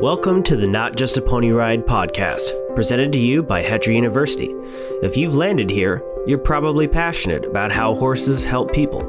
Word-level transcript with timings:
Welcome 0.00 0.42
to 0.44 0.56
the 0.56 0.66
Not 0.66 0.96
Just 0.96 1.18
a 1.18 1.20
Pony 1.20 1.50
Ride 1.50 1.84
podcast, 1.84 2.74
presented 2.74 3.12
to 3.12 3.18
you 3.18 3.42
by 3.42 3.62
Hetra 3.62 3.94
University. 3.94 4.48
If 5.02 5.18
you've 5.18 5.34
landed 5.34 5.68
here, 5.68 6.02
you're 6.26 6.38
probably 6.38 6.88
passionate 6.88 7.44
about 7.44 7.70
how 7.70 7.94
horses 7.94 8.42
help 8.42 8.72
people. 8.72 9.02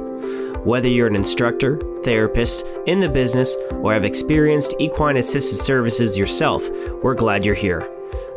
Whether 0.66 0.90
you're 0.90 1.08
an 1.08 1.16
instructor, 1.16 1.80
therapist, 2.04 2.66
in 2.88 3.00
the 3.00 3.08
business, 3.08 3.56
or 3.72 3.94
have 3.94 4.04
experienced 4.04 4.76
equine 4.80 5.16
assisted 5.16 5.64
services 5.64 6.18
yourself, 6.18 6.70
we're 7.02 7.16
glad 7.16 7.46
you're 7.46 7.56
here. 7.56 7.90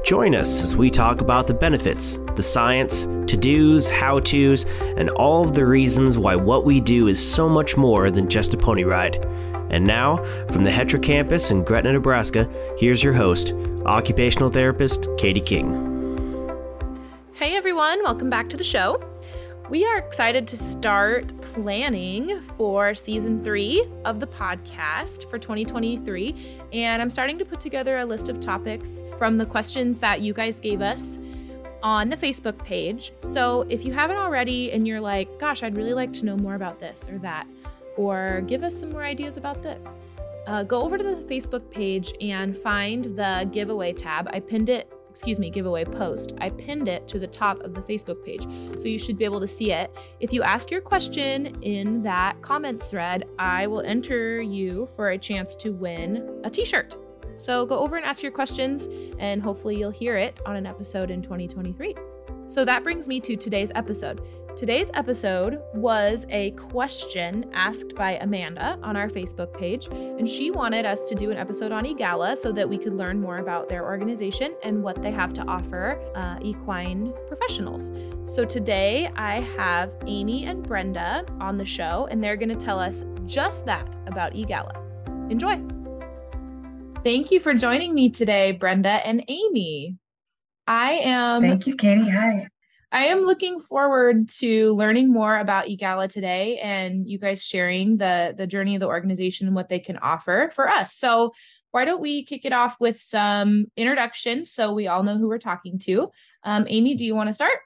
Join 0.04 0.36
us 0.36 0.62
as 0.62 0.76
we 0.76 0.90
talk 0.90 1.22
about 1.22 1.48
the 1.48 1.54
benefits, 1.54 2.18
the 2.36 2.42
science, 2.44 3.02
to 3.02 3.36
dos, 3.36 3.90
how 3.90 4.20
to's, 4.20 4.64
and 4.96 5.10
all 5.10 5.44
of 5.44 5.56
the 5.56 5.66
reasons 5.66 6.18
why 6.18 6.36
what 6.36 6.64
we 6.64 6.80
do 6.80 7.08
is 7.08 7.34
so 7.34 7.48
much 7.48 7.76
more 7.76 8.12
than 8.12 8.30
just 8.30 8.54
a 8.54 8.56
pony 8.56 8.84
ride. 8.84 9.26
And 9.74 9.84
now, 9.84 10.18
from 10.52 10.62
the 10.62 10.70
Hetra 10.70 11.02
campus 11.02 11.50
in 11.50 11.64
Gretna, 11.64 11.94
Nebraska, 11.94 12.48
here's 12.78 13.02
your 13.02 13.12
host, 13.12 13.54
occupational 13.86 14.48
therapist 14.48 15.08
Katie 15.18 15.40
King. 15.40 15.90
Hey 17.32 17.56
everyone, 17.56 18.00
welcome 18.04 18.30
back 18.30 18.48
to 18.50 18.56
the 18.56 18.62
show. 18.62 19.02
We 19.68 19.84
are 19.84 19.98
excited 19.98 20.46
to 20.46 20.56
start 20.56 21.36
planning 21.40 22.38
for 22.38 22.94
season 22.94 23.42
three 23.42 23.84
of 24.04 24.20
the 24.20 24.28
podcast 24.28 25.28
for 25.28 25.40
2023. 25.40 26.36
And 26.72 27.02
I'm 27.02 27.10
starting 27.10 27.36
to 27.40 27.44
put 27.44 27.58
together 27.58 27.96
a 27.96 28.04
list 28.04 28.28
of 28.28 28.38
topics 28.38 29.02
from 29.18 29.38
the 29.38 29.46
questions 29.46 29.98
that 29.98 30.20
you 30.20 30.32
guys 30.32 30.60
gave 30.60 30.82
us 30.82 31.18
on 31.82 32.10
the 32.10 32.16
Facebook 32.16 32.64
page. 32.64 33.10
So 33.18 33.66
if 33.68 33.84
you 33.84 33.92
haven't 33.92 34.18
already 34.18 34.70
and 34.70 34.86
you're 34.86 35.00
like, 35.00 35.40
gosh, 35.40 35.64
I'd 35.64 35.76
really 35.76 35.94
like 35.94 36.12
to 36.12 36.24
know 36.26 36.36
more 36.36 36.54
about 36.54 36.78
this 36.78 37.08
or 37.08 37.18
that, 37.18 37.48
or 37.96 38.42
give 38.46 38.62
us 38.62 38.78
some 38.78 38.90
more 38.90 39.04
ideas 39.04 39.36
about 39.36 39.62
this, 39.62 39.96
uh, 40.46 40.62
go 40.62 40.82
over 40.82 40.98
to 40.98 41.04
the 41.04 41.16
Facebook 41.22 41.70
page 41.70 42.12
and 42.20 42.56
find 42.56 43.04
the 43.16 43.48
giveaway 43.52 43.92
tab. 43.92 44.28
I 44.32 44.40
pinned 44.40 44.68
it, 44.68 44.92
excuse 45.08 45.38
me, 45.38 45.48
giveaway 45.48 45.84
post. 45.84 46.32
I 46.38 46.50
pinned 46.50 46.88
it 46.88 47.08
to 47.08 47.18
the 47.18 47.26
top 47.26 47.60
of 47.60 47.74
the 47.74 47.80
Facebook 47.80 48.24
page. 48.24 48.42
So 48.78 48.88
you 48.88 48.98
should 48.98 49.16
be 49.16 49.24
able 49.24 49.40
to 49.40 49.48
see 49.48 49.72
it. 49.72 49.94
If 50.20 50.32
you 50.32 50.42
ask 50.42 50.70
your 50.70 50.80
question 50.80 51.46
in 51.62 52.02
that 52.02 52.40
comments 52.42 52.88
thread, 52.88 53.24
I 53.38 53.66
will 53.66 53.82
enter 53.82 54.42
you 54.42 54.86
for 54.86 55.10
a 55.10 55.18
chance 55.18 55.56
to 55.56 55.70
win 55.70 56.40
a 56.44 56.50
t 56.50 56.64
shirt. 56.64 56.96
So 57.36 57.66
go 57.66 57.78
over 57.78 57.96
and 57.96 58.04
ask 58.04 58.22
your 58.22 58.32
questions, 58.32 58.88
and 59.18 59.42
hopefully 59.42 59.76
you'll 59.76 59.90
hear 59.90 60.16
it 60.16 60.40
on 60.46 60.56
an 60.56 60.66
episode 60.66 61.10
in 61.10 61.20
2023. 61.20 61.94
So 62.46 62.64
that 62.64 62.84
brings 62.84 63.08
me 63.08 63.20
to 63.20 63.36
today's 63.36 63.72
episode. 63.74 64.20
Today's 64.56 64.88
episode 64.94 65.60
was 65.74 66.26
a 66.30 66.52
question 66.52 67.50
asked 67.52 67.96
by 67.96 68.12
Amanda 68.20 68.78
on 68.84 68.96
our 68.96 69.08
Facebook 69.08 69.52
page, 69.52 69.88
and 69.90 70.28
she 70.28 70.52
wanted 70.52 70.86
us 70.86 71.08
to 71.08 71.16
do 71.16 71.32
an 71.32 71.36
episode 71.36 71.72
on 71.72 71.84
EAGALA 71.84 72.36
so 72.38 72.52
that 72.52 72.68
we 72.68 72.78
could 72.78 72.94
learn 72.94 73.20
more 73.20 73.38
about 73.38 73.68
their 73.68 73.84
organization 73.84 74.54
and 74.62 74.80
what 74.80 75.02
they 75.02 75.10
have 75.10 75.32
to 75.34 75.42
offer 75.46 76.00
uh, 76.14 76.38
equine 76.40 77.12
professionals. 77.26 77.90
So 78.32 78.44
today 78.44 79.10
I 79.16 79.40
have 79.40 79.96
Amy 80.06 80.44
and 80.44 80.62
Brenda 80.62 81.26
on 81.40 81.56
the 81.56 81.66
show, 81.66 82.06
and 82.12 82.22
they're 82.22 82.36
going 82.36 82.48
to 82.48 82.54
tell 82.54 82.78
us 82.78 83.04
just 83.26 83.66
that 83.66 83.96
about 84.06 84.34
EAGALA. 84.34 85.32
Enjoy. 85.32 85.60
Thank 87.02 87.32
you 87.32 87.40
for 87.40 87.54
joining 87.54 87.92
me 87.92 88.08
today, 88.08 88.52
Brenda 88.52 89.04
and 89.04 89.24
Amy. 89.26 89.96
I 90.68 90.92
am. 90.92 91.42
Thank 91.42 91.66
you, 91.66 91.74
Katie. 91.74 92.08
Hi. 92.08 92.46
I 92.94 93.06
am 93.06 93.22
looking 93.22 93.58
forward 93.58 94.28
to 94.38 94.72
learning 94.74 95.12
more 95.12 95.36
about 95.36 95.66
EAGALA 95.66 96.08
today 96.08 96.58
and 96.58 97.10
you 97.10 97.18
guys 97.18 97.44
sharing 97.44 97.96
the 97.96 98.36
the 98.38 98.46
journey 98.46 98.76
of 98.76 98.80
the 98.80 98.86
organization 98.86 99.48
and 99.48 99.56
what 99.56 99.68
they 99.68 99.80
can 99.80 99.96
offer 99.96 100.48
for 100.54 100.68
us. 100.68 100.94
So 100.94 101.32
why 101.72 101.84
don't 101.84 102.00
we 102.00 102.24
kick 102.24 102.44
it 102.44 102.52
off 102.52 102.76
with 102.78 103.00
some 103.00 103.66
introductions 103.76 104.52
so 104.52 104.72
we 104.72 104.86
all 104.86 105.02
know 105.02 105.18
who 105.18 105.26
we're 105.26 105.38
talking 105.38 105.76
to. 105.80 106.08
Um, 106.44 106.66
Amy, 106.68 106.94
do 106.94 107.04
you 107.04 107.16
want 107.16 107.30
to 107.30 107.34
start? 107.34 107.58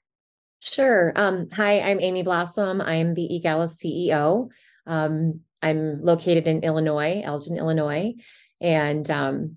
Sure. 0.61 1.13
Um, 1.15 1.51
hi, 1.53 1.81
I'm 1.81 2.01
Amy 2.01 2.23
Blossom. 2.23 2.81
I'm 2.81 3.13
the 3.13 3.29
EAGALA 3.31 3.69
CEO. 3.69 4.49
Um, 4.87 5.41
I'm 5.61 6.03
located 6.03 6.47
in 6.47 6.63
Illinois, 6.63 7.21
Elgin, 7.23 7.59
Illinois, 7.59 8.15
and 8.63 9.11
um, 9.11 9.57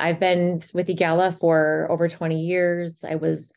I've 0.00 0.18
been 0.18 0.60
with 0.74 0.88
EAGALA 0.88 1.38
for 1.38 1.86
over 1.88 2.08
20 2.08 2.40
years. 2.40 3.04
I 3.08 3.14
was 3.14 3.52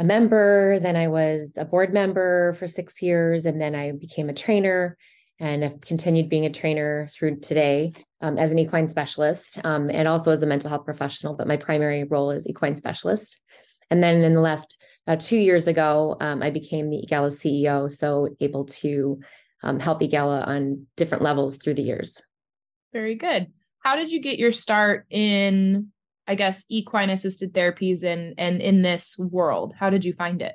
a 0.00 0.04
member, 0.04 0.80
then 0.80 0.96
I 0.96 1.08
was 1.08 1.58
a 1.58 1.64
board 1.66 1.92
member 1.92 2.54
for 2.54 2.66
six 2.66 3.02
years, 3.02 3.44
and 3.44 3.60
then 3.60 3.74
I 3.74 3.92
became 3.92 4.30
a 4.30 4.34
trainer 4.34 4.96
and 5.38 5.62
have 5.62 5.82
continued 5.82 6.30
being 6.30 6.46
a 6.46 6.50
trainer 6.50 7.06
through 7.12 7.40
today 7.40 7.92
um, 8.22 8.38
as 8.38 8.50
an 8.50 8.58
equine 8.58 8.88
specialist 8.88 9.60
um, 9.62 9.90
and 9.90 10.08
also 10.08 10.32
as 10.32 10.42
a 10.42 10.46
mental 10.46 10.70
health 10.70 10.86
professional. 10.86 11.34
But 11.34 11.48
my 11.48 11.58
primary 11.58 12.04
role 12.04 12.30
is 12.30 12.46
equine 12.46 12.76
specialist. 12.76 13.38
And 13.90 14.02
then 14.02 14.22
in 14.22 14.34
the 14.34 14.40
last 14.40 14.78
uh, 15.06 15.16
two 15.16 15.36
years 15.36 15.66
ago, 15.66 16.16
um, 16.18 16.42
I 16.42 16.48
became 16.48 16.88
the 16.88 17.04
EAGALA 17.06 17.32
CEO, 17.32 17.90
so 17.90 18.28
able 18.40 18.64
to 18.66 19.20
um, 19.62 19.78
help 19.80 20.00
EAGALA 20.00 20.48
on 20.48 20.86
different 20.96 21.22
levels 21.22 21.56
through 21.56 21.74
the 21.74 21.82
years. 21.82 22.22
Very 22.94 23.16
good. 23.16 23.48
How 23.80 23.96
did 23.96 24.10
you 24.10 24.20
get 24.20 24.38
your 24.38 24.52
start 24.52 25.04
in 25.10 25.88
I 26.30 26.36
guess 26.36 26.64
equine 26.68 27.10
assisted 27.10 27.52
therapies 27.52 28.04
and 28.04 28.34
and 28.38 28.62
in 28.62 28.82
this 28.82 29.18
world? 29.18 29.74
How 29.76 29.90
did 29.90 30.04
you 30.04 30.12
find 30.12 30.40
it? 30.40 30.54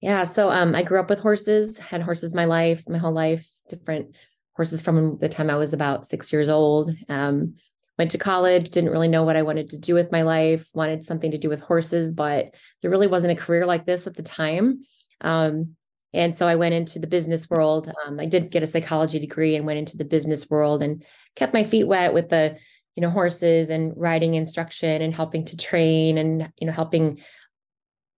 Yeah, 0.00 0.24
so 0.24 0.50
um, 0.50 0.74
I 0.74 0.82
grew 0.82 0.98
up 0.98 1.08
with 1.08 1.20
horses, 1.20 1.78
had 1.78 2.02
horses 2.02 2.34
my 2.34 2.46
life, 2.46 2.82
my 2.88 2.98
whole 2.98 3.12
life, 3.12 3.48
different 3.68 4.16
horses 4.56 4.82
from 4.82 5.18
the 5.18 5.28
time 5.28 5.48
I 5.48 5.56
was 5.56 5.72
about 5.72 6.06
six 6.06 6.32
years 6.32 6.48
old. 6.48 6.90
Um, 7.08 7.54
went 7.98 8.10
to 8.10 8.18
college, 8.18 8.70
didn't 8.70 8.90
really 8.90 9.06
know 9.06 9.22
what 9.22 9.36
I 9.36 9.42
wanted 9.42 9.70
to 9.70 9.78
do 9.78 9.94
with 9.94 10.10
my 10.10 10.22
life, 10.22 10.66
wanted 10.74 11.04
something 11.04 11.30
to 11.30 11.38
do 11.38 11.48
with 11.48 11.60
horses, 11.60 12.12
but 12.12 12.52
there 12.82 12.90
really 12.90 13.06
wasn't 13.06 13.38
a 13.38 13.40
career 13.40 13.64
like 13.64 13.86
this 13.86 14.08
at 14.08 14.16
the 14.16 14.24
time. 14.24 14.82
Um, 15.20 15.76
and 16.12 16.34
so 16.34 16.48
I 16.48 16.56
went 16.56 16.74
into 16.74 16.98
the 16.98 17.06
business 17.06 17.48
world. 17.48 17.92
Um, 18.06 18.18
I 18.18 18.26
did 18.26 18.50
get 18.50 18.64
a 18.64 18.66
psychology 18.66 19.20
degree 19.20 19.54
and 19.54 19.66
went 19.66 19.78
into 19.78 19.96
the 19.96 20.04
business 20.04 20.50
world 20.50 20.82
and 20.82 21.04
kept 21.36 21.54
my 21.54 21.62
feet 21.62 21.84
wet 21.84 22.12
with 22.12 22.30
the 22.30 22.56
you 23.00 23.06
know 23.06 23.12
horses 23.12 23.70
and 23.70 23.94
riding 23.96 24.34
instruction 24.34 25.00
and 25.00 25.14
helping 25.14 25.42
to 25.46 25.56
train 25.56 26.18
and 26.18 26.52
you 26.60 26.66
know 26.66 26.72
helping 26.72 27.18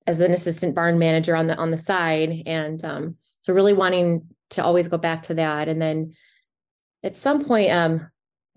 as 0.08 0.20
an 0.20 0.32
assistant 0.32 0.74
barn 0.74 0.98
manager 0.98 1.36
on 1.36 1.46
the 1.46 1.54
on 1.54 1.70
the 1.70 1.78
side. 1.78 2.42
And 2.46 2.84
um, 2.84 3.16
so 3.42 3.52
really 3.52 3.74
wanting 3.74 4.26
to 4.50 4.64
always 4.64 4.88
go 4.88 4.98
back 4.98 5.22
to 5.22 5.34
that. 5.34 5.68
And 5.68 5.80
then 5.80 6.14
at 7.04 7.16
some 7.16 7.44
point 7.44 7.70
um, 7.70 8.10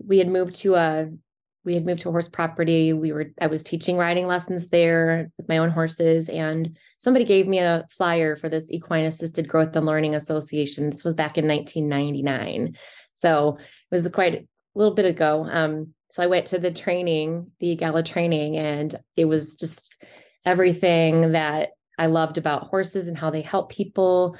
we 0.04 0.18
had 0.18 0.26
moved 0.26 0.56
to 0.56 0.74
a 0.74 1.08
we 1.64 1.74
had 1.74 1.86
moved 1.86 2.02
to 2.02 2.08
a 2.08 2.12
horse 2.12 2.28
property. 2.28 2.92
We 2.92 3.12
were 3.12 3.26
i 3.40 3.46
was 3.46 3.62
teaching 3.62 3.96
riding 3.96 4.26
lessons 4.26 4.66
there 4.66 5.30
with 5.36 5.48
my 5.48 5.58
own 5.58 5.70
horses. 5.70 6.28
And 6.28 6.76
somebody 6.98 7.24
gave 7.24 7.46
me 7.46 7.60
a 7.60 7.86
flyer 7.88 8.34
for 8.34 8.48
this 8.48 8.72
equine 8.72 9.04
assisted 9.04 9.46
growth 9.46 9.76
and 9.76 9.86
learning 9.86 10.16
association. 10.16 10.90
This 10.90 11.04
was 11.04 11.14
back 11.14 11.38
in 11.38 11.46
1999 11.46 12.76
so 13.14 13.56
it 13.58 13.94
was 13.94 14.08
quite 14.08 14.34
a 14.34 14.46
little 14.74 14.94
bit 14.94 15.06
ago. 15.06 15.48
Um, 15.50 15.94
so 16.10 16.22
I 16.22 16.26
went 16.26 16.46
to 16.46 16.58
the 16.58 16.70
training, 16.70 17.50
the 17.60 17.74
gala 17.76 18.02
training, 18.02 18.56
and 18.56 18.94
it 19.16 19.24
was 19.24 19.56
just 19.56 19.96
everything 20.44 21.32
that 21.32 21.70
I 21.98 22.06
loved 22.06 22.38
about 22.38 22.68
horses 22.68 23.08
and 23.08 23.16
how 23.16 23.30
they 23.30 23.42
help 23.42 23.70
people. 23.70 24.36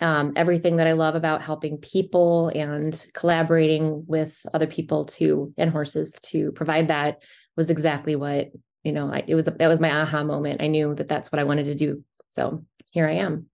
Um, 0.00 0.34
everything 0.36 0.76
that 0.76 0.86
I 0.86 0.92
love 0.92 1.16
about 1.16 1.42
helping 1.42 1.78
people 1.78 2.52
and 2.54 3.04
collaborating 3.14 4.04
with 4.06 4.38
other 4.54 4.68
people 4.68 5.06
to 5.06 5.52
and 5.58 5.70
horses 5.70 6.12
to 6.26 6.52
provide 6.52 6.86
that 6.86 7.24
was 7.56 7.68
exactly 7.68 8.14
what 8.14 8.52
you 8.84 8.92
know. 8.92 9.12
I, 9.12 9.24
it 9.26 9.34
was 9.34 9.46
that 9.46 9.66
was 9.66 9.80
my 9.80 9.90
aha 9.90 10.22
moment. 10.22 10.62
I 10.62 10.68
knew 10.68 10.94
that 10.94 11.08
that's 11.08 11.32
what 11.32 11.40
I 11.40 11.44
wanted 11.44 11.64
to 11.64 11.74
do. 11.74 12.04
So 12.28 12.64
here 12.90 13.08
I 13.08 13.14
am. 13.14 13.46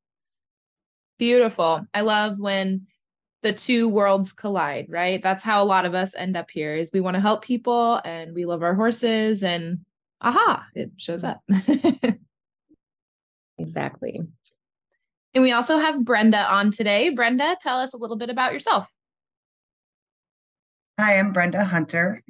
Beautiful. 1.19 1.87
I 1.95 2.03
love 2.03 2.39
when 2.39 2.89
the 3.45 3.53
two 3.53 3.91
worlds 3.91 4.33
collide, 4.33 4.87
right? 4.89 5.23
That's 5.23 5.45
how 5.45 5.63
a 5.63 5.67
lot 5.67 5.85
of 5.85 5.95
us 5.95 6.15
end 6.15 6.35
up 6.35 6.51
here 6.51 6.75
is 6.75 6.91
we 6.93 7.03
want 7.03 7.15
to 7.15 7.21
help 7.21 7.45
people 7.45 8.01
and 8.03 8.35
we 8.35 8.47
love 8.47 8.63
our 8.63 8.75
horses 8.75 9.45
and 9.45 9.81
aha, 10.23 10.67
it 10.75 10.93
shows 10.97 11.23
up. 11.23 11.43
exactly. 13.59 14.23
And 15.35 15.43
we 15.43 15.53
also 15.53 15.77
have 15.77 16.05
Brenda 16.05 16.51
on 16.51 16.71
today. 16.71 17.11
Brenda, 17.11 17.55
tell 17.61 17.79
us 17.79 17.93
a 17.93 17.99
little 17.99 18.17
bit 18.17 18.31
about 18.31 18.55
yourself. 18.55 18.89
Hi, 20.99 21.19
I'm 21.19 21.33
Brenda 21.33 21.65
Hunter, 21.65 22.23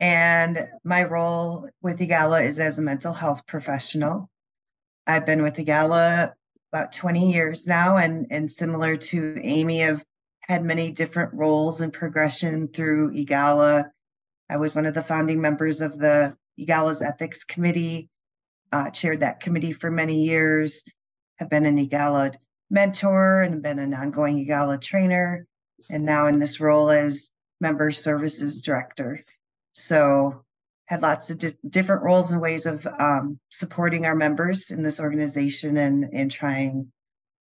and 0.00 0.68
my 0.84 1.04
role 1.04 1.68
with 1.80 2.00
EAGALA 2.00 2.44
is 2.44 2.58
as 2.58 2.78
a 2.78 2.82
mental 2.82 3.12
health 3.12 3.46
professional. 3.46 4.28
I've 5.06 5.24
been 5.24 5.42
with 5.42 5.54
EAGALA 5.54 6.32
about 6.72 6.92
20 6.92 7.32
years 7.32 7.66
now, 7.66 7.96
and, 7.96 8.26
and 8.30 8.50
similar 8.50 8.96
to 8.96 9.40
Amy, 9.42 9.78
have 9.78 10.04
had 10.50 10.64
many 10.64 10.90
different 10.90 11.32
roles 11.32 11.80
and 11.80 11.92
progression 11.92 12.66
through 12.66 13.12
EAGALA. 13.12 13.88
I 14.48 14.56
was 14.56 14.74
one 14.74 14.84
of 14.84 14.94
the 14.94 15.02
founding 15.04 15.40
members 15.40 15.80
of 15.80 15.96
the 15.96 16.36
EAGALA's 16.58 17.02
ethics 17.02 17.44
committee, 17.44 18.08
uh, 18.72 18.90
chaired 18.90 19.20
that 19.20 19.38
committee 19.38 19.72
for 19.72 19.92
many 19.92 20.24
years, 20.24 20.84
have 21.36 21.48
been 21.50 21.66
an 21.66 21.78
EAGALA 21.78 22.34
mentor 22.68 23.42
and 23.42 23.62
been 23.62 23.78
an 23.78 23.94
ongoing 23.94 24.44
EAGALA 24.44 24.80
trainer, 24.80 25.46
and 25.88 26.04
now 26.04 26.26
in 26.26 26.40
this 26.40 26.58
role 26.58 26.90
as 26.90 27.30
member 27.60 27.92
services 27.92 28.60
director. 28.60 29.20
So 29.70 30.44
had 30.86 31.00
lots 31.00 31.30
of 31.30 31.38
di- 31.38 31.54
different 31.68 32.02
roles 32.02 32.32
and 32.32 32.40
ways 32.40 32.66
of 32.66 32.84
um, 32.98 33.38
supporting 33.50 34.04
our 34.04 34.16
members 34.16 34.72
in 34.72 34.82
this 34.82 34.98
organization 34.98 35.76
and, 35.76 36.06
and 36.12 36.28
trying 36.28 36.90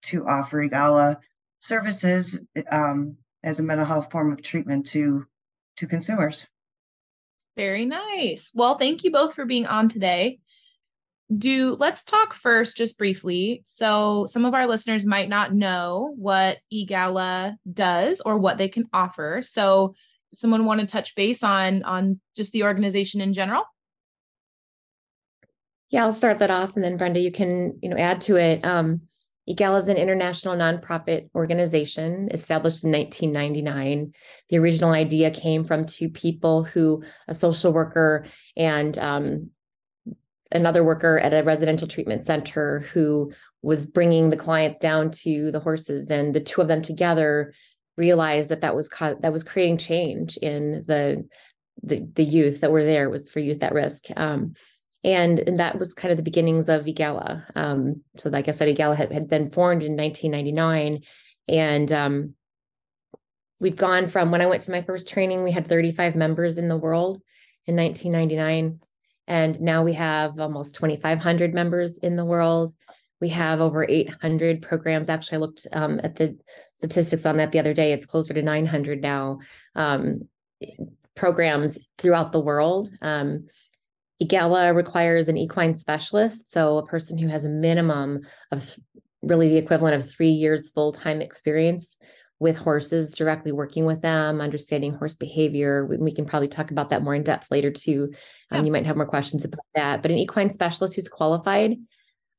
to 0.03 0.27
offer 0.27 0.61
EAGALA 0.61 1.17
services 1.59 2.39
um, 2.71 3.17
as 3.43 3.59
a 3.59 3.63
mental 3.63 3.85
health 3.85 4.11
form 4.11 4.31
of 4.31 4.41
treatment 4.41 4.85
to 4.87 5.25
to 5.77 5.87
consumers. 5.87 6.45
Very 7.55 7.85
nice. 7.85 8.51
Well, 8.53 8.77
thank 8.77 9.03
you 9.03 9.11
both 9.11 9.33
for 9.33 9.45
being 9.45 9.67
on 9.67 9.89
today. 9.89 10.39
Do 11.35 11.75
let's 11.79 12.03
talk 12.03 12.33
first 12.33 12.77
just 12.77 12.97
briefly. 12.97 13.61
So, 13.63 14.25
some 14.27 14.45
of 14.45 14.53
our 14.53 14.65
listeners 14.65 15.05
might 15.05 15.29
not 15.29 15.53
know 15.53 16.13
what 16.17 16.57
EAGALA 16.73 17.57
does 17.71 18.21
or 18.21 18.37
what 18.37 18.57
they 18.57 18.67
can 18.67 18.85
offer. 18.93 19.41
So, 19.43 19.93
someone 20.33 20.65
want 20.65 20.81
to 20.81 20.87
touch 20.87 21.15
base 21.15 21.43
on 21.43 21.83
on 21.83 22.19
just 22.35 22.51
the 22.51 22.63
organization 22.63 23.21
in 23.21 23.33
general? 23.33 23.63
Yeah, 25.91 26.05
I'll 26.05 26.13
start 26.13 26.39
that 26.39 26.51
off, 26.51 26.75
and 26.75 26.83
then 26.83 26.97
Brenda, 26.97 27.19
you 27.19 27.31
can 27.31 27.77
you 27.81 27.89
know 27.89 27.97
add 27.97 28.21
to 28.21 28.37
it. 28.37 28.65
Um, 28.65 29.01
EAGALA 29.49 29.79
is 29.79 29.87
an 29.87 29.97
international 29.97 30.55
nonprofit 30.55 31.29
organization 31.33 32.29
established 32.31 32.83
in 32.83 32.91
1999. 32.91 34.13
The 34.49 34.59
original 34.59 34.91
idea 34.91 35.31
came 35.31 35.63
from 35.63 35.85
two 35.85 36.09
people 36.09 36.63
who, 36.63 37.03
a 37.27 37.33
social 37.33 37.73
worker 37.73 38.25
and 38.55 38.95
um, 38.99 39.49
another 40.51 40.83
worker 40.83 41.19
at 41.19 41.33
a 41.33 41.43
residential 41.43 41.87
treatment 41.87 42.25
center, 42.25 42.81
who 42.93 43.31
was 43.61 43.85
bringing 43.85 44.29
the 44.29 44.37
clients 44.37 44.77
down 44.77 45.11
to 45.11 45.51
the 45.51 45.59
horses, 45.59 46.11
and 46.11 46.33
the 46.33 46.39
two 46.39 46.61
of 46.61 46.67
them 46.67 46.81
together 46.81 47.53
realized 47.97 48.49
that 48.49 48.61
that 48.61 48.75
was 48.75 48.87
co- 48.87 49.17
that 49.21 49.33
was 49.33 49.43
creating 49.43 49.77
change 49.77 50.37
in 50.37 50.83
the 50.87 51.27
the, 51.81 52.07
the 52.13 52.23
youth 52.23 52.61
that 52.61 52.71
were 52.71 52.83
there. 52.83 53.05
It 53.05 53.11
was 53.11 53.29
for 53.29 53.39
youth 53.39 53.63
at 53.63 53.73
risk. 53.73 54.05
Um, 54.15 54.53
and, 55.03 55.39
and 55.39 55.59
that 55.59 55.79
was 55.79 55.93
kind 55.93 56.11
of 56.11 56.17
the 56.17 56.23
beginnings 56.23 56.67
of 56.67 56.85
EAGALA. 56.85 57.43
Um, 57.55 58.01
so, 58.17 58.29
like 58.29 58.47
I 58.47 58.51
said, 58.51 58.67
EAGALA 58.67 58.95
had, 58.95 59.11
had 59.11 59.29
been 59.29 59.49
formed 59.49 59.83
in 59.83 59.95
1999. 59.95 61.03
And 61.47 61.91
um, 61.91 62.33
we've 63.59 63.77
gone 63.77 64.07
from 64.07 64.31
when 64.31 64.41
I 64.41 64.45
went 64.45 64.61
to 64.63 64.71
my 64.71 64.81
first 64.81 65.07
training, 65.07 65.43
we 65.43 65.51
had 65.51 65.67
35 65.67 66.15
members 66.15 66.57
in 66.57 66.67
the 66.67 66.77
world 66.77 67.21
in 67.65 67.75
1999. 67.75 68.79
And 69.27 69.61
now 69.61 69.83
we 69.83 69.93
have 69.93 70.39
almost 70.39 70.75
2,500 70.75 71.53
members 71.53 71.97
in 71.99 72.15
the 72.15 72.25
world. 72.25 72.73
We 73.21 73.29
have 73.29 73.61
over 73.61 73.85
800 73.87 74.61
programs. 74.61 75.07
Actually, 75.07 75.37
I 75.37 75.39
looked 75.41 75.67
um, 75.71 75.99
at 76.03 76.15
the 76.15 76.37
statistics 76.73 77.25
on 77.25 77.37
that 77.37 77.51
the 77.51 77.59
other 77.59 77.73
day. 77.73 77.93
It's 77.93 78.05
closer 78.05 78.33
to 78.33 78.41
900 78.41 79.01
now 79.01 79.39
um, 79.75 80.27
programs 81.15 81.79
throughout 81.97 82.31
the 82.31 82.39
world. 82.39 82.89
Um, 83.01 83.47
EAGALA 84.21 84.75
requires 84.75 85.29
an 85.29 85.37
equine 85.37 85.73
specialist, 85.73 86.51
so 86.51 86.77
a 86.77 86.85
person 86.85 87.17
who 87.17 87.27
has 87.27 87.45
a 87.45 87.49
minimum 87.49 88.21
of 88.51 88.75
really 89.21 89.49
the 89.49 89.57
equivalent 89.57 89.95
of 89.95 90.09
three 90.09 90.29
years 90.29 90.69
full 90.69 90.91
time 90.91 91.21
experience 91.21 91.97
with 92.39 92.55
horses, 92.55 93.13
directly 93.13 93.51
working 93.51 93.85
with 93.85 94.01
them, 94.01 94.39
understanding 94.39 94.93
horse 94.93 95.15
behavior. 95.15 95.85
We, 95.85 95.97
we, 95.97 96.13
can 96.13 96.25
probably 96.25 96.47
talk 96.47 96.71
about 96.71 96.89
that 96.89 97.03
more 97.03 97.13
in 97.13 97.23
depth 97.23 97.51
later 97.51 97.69
too. 97.69 98.13
Um, 98.51 98.59
yeah. 98.59 98.65
You 98.65 98.71
might 98.71 98.85
have 98.85 98.95
more 98.95 99.05
questions 99.05 99.43
about 99.43 99.65
that. 99.75 100.01
But 100.01 100.11
an 100.11 100.17
equine 100.17 100.49
specialist 100.49 100.95
who's 100.95 101.09
qualified, 101.09 101.75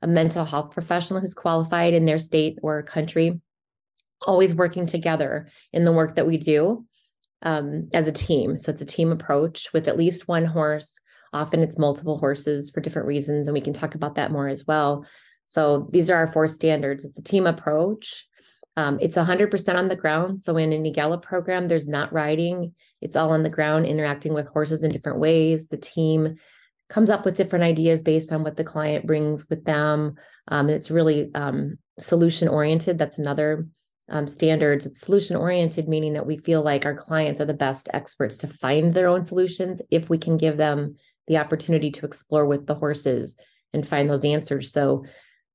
a 0.00 0.06
mental 0.06 0.46
health 0.46 0.70
professional 0.70 1.20
who's 1.20 1.34
qualified 1.34 1.92
in 1.92 2.06
their 2.06 2.18
state 2.18 2.58
or 2.62 2.82
country, 2.82 3.40
always 4.22 4.54
working 4.54 4.86
together 4.86 5.48
in 5.72 5.84
the 5.84 5.92
work 5.92 6.14
that 6.14 6.26
we 6.26 6.38
do 6.38 6.86
um, 7.42 7.88
as 7.92 8.08
a 8.08 8.12
team. 8.12 8.56
So 8.56 8.72
it's 8.72 8.82
a 8.82 8.86
team 8.86 9.12
approach 9.12 9.70
with 9.74 9.86
at 9.86 9.98
least 9.98 10.28
one 10.28 10.46
horse 10.46 10.98
Often 11.32 11.60
it's 11.60 11.78
multiple 11.78 12.18
horses 12.18 12.70
for 12.70 12.80
different 12.80 13.08
reasons, 13.08 13.46
and 13.46 13.54
we 13.54 13.60
can 13.60 13.72
talk 13.72 13.94
about 13.94 14.16
that 14.16 14.32
more 14.32 14.48
as 14.48 14.66
well. 14.66 15.04
So 15.46 15.88
these 15.90 16.10
are 16.10 16.16
our 16.16 16.26
four 16.26 16.48
standards. 16.48 17.04
It's 17.04 17.18
a 17.18 17.22
team 17.22 17.46
approach. 17.46 18.26
Um, 18.76 18.98
it's 19.00 19.16
100% 19.16 19.74
on 19.74 19.88
the 19.88 19.96
ground. 19.96 20.40
So 20.40 20.56
in 20.56 20.72
an 20.72 20.84
EAGALA 20.84 21.22
program, 21.22 21.68
there's 21.68 21.88
not 21.88 22.12
riding. 22.12 22.74
It's 23.00 23.16
all 23.16 23.30
on 23.30 23.42
the 23.42 23.50
ground, 23.50 23.86
interacting 23.86 24.32
with 24.32 24.46
horses 24.46 24.84
in 24.84 24.92
different 24.92 25.18
ways. 25.18 25.66
The 25.66 25.76
team 25.76 26.36
comes 26.88 27.10
up 27.10 27.24
with 27.24 27.36
different 27.36 27.64
ideas 27.64 28.02
based 28.02 28.32
on 28.32 28.42
what 28.42 28.56
the 28.56 28.64
client 28.64 29.06
brings 29.06 29.48
with 29.48 29.64
them. 29.64 30.14
Um, 30.48 30.68
it's 30.68 30.90
really 30.90 31.32
um, 31.34 31.78
solution 31.98 32.48
oriented. 32.48 32.98
That's 32.98 33.18
another 33.18 33.66
um, 34.08 34.26
standards. 34.26 34.86
It's 34.86 35.00
solution 35.00 35.36
oriented, 35.36 35.88
meaning 35.88 36.14
that 36.14 36.26
we 36.26 36.36
feel 36.36 36.62
like 36.62 36.84
our 36.84 36.94
clients 36.94 37.40
are 37.40 37.46
the 37.46 37.54
best 37.54 37.88
experts 37.92 38.38
to 38.38 38.48
find 38.48 38.92
their 38.92 39.08
own 39.08 39.24
solutions 39.24 39.80
if 39.90 40.10
we 40.10 40.18
can 40.18 40.36
give 40.36 40.56
them 40.56 40.96
the 41.30 41.38
opportunity 41.38 41.92
to 41.92 42.04
explore 42.04 42.44
with 42.44 42.66
the 42.66 42.74
horses 42.74 43.36
and 43.72 43.86
find 43.86 44.10
those 44.10 44.24
answers. 44.24 44.72
So 44.72 45.04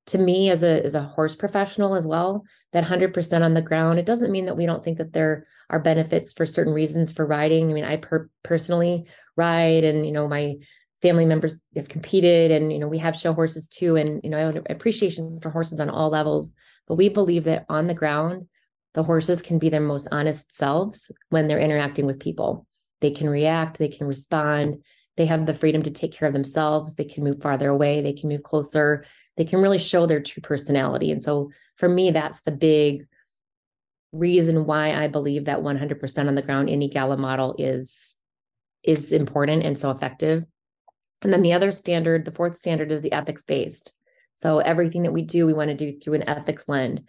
to 0.08 0.18
me 0.18 0.50
as 0.50 0.64
a 0.64 0.82
as 0.86 0.96
a 0.96 1.02
horse 1.02 1.36
professional 1.36 1.96
as 1.96 2.08
well, 2.08 2.46
that 2.72 2.86
100% 2.86 3.42
on 3.42 3.54
the 3.54 3.62
ground, 3.62 4.00
it 4.00 4.06
doesn't 4.06 4.32
mean 4.32 4.46
that 4.46 4.56
we 4.56 4.66
don't 4.66 4.82
think 4.82 5.00
that 5.00 5.12
there 5.12 5.46
are 5.70 5.80
benefits 5.80 6.32
for 6.32 6.46
certain 6.46 6.72
reasons 6.74 7.12
for 7.12 7.26
riding. 7.26 7.70
I 7.70 7.74
mean, 7.74 7.84
I 7.84 7.98
per- 7.98 8.30
personally 8.42 9.06
ride 9.36 9.84
and 9.84 10.06
you 10.06 10.14
know 10.14 10.30
my 10.30 10.56
family 11.02 11.26
members 11.26 11.66
have 11.76 11.90
competed 11.90 12.52
and 12.52 12.72
you 12.72 12.80
know 12.80 12.88
we 12.88 13.00
have 13.00 13.18
show 13.18 13.34
horses 13.34 13.68
too 13.68 13.98
and 13.98 14.22
you 14.24 14.30
know 14.30 14.38
I 14.38 14.54
have 14.54 14.66
appreciation 14.70 15.42
for 15.42 15.50
horses 15.50 15.82
on 15.82 15.90
all 15.90 16.10
levels, 16.10 16.54
but 16.88 16.96
we 16.96 17.10
believe 17.10 17.44
that 17.44 17.66
on 17.68 17.88
the 17.88 17.94
ground 17.94 18.48
the 18.94 19.04
horses 19.04 19.42
can 19.42 19.60
be 19.60 19.68
their 19.68 19.82
most 19.82 20.08
honest 20.10 20.54
selves 20.54 21.12
when 21.32 21.50
they're 21.50 21.60
interacting 21.60 22.06
with 22.06 22.22
people. 22.22 22.66
They 23.02 23.12
can 23.12 23.30
react, 23.30 23.78
they 23.78 23.90
can 23.90 24.08
respond, 24.08 24.84
they 25.18 25.26
have 25.26 25.46
the 25.46 25.54
freedom 25.54 25.82
to 25.84 25.92
take 25.92 26.14
care 26.14 26.28
of 26.28 26.34
themselves. 26.34 26.96
They 26.96 27.06
can 27.06 27.24
move 27.24 27.42
farther 27.42 27.70
away, 27.70 28.02
they 28.02 28.14
can 28.14 28.30
move 28.30 28.44
closer, 28.44 29.06
they 29.38 29.46
can 29.46 29.62
really 29.62 29.78
show 29.78 30.06
their 30.06 30.22
true 30.22 30.42
personality. 30.42 31.12
And 31.12 31.22
so 31.22 31.52
for 31.76 31.90
me, 31.90 32.12
that's 32.12 32.42
the 32.42 32.52
big 32.52 33.08
reason 34.12 34.66
why 34.66 34.94
I 34.94 35.08
believe 35.08 35.46
that 35.46 35.60
100% 35.60 36.28
on 36.28 36.36
the 36.36 36.42
ground 36.42 36.70
in 36.70 36.88
gala 36.90 37.18
model 37.18 37.56
is 37.58 38.20
is 38.84 39.12
important 39.12 39.64
and 39.64 39.78
so 39.80 39.90
effective. 39.90 40.46
And 41.24 41.34
then 41.34 41.42
the 41.42 41.54
other 41.54 41.72
standard, 41.72 42.24
the 42.24 42.32
fourth 42.32 42.58
standard 42.58 42.92
is 42.92 43.02
the 43.02 43.12
ethics 43.12 43.44
based. 43.44 43.92
So 44.36 44.60
everything 44.60 45.04
that 45.04 45.14
we 45.14 45.24
do, 45.24 45.48
we 45.48 45.54
want 45.54 45.70
to 45.70 45.76
do 45.76 45.98
through 45.98 46.14
an 46.14 46.30
ethics 46.30 46.70
lens. 46.70 47.00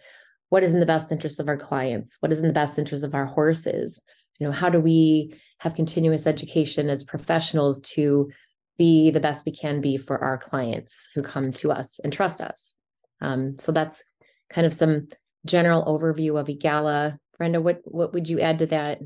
What 0.49 0.63
is 0.63 0.73
in 0.73 0.79
the 0.79 0.85
best 0.85 1.11
interest 1.11 1.39
of 1.39 1.47
our 1.47 1.57
clients? 1.57 2.17
What 2.19 2.31
is 2.31 2.39
in 2.39 2.47
the 2.47 2.53
best 2.53 2.79
interest 2.79 3.03
of 3.03 3.13
our 3.13 3.25
horses? 3.25 4.01
You 4.39 4.47
know 4.47 4.53
how 4.53 4.69
do 4.69 4.79
we 4.79 5.33
have 5.59 5.75
continuous 5.75 6.27
education 6.27 6.89
as 6.89 7.03
professionals 7.03 7.81
to 7.81 8.29
be 8.77 9.09
the 9.09 9.19
best 9.19 9.45
we 9.45 9.51
can 9.51 9.81
be 9.81 9.97
for 9.97 10.23
our 10.23 10.37
clients 10.37 11.09
who 11.15 11.23
come 11.23 11.51
to 11.53 11.71
us 11.71 11.99
and 12.03 12.13
trust 12.13 12.41
us? 12.41 12.73
Um, 13.21 13.57
so 13.57 13.71
that's 13.71 14.03
kind 14.49 14.67
of 14.67 14.73
some 14.73 15.07
general 15.45 15.83
overview 15.85 16.39
of 16.39 16.47
EAGALA. 16.47 17.17
Brenda 17.37 17.61
what 17.61 17.81
what 17.83 18.13
would 18.13 18.29
you 18.29 18.39
add 18.39 18.59
to 18.59 18.67
that? 18.67 18.99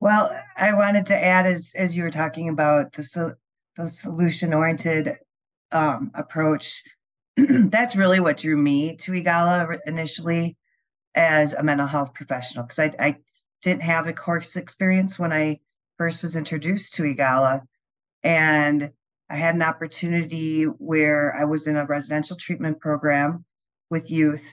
Well 0.00 0.30
i 0.56 0.72
wanted 0.74 1.06
to 1.06 1.16
add 1.16 1.46
as 1.46 1.72
as 1.76 1.96
you 1.96 2.02
were 2.02 2.10
talking 2.10 2.48
about 2.48 2.92
the 2.92 3.02
so, 3.02 3.34
the 3.76 3.88
solution 3.88 4.52
oriented 4.54 5.16
um, 5.72 6.10
approach 6.14 6.82
that's 7.36 7.96
really 7.96 8.20
what 8.20 8.38
drew 8.38 8.56
me 8.56 8.96
to 8.96 9.12
EAGALA 9.12 9.78
initially 9.86 10.56
as 11.14 11.54
a 11.54 11.62
mental 11.62 11.86
health 11.86 12.14
professional 12.14 12.64
because 12.64 12.78
I, 12.78 12.92
I 12.98 13.16
didn't 13.62 13.82
have 13.82 14.06
a 14.06 14.12
course 14.12 14.56
experience 14.56 15.18
when 15.18 15.32
I 15.32 15.60
first 15.98 16.22
was 16.22 16.36
introduced 16.36 16.94
to 16.94 17.02
EAGALA. 17.02 17.62
And 18.22 18.90
I 19.28 19.36
had 19.36 19.54
an 19.54 19.62
opportunity 19.62 20.64
where 20.64 21.34
I 21.34 21.44
was 21.44 21.66
in 21.66 21.76
a 21.76 21.86
residential 21.86 22.36
treatment 22.36 22.80
program 22.80 23.44
with 23.90 24.10
youth. 24.10 24.44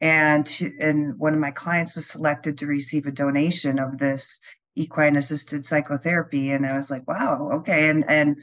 And, 0.00 0.46
to, 0.46 0.72
and 0.80 1.18
one 1.18 1.34
of 1.34 1.40
my 1.40 1.50
clients 1.50 1.94
was 1.94 2.08
selected 2.08 2.58
to 2.58 2.66
receive 2.66 3.06
a 3.06 3.12
donation 3.12 3.78
of 3.78 3.98
this 3.98 4.40
equine 4.76 5.16
assisted 5.16 5.66
psychotherapy. 5.66 6.52
And 6.52 6.64
I 6.64 6.76
was 6.76 6.90
like, 6.90 7.06
wow, 7.08 7.50
okay. 7.54 7.88
And, 7.90 8.08
and 8.08 8.36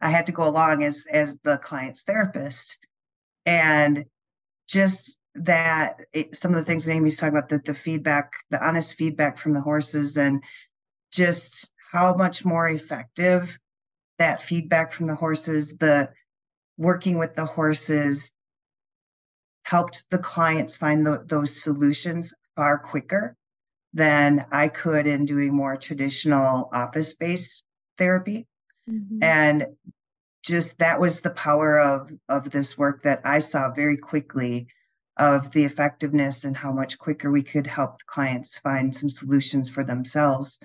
I 0.00 0.10
had 0.10 0.26
to 0.26 0.32
go 0.32 0.48
along 0.48 0.84
as, 0.84 1.04
as 1.10 1.36
the 1.44 1.58
client's 1.58 2.04
therapist. 2.04 2.78
And 3.44 4.04
just 4.68 5.16
that 5.34 6.00
it, 6.12 6.36
some 6.36 6.52
of 6.52 6.56
the 6.56 6.64
things 6.64 6.84
that 6.84 6.92
Amy's 6.92 7.16
talking 7.16 7.36
about, 7.36 7.48
that 7.50 7.64
the 7.64 7.74
feedback, 7.74 8.32
the 8.50 8.64
honest 8.64 8.94
feedback 8.94 9.38
from 9.38 9.52
the 9.52 9.60
horses, 9.60 10.16
and 10.16 10.42
just 11.10 11.70
how 11.92 12.14
much 12.14 12.44
more 12.44 12.68
effective 12.68 13.58
that 14.18 14.42
feedback 14.42 14.92
from 14.92 15.06
the 15.06 15.14
horses, 15.14 15.76
the 15.76 16.10
working 16.76 17.18
with 17.18 17.34
the 17.34 17.46
horses 17.46 18.32
helped 19.64 20.04
the 20.10 20.18
clients 20.18 20.76
find 20.76 21.06
the, 21.06 21.24
those 21.26 21.62
solutions 21.62 22.34
far 22.56 22.78
quicker 22.78 23.36
than 23.94 24.46
I 24.50 24.68
could 24.68 25.06
in 25.06 25.24
doing 25.24 25.54
more 25.54 25.76
traditional 25.76 26.68
office 26.72 27.14
based 27.14 27.64
therapy. 27.98 28.46
Mm-hmm. 28.88 29.22
And 29.22 29.66
just 30.42 30.78
that 30.78 30.98
was 31.00 31.20
the 31.20 31.30
power 31.30 31.78
of 31.78 32.10
of 32.28 32.50
this 32.50 32.76
work 32.76 33.02
that 33.04 33.20
I 33.24 33.38
saw 33.38 33.70
very 33.70 33.96
quickly 33.96 34.66
of 35.16 35.50
the 35.52 35.64
effectiveness 35.64 36.44
and 36.44 36.56
how 36.56 36.72
much 36.72 36.98
quicker 36.98 37.30
we 37.30 37.42
could 37.42 37.66
help 37.66 37.98
the 37.98 38.04
clients 38.06 38.58
find 38.58 38.94
some 38.94 39.10
solutions 39.10 39.68
for 39.68 39.84
themselves 39.84 40.58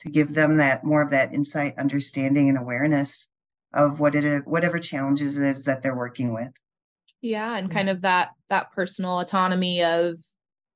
to 0.00 0.10
give 0.10 0.34
them 0.34 0.56
that 0.56 0.84
more 0.84 1.02
of 1.02 1.10
that 1.10 1.32
insight, 1.32 1.78
understanding, 1.78 2.48
and 2.48 2.58
awareness 2.58 3.28
of 3.72 4.00
what 4.00 4.14
it 4.14 4.46
whatever 4.46 4.78
challenges 4.78 5.38
it 5.38 5.46
is 5.46 5.64
that 5.64 5.82
they're 5.82 5.96
working 5.96 6.34
with. 6.34 6.50
Yeah, 7.20 7.56
and 7.56 7.70
mm. 7.70 7.72
kind 7.72 7.88
of 7.88 8.02
that 8.02 8.30
that 8.50 8.72
personal 8.72 9.20
autonomy 9.20 9.82
of 9.82 10.18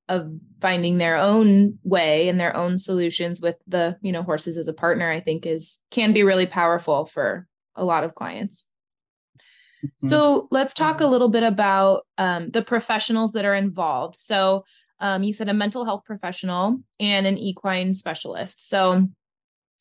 of 0.09 0.41
finding 0.61 0.99
their 0.99 1.17
own 1.17 1.79
way 1.83 2.29
and 2.29 2.39
their 2.39 2.57
own 2.57 2.79
solutions 2.79 3.41
with 3.41 3.57
the 3.67 3.97
you 4.03 4.13
know 4.13 4.23
horses 4.23 4.57
as 4.57 4.69
a 4.69 4.73
partner 4.73 5.11
i 5.11 5.19
think 5.19 5.45
is 5.45 5.81
can 5.91 6.13
be 6.13 6.23
really 6.23 6.47
powerful 6.47 7.05
for 7.07 7.47
a 7.75 7.85
lot 7.85 8.05
of 8.05 8.15
clients 8.15 8.69
mm-hmm. 9.85 10.09
so 10.09 10.49
let's 10.51 10.75
talk 10.75 11.01
a 11.01 11.05
mm-hmm. 11.05 11.13
little 11.13 11.29
bit 11.29 11.43
about 11.43 12.07
um, 12.19 12.51
the 12.51 12.63
professionals 12.63 13.33
that 13.33 13.45
are 13.45 13.55
involved 13.55 14.17
so 14.17 14.65
um, 15.01 15.23
you 15.23 15.33
said 15.33 15.49
a 15.49 15.55
mental 15.55 15.85
health 15.85 16.03
professional 16.05 16.79
and 17.01 17.27
an 17.27 17.39
equine 17.39 17.95
specialist 17.95 18.69
so 18.69 19.07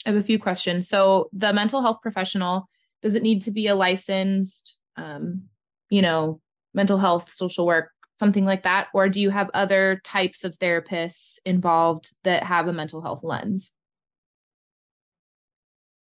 i 0.06 0.10
have 0.10 0.16
a 0.16 0.24
few 0.24 0.40
questions 0.40 0.88
so 0.88 1.30
the 1.34 1.54
mental 1.54 1.82
health 1.82 2.00
professional 2.02 2.70
does 3.02 3.16
it 3.16 3.24
need 3.24 3.42
to 3.42 3.52
be 3.52 3.68
a 3.68 3.75
licensed 3.75 4.80
um, 4.98 5.44
you 5.90 6.02
know 6.02 6.40
mental 6.74 6.98
health 6.98 7.32
social 7.34 7.66
work 7.66 7.92
something 8.16 8.46
like 8.46 8.64
that? 8.64 8.88
Or 8.94 9.10
do 9.10 9.22
you 9.22 9.30
have 9.30 9.52
other 9.54 10.02
types 10.04 10.44
of 10.44 10.58
therapists 10.58 11.40
involved 11.46 12.16
that 12.24 12.44
have 12.44 12.68
a 12.68 12.74
mental 12.74 13.02
health 13.02 13.24
lens? 13.24 13.74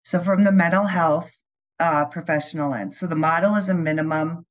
So, 0.03 0.23
from 0.23 0.43
the 0.43 0.51
mental 0.51 0.85
health 0.85 1.31
uh, 1.79 2.05
professional 2.05 2.71
lens, 2.71 2.97
so 2.97 3.07
the 3.07 3.15
model 3.15 3.55
is 3.55 3.69
a 3.69 3.73
minimum 3.73 4.45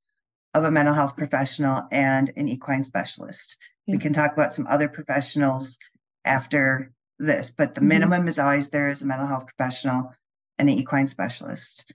of 0.54 0.64
a 0.64 0.71
mental 0.71 0.95
health 0.95 1.16
professional 1.16 1.87
and 1.92 2.33
an 2.37 2.49
equine 2.49 2.83
specialist. 2.83 3.56
Yeah. 3.87 3.97
We 3.97 3.99
can 4.00 4.12
talk 4.12 4.33
about 4.33 4.54
some 4.54 4.66
other 4.66 4.88
professionals 4.88 5.78
after 6.25 6.92
this, 7.18 7.50
but 7.50 7.75
the 7.75 7.80
mm-hmm. 7.80 7.88
minimum 7.88 8.28
is 8.28 8.38
always 8.38 8.71
there 8.71 8.90
is 8.90 9.02
a 9.02 9.06
mental 9.06 9.26
health 9.26 9.47
professional 9.47 10.12
and 10.59 10.71
an 10.71 10.78
equine 10.78 11.06
specialist. 11.06 11.92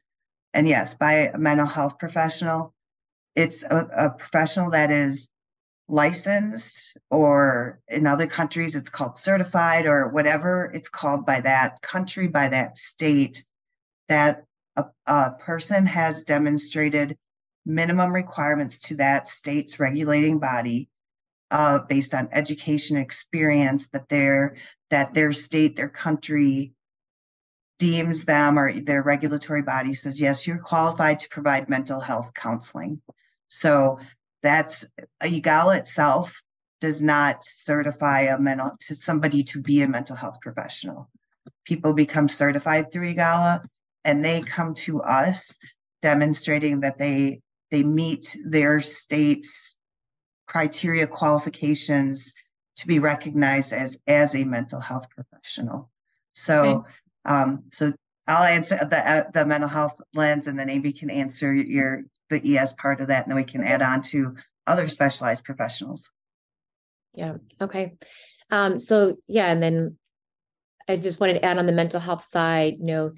And 0.53 0.67
yes, 0.67 0.93
by 0.93 1.13
a 1.13 1.38
mental 1.38 1.65
health 1.65 1.97
professional, 1.97 2.73
it's 3.35 3.63
a, 3.63 3.89
a 3.95 4.09
professional 4.09 4.71
that 4.71 4.91
is 4.91 5.29
licensed 5.88 6.97
or 7.09 7.79
in 7.89 8.07
other 8.07 8.25
countries 8.25 8.75
it's 8.75 8.88
called 8.88 9.17
certified 9.17 9.85
or 9.85 10.07
whatever 10.07 10.71
it's 10.73 10.88
called 10.88 11.25
by 11.25 11.41
that 11.41 11.81
country 11.81 12.29
by 12.29 12.47
that 12.47 12.77
state 12.77 13.43
that 14.07 14.45
a, 15.05 15.13
a, 15.13 15.31
person 15.31 15.85
has 15.85 16.23
demonstrated 16.23 17.17
minimum 17.65 18.11
requirements 18.11 18.79
to 18.79 18.95
that 18.95 19.27
state's 19.27 19.79
regulating 19.79 20.39
body 20.39 20.89
uh, 21.51 21.79
based 21.79 22.13
on 22.13 22.29
education 22.31 22.97
experience 22.97 23.88
that 23.89 24.09
their 24.09 24.55
that 24.89 25.13
their 25.13 25.33
state 25.33 25.75
their 25.75 25.89
country 25.89 26.73
deems 27.77 28.25
them 28.25 28.57
or 28.57 28.79
their 28.81 29.03
regulatory 29.03 29.61
body 29.61 29.93
says 29.93 30.19
yes 30.19 30.47
you're 30.47 30.57
qualified 30.57 31.19
to 31.19 31.29
provide 31.29 31.69
mental 31.69 32.00
health 32.00 32.31
counseling 32.33 33.01
so 33.47 34.00
that's 34.41 34.85
EAGALA 35.21 35.79
itself 35.79 36.33
does 36.79 37.01
not 37.01 37.43
certify 37.45 38.21
a 38.21 38.39
mental 38.39 38.71
to 38.88 38.95
somebody 38.95 39.43
to 39.43 39.61
be 39.61 39.81
a 39.81 39.88
mental 39.88 40.15
health 40.15 40.41
professional. 40.41 41.09
People 41.65 41.93
become 41.93 42.27
certified 42.27 42.91
through 42.91 43.13
EAGALA 43.13 43.63
and 44.03 44.24
they 44.24 44.41
come 44.41 44.74
to 44.74 45.01
us 45.01 45.58
demonstrating 46.01 46.81
that 46.81 46.98
they 46.98 47.41
they 47.70 47.84
meet 47.84 48.38
their 48.46 48.81
state's 48.81 49.77
criteria 50.48 51.08
qualifications 51.08 52.34
to 52.75 52.88
be 52.88 53.00
recognized 53.00 53.74
as 53.74 53.98
as 54.08 54.36
a 54.36 54.43
mental 54.43 54.79
health 54.79 55.08
professional. 55.10 55.89
So 56.34 56.62
okay. 56.62 56.89
um 57.25 57.63
so 57.72 57.93
I'll 58.27 58.43
answer 58.43 58.77
the 58.77 59.10
uh, 59.10 59.24
the 59.34 59.46
mental 59.46 59.70
health 59.70 60.00
lens, 60.13 60.48
and 60.48 60.58
then 60.58 60.70
Amy 60.70 60.93
can 60.93 61.10
answer 61.10 61.53
your 61.53 62.03
the 62.29 62.58
ES 62.58 62.74
part 62.74 63.01
of 63.01 63.08
that, 63.08 63.24
and 63.24 63.31
then 63.31 63.36
we 63.36 63.43
can 63.43 63.63
add 63.63 63.81
on 63.81 64.01
to 64.03 64.36
other 64.67 64.88
specialized 64.88 65.43
professionals. 65.43 66.10
Yeah. 67.13 67.38
Okay. 67.60 67.93
Um, 68.50 68.79
so 68.79 69.17
yeah, 69.27 69.51
and 69.51 69.62
then 69.62 69.98
I 70.88 70.98
just 70.98 71.20
wanted 71.20 71.34
to 71.34 71.46
add 71.46 71.58
on 71.58 71.65
the 71.65 71.72
mental 71.72 72.00
health 72.00 72.24
side, 72.24 72.75
you 72.79 72.86
know, 72.86 73.12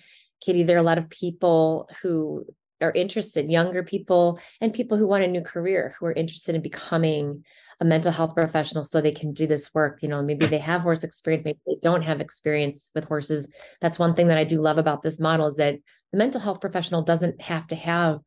Katie, 0.43 0.63
there 0.63 0.77
are 0.77 0.81
a 0.81 0.83
lot 0.83 0.97
of 0.97 1.09
people 1.09 1.89
who 2.01 2.45
are 2.81 2.91
interested, 2.91 3.49
younger 3.49 3.81
people 3.81 4.39
and 4.59 4.73
people 4.73 4.97
who 4.97 5.07
want 5.07 5.23
a 5.23 5.27
new 5.27 5.41
career 5.41 5.95
who 5.97 6.05
are 6.05 6.11
interested 6.11 6.53
in 6.53 6.61
becoming 6.61 7.45
a 7.79 7.85
mental 7.85 8.11
health 8.11 8.35
professional 8.35 8.83
so 8.83 8.99
they 8.99 9.11
can 9.11 9.33
do 9.33 9.47
this 9.47 9.73
work. 9.73 10.03
You 10.03 10.09
know, 10.09 10.21
maybe 10.21 10.45
they 10.45 10.59
have 10.59 10.81
horse 10.81 11.03
experience, 11.03 11.45
maybe 11.45 11.59
they 11.65 11.77
don't 11.81 12.01
have 12.01 12.19
experience 12.19 12.91
with 12.93 13.05
horses. 13.05 13.47
That's 13.81 13.99
one 13.99 14.15
thing 14.15 14.27
that 14.27 14.37
I 14.37 14.43
do 14.43 14.61
love 14.61 14.77
about 14.77 15.01
this 15.01 15.19
model 15.19 15.47
is 15.47 15.55
that 15.55 15.79
the 16.11 16.17
mental 16.17 16.41
health 16.41 16.61
professional 16.61 17.01
doesn't 17.01 17.41
have 17.41 17.67
to 17.67 17.75
have 17.75 18.19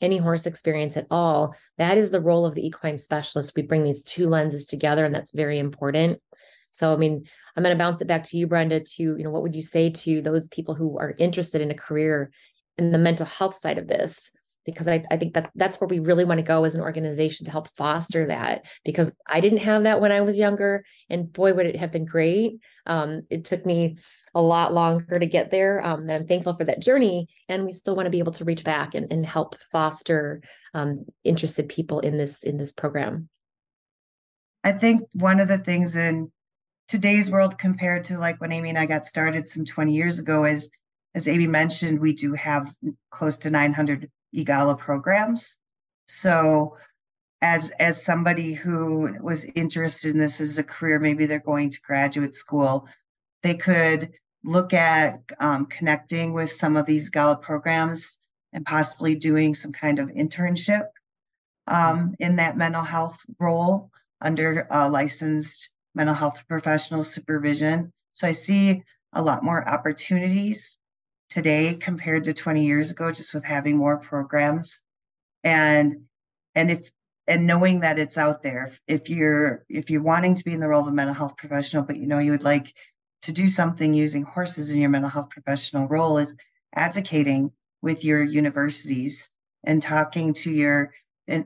any 0.00 0.18
horse 0.18 0.46
experience 0.46 0.96
at 0.96 1.06
all. 1.10 1.54
That 1.78 1.98
is 1.98 2.10
the 2.10 2.20
role 2.20 2.46
of 2.46 2.54
the 2.54 2.66
equine 2.66 2.98
specialist. 2.98 3.54
We 3.56 3.62
bring 3.62 3.84
these 3.84 4.02
two 4.02 4.28
lenses 4.28 4.66
together, 4.66 5.04
and 5.04 5.14
that's 5.14 5.30
very 5.32 5.58
important. 5.58 6.20
So, 6.74 6.92
I 6.92 6.96
mean, 6.96 7.24
I'm 7.56 7.62
going 7.62 7.74
to 7.74 7.82
bounce 7.82 8.00
it 8.00 8.08
back 8.08 8.24
to 8.24 8.36
you, 8.36 8.46
Brenda, 8.48 8.80
to, 8.80 9.02
you 9.02 9.22
know, 9.22 9.30
what 9.30 9.42
would 9.42 9.54
you 9.54 9.62
say 9.62 9.90
to 9.90 10.20
those 10.20 10.48
people 10.48 10.74
who 10.74 10.98
are 10.98 11.14
interested 11.18 11.60
in 11.62 11.70
a 11.70 11.74
career 11.74 12.32
in 12.76 12.90
the 12.90 12.98
mental 12.98 13.26
health 13.26 13.54
side 13.54 13.78
of 13.78 13.86
this? 13.86 14.32
Because 14.66 14.88
I, 14.88 15.04
I 15.10 15.18
think 15.18 15.34
that's 15.34 15.50
that's 15.54 15.78
where 15.78 15.88
we 15.88 15.98
really 15.98 16.24
want 16.24 16.38
to 16.38 16.42
go 16.42 16.64
as 16.64 16.74
an 16.74 16.80
organization 16.80 17.44
to 17.44 17.52
help 17.52 17.68
foster 17.76 18.26
that. 18.26 18.66
Because 18.84 19.12
I 19.28 19.40
didn't 19.40 19.58
have 19.58 19.84
that 19.84 20.00
when 20.00 20.10
I 20.10 20.22
was 20.22 20.36
younger, 20.36 20.84
and 21.08 21.32
boy, 21.32 21.54
would 21.54 21.66
it 21.66 21.76
have 21.76 21.92
been 21.92 22.06
great. 22.06 22.58
Um, 22.86 23.22
it 23.30 23.44
took 23.44 23.64
me 23.64 23.98
a 24.34 24.42
lot 24.42 24.74
longer 24.74 25.18
to 25.18 25.26
get 25.26 25.50
there. 25.50 25.84
Um, 25.84 26.00
and 26.00 26.10
I'm 26.10 26.26
thankful 26.26 26.56
for 26.56 26.64
that 26.64 26.82
journey. 26.82 27.28
And 27.48 27.64
we 27.64 27.72
still 27.72 27.94
want 27.94 28.06
to 28.06 28.10
be 28.10 28.18
able 28.18 28.32
to 28.32 28.44
reach 28.44 28.64
back 28.64 28.94
and, 28.94 29.12
and 29.12 29.24
help 29.24 29.54
foster 29.70 30.42
um, 30.72 31.04
interested 31.22 31.68
people 31.68 32.00
in 32.00 32.18
this 32.18 32.42
in 32.42 32.56
this 32.56 32.72
program. 32.72 33.28
I 34.64 34.72
think 34.72 35.02
one 35.12 35.40
of 35.40 35.48
the 35.48 35.58
things 35.58 35.94
in 35.94 36.32
today's 36.88 37.30
world 37.30 37.58
compared 37.58 38.04
to 38.04 38.18
like 38.18 38.40
when 38.40 38.52
Amy 38.52 38.70
and 38.70 38.78
I 38.78 38.86
got 38.86 39.06
started 39.06 39.48
some 39.48 39.64
20 39.64 39.92
years 39.92 40.18
ago 40.18 40.44
is, 40.44 40.68
as 41.14 41.28
Amy 41.28 41.46
mentioned, 41.46 42.00
we 42.00 42.12
do 42.12 42.34
have 42.34 42.68
close 43.10 43.38
to 43.38 43.50
900 43.50 44.10
EAGALA 44.34 44.78
programs. 44.78 45.56
So 46.06 46.76
as 47.40 47.70
as 47.78 48.02
somebody 48.02 48.52
who 48.52 49.16
was 49.20 49.44
interested 49.54 50.14
in 50.14 50.20
this 50.20 50.40
as 50.40 50.58
a 50.58 50.64
career, 50.64 50.98
maybe 50.98 51.26
they're 51.26 51.38
going 51.38 51.70
to 51.70 51.80
graduate 51.82 52.34
school, 52.34 52.88
they 53.42 53.54
could 53.54 54.12
look 54.42 54.74
at 54.74 55.20
um, 55.38 55.66
connecting 55.66 56.32
with 56.32 56.52
some 56.52 56.76
of 56.76 56.86
these 56.86 57.10
EAGALA 57.10 57.40
programs 57.40 58.18
and 58.52 58.64
possibly 58.64 59.14
doing 59.14 59.54
some 59.54 59.72
kind 59.72 59.98
of 59.98 60.08
internship 60.10 60.86
um, 61.66 62.14
in 62.18 62.36
that 62.36 62.56
mental 62.56 62.82
health 62.82 63.18
role 63.38 63.90
under 64.20 64.66
uh, 64.72 64.88
licensed 64.88 65.70
mental 65.94 66.14
health 66.14 66.40
professional 66.48 67.02
supervision. 67.02 67.92
So 68.12 68.26
I 68.26 68.32
see 68.32 68.82
a 69.12 69.22
lot 69.22 69.44
more 69.44 69.66
opportunities 69.68 70.78
today 71.30 71.74
compared 71.74 72.24
to 72.24 72.32
20 72.32 72.64
years 72.64 72.90
ago, 72.90 73.10
just 73.12 73.34
with 73.34 73.44
having 73.44 73.76
more 73.76 73.98
programs. 73.98 74.80
And 75.42 76.02
and 76.54 76.70
if 76.70 76.90
and 77.26 77.46
knowing 77.46 77.80
that 77.80 77.98
it's 77.98 78.18
out 78.18 78.42
there, 78.42 78.72
if 78.86 79.08
you're 79.08 79.64
if 79.68 79.90
you're 79.90 80.02
wanting 80.02 80.34
to 80.34 80.44
be 80.44 80.52
in 80.52 80.60
the 80.60 80.68
role 80.68 80.82
of 80.82 80.88
a 80.88 80.92
mental 80.92 81.14
health 81.14 81.36
professional, 81.36 81.82
but 81.82 81.96
you 81.96 82.06
know 82.06 82.18
you 82.18 82.30
would 82.30 82.44
like 82.44 82.74
to 83.22 83.32
do 83.32 83.48
something 83.48 83.94
using 83.94 84.22
horses 84.22 84.70
in 84.70 84.80
your 84.80 84.90
mental 84.90 85.10
health 85.10 85.30
professional 85.30 85.88
role 85.88 86.18
is 86.18 86.36
advocating 86.74 87.50
with 87.80 88.04
your 88.04 88.22
universities 88.22 89.28
and 89.64 89.80
talking 89.80 90.32
to 90.32 90.50
your 90.50 90.92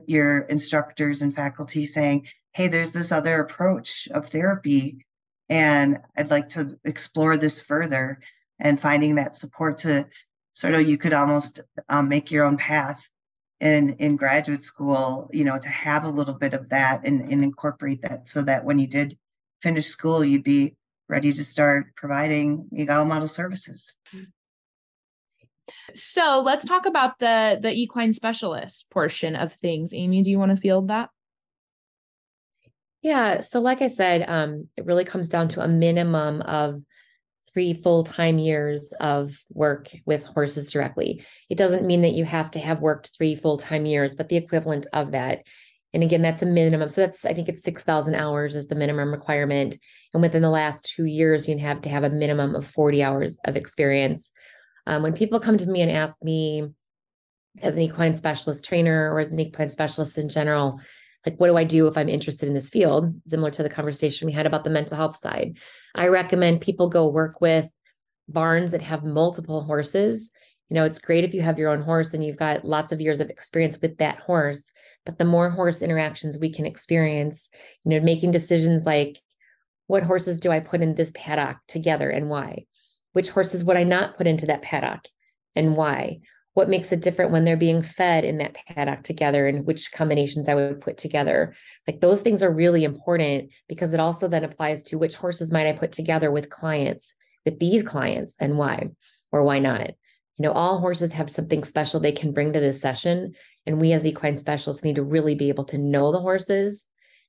your 0.05 0.39
instructors 0.41 1.21
and 1.21 1.33
faculty 1.33 1.85
saying 1.85 2.27
hey 2.59 2.67
there's 2.67 2.91
this 2.91 3.13
other 3.13 3.39
approach 3.39 4.09
of 4.11 4.27
therapy 4.27 5.05
and 5.47 5.97
i'd 6.17 6.29
like 6.29 6.49
to 6.49 6.77
explore 6.83 7.37
this 7.37 7.61
further 7.61 8.19
and 8.59 8.81
finding 8.81 9.15
that 9.15 9.33
support 9.33 9.77
to 9.77 10.05
sort 10.51 10.73
of 10.73 10.85
you 10.85 10.97
could 10.97 11.13
almost 11.13 11.61
um, 11.87 12.09
make 12.09 12.31
your 12.31 12.43
own 12.43 12.57
path 12.57 13.09
in 13.61 13.93
in 13.99 14.17
graduate 14.17 14.61
school 14.61 15.29
you 15.31 15.45
know 15.45 15.57
to 15.57 15.69
have 15.69 16.03
a 16.03 16.09
little 16.09 16.33
bit 16.33 16.53
of 16.53 16.67
that 16.67 17.05
and, 17.05 17.31
and 17.31 17.45
incorporate 17.45 18.01
that 18.01 18.27
so 18.27 18.41
that 18.41 18.65
when 18.65 18.77
you 18.77 18.87
did 18.87 19.17
finish 19.61 19.87
school 19.87 20.21
you'd 20.21 20.43
be 20.43 20.75
ready 21.07 21.31
to 21.31 21.45
start 21.45 21.95
providing 21.95 22.67
EAGALA 22.71 23.07
model 23.07 23.27
services. 23.27 23.97
So 25.95 26.41
let's 26.45 26.65
talk 26.65 26.85
about 26.85 27.19
the 27.19 27.57
the 27.61 27.73
equine 27.73 28.13
specialist 28.13 28.89
portion 28.89 29.35
of 29.35 29.53
things. 29.53 29.93
Amy, 29.93 30.21
do 30.21 30.29
you 30.29 30.37
want 30.37 30.51
to 30.51 30.57
field 30.57 30.89
that? 30.89 31.09
Yeah. 33.01 33.39
So 33.39 33.61
like 33.61 33.81
I 33.81 33.87
said, 33.87 34.27
um, 34.27 34.67
it 34.75 34.85
really 34.85 35.05
comes 35.05 35.29
down 35.29 35.47
to 35.49 35.61
a 35.61 35.67
minimum 35.67 36.41
of 36.41 36.81
three 37.53 37.73
full-time 37.73 38.37
years 38.37 38.93
of 38.99 39.43
work 39.51 39.89
with 40.05 40.23
horses 40.23 40.71
directly. 40.71 41.23
It 41.49 41.57
doesn't 41.57 41.85
mean 41.85 42.01
that 42.01 42.13
you 42.13 42.25
have 42.25 42.51
to 42.51 42.59
have 42.59 42.81
worked 42.81 43.11
three 43.17 43.35
full-time 43.35 43.85
years, 43.85 44.15
but 44.15 44.29
the 44.29 44.37
equivalent 44.37 44.87
of 44.93 45.11
that. 45.11 45.43
And 45.93 46.03
again, 46.03 46.21
that's 46.21 46.43
a 46.43 46.45
minimum. 46.45 46.89
So 46.89 47.01
that's, 47.01 47.25
I 47.25 47.33
think 47.33 47.49
it's 47.49 47.63
6,000 47.63 48.13
hours 48.13 48.55
is 48.55 48.67
the 48.67 48.75
minimum 48.75 49.11
requirement. 49.11 49.77
And 50.13 50.21
within 50.21 50.43
the 50.43 50.49
last 50.49 50.85
two 50.95 51.05
years, 51.05 51.47
you 51.47 51.57
have 51.57 51.81
to 51.81 51.89
have 51.89 52.03
a 52.03 52.09
minimum 52.09 52.53
of 52.53 52.67
40 52.67 53.01
hours 53.01 53.39
of 53.45 53.55
experience. 53.55 54.31
Um, 54.85 55.01
when 55.01 55.13
people 55.13 55.39
come 55.39 55.57
to 55.57 55.65
me 55.65 55.81
and 55.81 55.91
ask 55.91 56.21
me 56.23 56.67
as 57.61 57.75
an 57.75 57.81
equine 57.81 58.13
specialist 58.13 58.65
trainer 58.65 59.11
or 59.11 59.19
as 59.19 59.31
an 59.31 59.39
equine 59.39 59.69
specialist 59.69 60.17
in 60.17 60.29
general, 60.29 60.79
like 61.25 61.37
what 61.37 61.47
do 61.47 61.57
I 61.57 61.63
do 61.63 61.87
if 61.87 61.97
I'm 61.97 62.09
interested 62.09 62.47
in 62.47 62.55
this 62.55 62.69
field? 62.69 63.13
Similar 63.25 63.51
to 63.51 63.63
the 63.63 63.69
conversation 63.69 64.25
we 64.25 64.31
had 64.33 64.45
about 64.45 64.63
the 64.63 64.69
mental 64.69 64.97
health 64.97 65.17
side. 65.17 65.57
I 65.95 66.07
recommend 66.07 66.61
people 66.61 66.89
go 66.89 67.09
work 67.09 67.41
with 67.41 67.69
barns 68.27 68.71
that 68.71 68.81
have 68.81 69.03
multiple 69.03 69.63
horses 69.63 70.31
you 70.69 70.75
know, 70.75 70.85
it's 70.85 70.99
great 70.99 71.23
if 71.23 71.33
you 71.33 71.41
have 71.41 71.57
your 71.57 71.71
own 71.71 71.81
horse 71.81 72.13
and 72.13 72.23
you've 72.23 72.37
got 72.37 72.63
lots 72.63 72.91
of 72.91 73.01
years 73.01 73.19
of 73.19 73.29
experience 73.29 73.79
with 73.81 73.97
that 73.97 74.19
horse, 74.19 74.71
but 75.03 75.17
the 75.17 75.25
more 75.25 75.49
horse 75.49 75.81
interactions 75.81 76.37
we 76.37 76.53
can 76.53 76.65
experience, 76.65 77.49
you 77.83 77.91
know, 77.91 78.05
making 78.05 78.31
decisions 78.31 78.85
like 78.85 79.19
what 79.87 80.03
horses 80.03 80.37
do 80.37 80.51
I 80.51 80.59
put 80.59 80.81
in 80.81 80.93
this 80.93 81.11
paddock 81.15 81.57
together 81.67 82.11
and 82.11 82.29
why? 82.29 82.65
Which 83.13 83.29
horses 83.29 83.63
would 83.63 83.77
I 83.77 83.83
not 83.83 84.15
put 84.15 84.27
into 84.27 84.45
that 84.45 84.61
paddock 84.61 85.07
and 85.55 85.75
why? 85.75 86.19
What 86.59 86.67
makes 86.67 86.91
it 86.91 87.01
different 87.01 87.31
when 87.31 87.45
they're 87.45 87.55
being 87.55 87.81
fed 87.81 88.25
in 88.25 88.37
that 88.39 88.53
paddock 88.67 89.03
together 89.03 89.47
and 89.47 89.65
which 89.65 89.93
combinations 89.93 90.49
I 90.49 90.55
would 90.55 90.81
put 90.81 90.97
together? 90.97 91.53
Like 91.87 92.01
those 92.01 92.21
things 92.21 92.43
are 92.43 92.51
really 92.51 92.83
important 92.83 93.51
because 93.69 93.93
it 93.93 94.01
also 94.01 94.27
then 94.27 94.43
applies 94.43 94.83
to 94.83 94.97
which 94.97 95.15
horses 95.15 95.53
might 95.53 95.67
I 95.67 95.71
put 95.71 95.93
together 95.93 96.31
with 96.31 96.49
clients, 96.49 97.15
with 97.45 97.59
these 97.59 97.81
clients 97.81 98.35
and 98.41 98.57
why 98.57 98.89
or 99.31 99.43
why 99.43 99.59
not? 99.59 99.91
you 100.39 100.43
know 100.43 100.51
all 100.51 100.79
horses 100.79 101.13
have 101.13 101.29
something 101.29 101.63
special 101.63 101.99
they 101.99 102.11
can 102.11 102.31
bring 102.31 102.53
to 102.53 102.59
this 102.59 102.81
session 102.81 103.35
and 103.65 103.79
we 103.79 103.91
as 103.91 104.05
equine 104.05 104.37
specialists 104.37 104.83
need 104.83 104.95
to 104.95 105.03
really 105.03 105.35
be 105.35 105.49
able 105.49 105.65
to 105.65 105.77
know 105.77 106.11
the 106.11 106.19
horses 106.19 106.87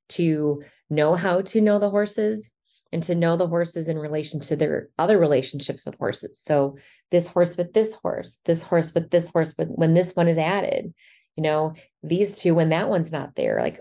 to 0.09 0.63
know 0.89 1.15
how 1.15 1.41
to 1.41 1.61
know 1.61 1.79
the 1.79 1.91
horses 1.91 2.51
and 2.93 3.03
to 3.03 3.15
know 3.15 3.37
the 3.37 3.47
horses 3.47 3.89
in 3.89 3.99
relation 3.99 4.41
to 4.41 4.57
their 4.57 4.89
other 4.99 5.19
relationships 5.19 5.85
with 5.85 5.99
horses 5.99 6.43
so 6.45 6.77
this 7.11 7.29
horse 7.29 7.57
with 7.57 7.73
this 7.73 7.95
horse 7.95 8.39
this 8.45 8.63
horse 8.63 8.95
with 8.95 9.11
this 9.11 9.29
horse 9.31 9.53
but 9.53 9.67
when 9.69 9.95
this 9.95 10.13
one 10.13 10.29
is 10.29 10.39
added 10.39 10.93
you 11.37 11.43
know 11.43 11.75
these 12.03 12.39
two 12.39 12.55
when 12.55 12.71
that 12.71 12.89
one's 12.89 13.13
not 13.13 13.35
there 13.37 13.61
like 13.61 13.81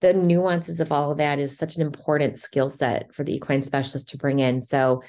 the 0.00 0.12
nuances 0.12 0.80
of 0.80 0.92
all 0.92 1.12
of 1.12 1.18
that 1.18 1.38
is 1.38 1.56
such 1.56 1.76
an 1.76 1.82
important 1.82 2.38
skill 2.38 2.68
set 2.68 3.14
for 3.14 3.24
the 3.24 3.34
equine 3.34 3.62
specialist 3.62 4.08
to 4.08 4.18
bring 4.18 4.38
in 4.38 4.60
so 4.62 5.02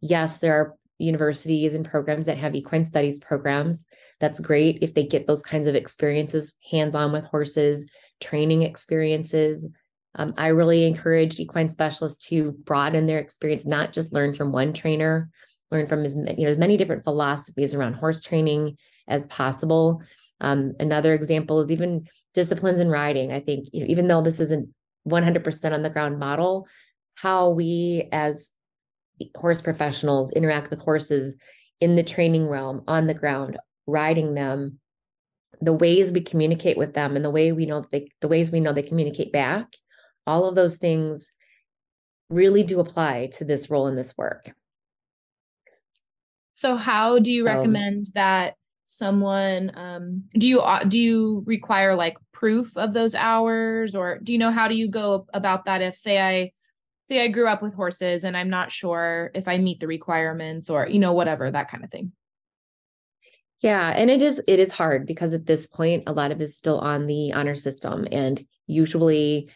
yes 0.00 0.38
there 0.38 0.54
are 0.54 0.76
universities 1.00 1.74
and 1.74 1.88
programs 1.88 2.26
that 2.26 2.38
have 2.38 2.54
equine 2.54 2.84
studies 2.84 3.18
programs. 3.18 3.86
That's 4.20 4.38
great 4.38 4.78
if 4.82 4.94
they 4.94 5.04
get 5.04 5.26
those 5.26 5.42
kinds 5.42 5.66
of 5.66 5.74
experiences, 5.74 6.52
hands 6.70 6.94
on 6.94 7.12
with 7.12 7.24
horses, 7.24 7.90
training 8.20 8.62
experiences. 8.62 9.68
Um, 10.16 10.34
I 10.36 10.48
really 10.48 10.86
encourage 10.86 11.38
equine 11.38 11.68
specialists 11.68 12.26
to 12.28 12.52
broaden 12.52 13.06
their 13.06 13.18
experience, 13.18 13.64
not 13.64 13.92
just 13.92 14.12
learn 14.12 14.34
from 14.34 14.52
one 14.52 14.72
trainer, 14.72 15.30
learn 15.70 15.86
from 15.86 16.04
as 16.04 16.16
many, 16.16 16.40
you 16.40 16.44
know, 16.44 16.50
as 16.50 16.58
many 16.58 16.76
different 16.76 17.04
philosophies 17.04 17.74
around 17.74 17.94
horse 17.94 18.20
training 18.20 18.76
as 19.06 19.26
possible. 19.28 20.02
Um, 20.40 20.72
another 20.80 21.14
example 21.14 21.60
is 21.60 21.70
even 21.70 22.06
disciplines 22.34 22.80
in 22.80 22.88
riding. 22.88 23.32
I 23.32 23.40
think, 23.40 23.68
you 23.72 23.80
know, 23.80 23.86
even 23.88 24.08
though 24.08 24.22
this 24.22 24.40
isn't 24.40 24.68
100% 25.08 25.72
on 25.72 25.82
the 25.82 25.90
ground 25.90 26.18
model, 26.18 26.66
how 27.14 27.50
we 27.50 28.08
as 28.12 28.52
horse 29.36 29.60
professionals 29.60 30.32
interact 30.32 30.70
with 30.70 30.82
horses 30.82 31.36
in 31.80 31.96
the 31.96 32.02
training 32.02 32.48
realm 32.48 32.82
on 32.88 33.06
the 33.06 33.14
ground 33.14 33.58
riding 33.86 34.34
them 34.34 34.78
the 35.60 35.72
ways 35.72 36.10
we 36.10 36.20
communicate 36.20 36.78
with 36.78 36.94
them 36.94 37.16
and 37.16 37.24
the 37.24 37.30
way 37.30 37.52
we 37.52 37.66
know 37.66 37.84
they 37.90 38.08
the 38.20 38.28
ways 38.28 38.50
we 38.50 38.60
know 38.60 38.72
they 38.72 38.82
communicate 38.82 39.32
back 39.32 39.66
all 40.26 40.46
of 40.46 40.54
those 40.54 40.76
things 40.76 41.32
really 42.28 42.62
do 42.62 42.80
apply 42.80 43.28
to 43.32 43.44
this 43.44 43.70
role 43.70 43.86
in 43.86 43.96
this 43.96 44.16
work. 44.16 44.52
So 46.52 46.76
how 46.76 47.18
do 47.18 47.32
you 47.32 47.40
so, 47.40 47.46
recommend 47.46 48.06
that 48.14 48.54
someone 48.84 49.72
um, 49.76 50.24
do 50.34 50.46
you 50.46 50.60
uh, 50.60 50.84
do 50.84 50.98
you 50.98 51.42
require 51.46 51.94
like 51.94 52.16
proof 52.32 52.76
of 52.76 52.92
those 52.92 53.14
hours? 53.14 53.94
Or 53.94 54.18
do 54.18 54.32
you 54.32 54.38
know 54.38 54.50
how 54.50 54.68
do 54.68 54.76
you 54.76 54.90
go 54.90 55.26
about 55.32 55.64
that 55.64 55.82
if 55.82 55.94
say 55.94 56.20
i 56.20 56.52
say 57.10 57.22
I 57.22 57.28
grew 57.28 57.48
up 57.48 57.60
with 57.60 57.74
horses 57.74 58.24
and 58.24 58.36
I'm 58.36 58.50
not 58.50 58.70
sure 58.70 59.30
if 59.34 59.48
I 59.48 59.58
meet 59.58 59.80
the 59.80 59.88
requirements 59.88 60.70
or, 60.70 60.86
you 60.86 61.00
know, 61.00 61.12
whatever, 61.12 61.50
that 61.50 61.68
kind 61.68 61.82
of 61.82 61.90
thing. 61.90 62.12
Yeah, 63.60 63.90
and 63.90 64.10
it 64.10 64.22
is 64.22 64.40
it 64.46 64.58
is 64.58 64.72
hard 64.72 65.06
because 65.06 65.34
at 65.34 65.44
this 65.44 65.66
point 65.66 66.04
a 66.06 66.12
lot 66.12 66.30
of 66.30 66.40
it 66.40 66.44
is 66.44 66.56
still 66.56 66.78
on 66.78 67.06
the 67.06 67.32
honor 67.34 67.56
system. 67.56 68.06
And 68.10 68.42
usually 68.66 69.50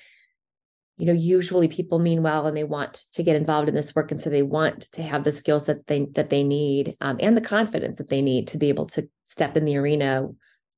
you 0.97 1.07
know 1.07 1.13
usually 1.13 1.69
people 1.69 1.99
mean 1.99 2.23
well 2.23 2.47
and 2.47 2.57
they 2.57 2.65
want 2.65 3.05
to 3.13 3.23
get 3.23 3.37
involved 3.37 3.69
in 3.69 3.75
this 3.75 3.95
work. 3.95 4.11
And 4.11 4.21
so 4.21 4.31
they 4.31 4.43
want 4.43 4.83
to 4.93 5.03
have 5.03 5.25
the 5.25 5.33
skill 5.33 5.61
sets 5.61 5.83
they 5.83 6.07
that 6.15 6.31
they 6.31 6.43
need 6.43 6.97
um, 7.01 7.17
and 7.21 7.37
the 7.37 7.41
confidence 7.41 7.97
that 7.97 8.09
they 8.09 8.23
need 8.23 8.49
to 8.49 8.59
be 8.59 8.69
able 8.69 8.87
to 8.87 9.09
step 9.25 9.57
in 9.57 9.65
the 9.65 9.77
arena 9.77 10.29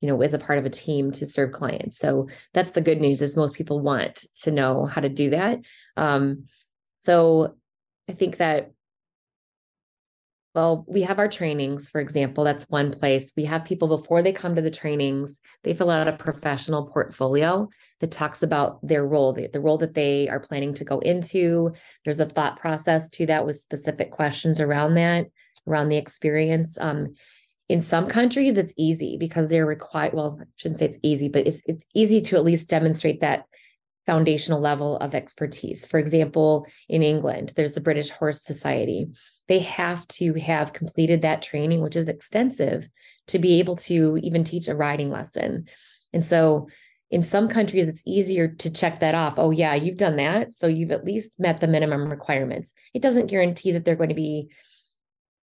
you 0.01 0.09
know 0.09 0.21
as 0.23 0.35
a 0.35 0.39
part 0.39 0.59
of 0.59 0.67
a 0.67 0.71
team 0.71 1.13
to 1.13 1.27
serve 1.27 1.53
clients. 1.53 1.99
So 1.99 2.29
that's 2.53 2.73
the 2.73 2.81
good 2.81 3.01
news 3.01 3.23
is 3.23 3.37
most 3.37 3.55
people 3.55 3.81
want 3.81 4.25
to 4.43 4.51
know 4.51 4.87
how 4.87 5.01
to 5.01 5.09
do 5.09 5.31
that. 5.31 5.59
Um, 5.97 6.45
so 6.99 7.57
I 8.09 8.13
think 8.13 8.39
that, 8.39 8.73
well, 10.57 10.87
we 10.89 11.03
have 11.03 11.19
our 11.19 11.29
trainings, 11.29 11.91
for 11.91 12.01
example, 12.01 12.43
that's 12.43 12.65
one 12.71 12.91
place. 12.91 13.31
We 13.37 13.45
have 13.45 13.67
people 13.67 13.89
before 13.89 14.23
they 14.23 14.33
come 14.33 14.55
to 14.55 14.63
the 14.63 14.71
trainings, 14.71 15.39
they 15.65 15.75
fill 15.75 15.91
out 15.91 16.09
a 16.09 16.13
professional 16.13 16.87
portfolio 16.87 17.69
that 18.01 18.11
talks 18.11 18.43
about 18.43 18.79
their 18.83 19.07
role, 19.07 19.35
the, 19.35 19.49
the 19.53 19.61
role 19.61 19.77
that 19.77 19.93
they 19.93 20.31
are 20.31 20.41
planning 20.41 20.73
to 20.73 20.85
go 20.85 20.99
into. 21.01 21.75
There's 22.07 22.21
a 22.21 22.25
thought 22.25 22.59
process 22.59 23.11
to 23.11 23.27
that 23.27 23.45
with 23.45 23.59
specific 23.59 24.11
questions 24.11 24.59
around 24.59 24.95
that, 24.95 25.27
around 25.69 25.91
the 25.91 25.99
experience. 25.99 26.79
Um, 26.81 27.17
in 27.69 27.83
some 27.83 28.07
countries, 28.07 28.57
it's 28.57 28.73
easy 28.79 29.19
because 29.19 29.49
they're 29.49 29.67
required. 29.67 30.15
Well, 30.15 30.39
I 30.41 30.45
shouldn't 30.57 30.79
say 30.79 30.87
it's 30.87 30.99
easy, 31.03 31.29
but 31.29 31.47
it's 31.47 31.61
it's 31.67 31.85
easy 31.95 32.23
to 32.23 32.37
at 32.37 32.45
least 32.45 32.71
demonstrate 32.71 33.21
that 33.21 33.45
foundational 34.07 34.61
level 34.61 34.97
of 34.99 35.15
expertise. 35.15 35.85
For 35.85 35.99
example, 35.99 36.67
in 36.89 37.03
England, 37.03 37.53
there's 37.57 37.73
the 37.73 37.81
British 37.81 38.11
Horse 38.11 38.43
Society. 38.43 39.09
They 39.49 39.61
have 39.61 40.07
to 40.09 40.35
have 40.35 40.73
completed 40.73 41.23
that 41.23 41.43
training, 41.43 41.81
which 41.81 41.97
is 41.97 42.09
extensive, 42.09 42.89
to 43.29 43.39
be 43.39 43.59
able 43.59 43.77
to 43.77 44.19
even 44.23 44.45
teach 44.45 44.69
a 44.69 44.77
riding 44.77 45.11
lesson. 45.11 45.67
And 46.13 46.25
so, 46.25 46.69
in 47.11 47.23
some 47.23 47.49
countries, 47.49 47.87
it's 47.87 48.03
easier 48.05 48.49
to 48.49 48.71
check 48.71 48.99
that 49.01 49.15
off. 49.15 49.35
Oh, 49.37 49.53
yeah, 49.53 49.75
you've 49.75 49.97
done 49.97 50.17
that. 50.17 50.51
So 50.51 50.67
you've 50.67 50.91
at 50.91 51.05
least 51.05 51.39
met 51.39 51.61
the 51.61 51.69
minimum 51.69 52.11
requirements. 52.11 52.73
It 52.95 53.03
doesn't 53.03 53.29
guarantee 53.29 53.71
that 53.73 53.85
they're 53.85 53.95
going 53.95 54.09
to 54.09 54.15
be 54.15 54.49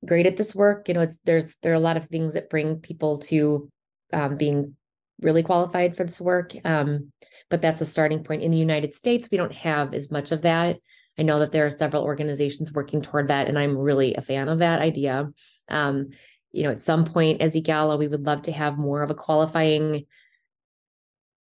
great 0.06 0.28
at 0.28 0.36
this 0.36 0.54
work. 0.54 0.88
You 0.88 0.95
know, 0.95 1.02
it's 1.02 1.17
there's 1.23 1.56
there 1.62 1.71
are 1.71 1.76
a 1.76 1.80
lot 1.80 1.95
of 1.95 2.08
things 2.10 2.34
that 2.34 2.49
bring 2.49 2.78
people 2.78 3.17
to 3.19 3.69
um, 4.12 4.36
being 4.36 4.76
really 5.24 5.44
qualified 5.44 5.96
for 5.96 6.04
this 6.04 6.22
work. 6.22 6.54
Um, 6.66 7.12
but 7.50 7.62
that's 7.62 7.82
a 7.82 7.86
starting 7.86 8.24
point. 8.24 8.42
In 8.42 8.52
the 8.52 8.58
United 8.58 8.94
States, 8.94 9.28
we 9.32 9.38
don't 9.38 9.54
have 9.54 9.94
as 9.94 10.12
much 10.12 10.32
of 10.32 10.42
that. 10.42 10.78
I 11.18 11.24
know 11.24 11.40
that 11.40 11.52
there 11.52 11.66
are 11.66 11.72
several 11.72 12.04
organizations 12.04 12.74
working 12.74 13.02
toward 13.02 13.28
that, 13.28 13.48
and 13.48 13.58
I'm 13.58 13.78
really 13.78 14.16
a 14.16 14.22
fan 14.22 14.50
of 14.50 14.60
that 14.60 14.82
idea. 14.82 15.32
Um, 15.70 16.10
you 16.52 16.64
know, 16.64 16.72
at 16.72 16.82
some 16.82 17.06
point 17.06 17.42
as 17.42 17.56
EAGALA, 17.56 17.98
we 17.98 18.08
would 18.08 18.26
love 18.26 18.44
to 18.44 18.52
have 18.52 18.78
more 18.78 19.02
of 19.02 19.12
a 19.12 19.16
qualifying 19.16 20.06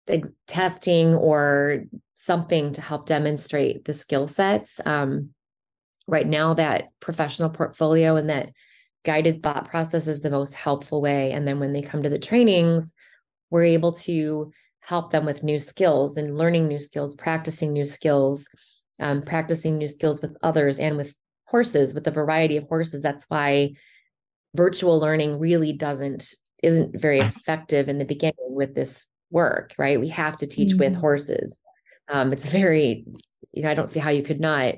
ex- 0.09 0.35
testing 0.47 1.15
or 1.15 1.85
something 2.15 2.73
to 2.73 2.81
help 2.81 3.07
demonstrate 3.07 3.85
the 3.85 3.95
skill 3.95 4.29
sets. 4.29 4.81
Um, 4.85 5.31
right 6.07 6.27
now, 6.27 6.55
that 6.55 6.89
professional 7.01 7.51
portfolio 7.51 8.17
and 8.17 8.31
that 8.31 8.51
guided 9.05 9.43
thought 9.43 9.69
process 9.69 10.09
is 10.09 10.21
the 10.21 10.31
most 10.31 10.55
helpful 10.55 11.01
way. 11.01 11.33
And 11.33 11.47
then 11.47 11.61
when 11.61 11.73
they 11.73 11.83
come 11.83 12.03
to 12.03 12.09
the 12.09 12.19
trainings, 12.19 12.93
we're 13.51 13.65
able 13.65 13.93
to 13.93 14.53
help 14.81 15.11
them 15.11 15.25
with 15.25 15.43
new 15.43 15.59
skills 15.59 16.17
and 16.17 16.39
learning 16.39 16.69
new 16.69 16.79
skills, 16.79 17.15
practicing 17.15 17.73
new 17.73 17.85
skills, 17.85 18.47
um, 19.01 19.23
practicing 19.23 19.79
new 19.79 19.89
skills 19.89 20.23
with 20.23 20.37
others 20.43 20.79
and 20.79 20.97
with 20.97 21.15
horses, 21.47 21.95
with 21.95 22.07
a 22.07 22.11
variety 22.11 22.57
of 22.57 22.65
horses. 22.65 23.03
That's 23.03 23.25
why 23.29 23.75
virtual 24.55 24.99
learning 24.99 25.39
really 25.39 25.73
doesn't 25.73 26.35
isn't 26.63 26.99
very 26.99 27.21
effective 27.21 27.89
in 27.89 27.99
the 27.99 28.05
beginning 28.05 28.35
with 28.39 28.75
this 28.75 29.07
work, 29.31 29.75
right? 29.77 30.01
We 30.01 30.09
have 30.09 30.37
to 30.39 30.47
teach 30.47 30.71
mm-hmm. 30.71 30.79
with 30.79 30.97
horses. 30.97 31.59
Um, 32.09 32.33
it's 32.33 32.47
very, 32.47 33.05
you 33.53 33.63
know, 33.63 33.71
I 33.71 33.75
don't 33.75 33.89
see 33.89 34.01
how 34.01 34.11
you 34.11 34.23
could 34.23 34.41
not. 34.41 34.77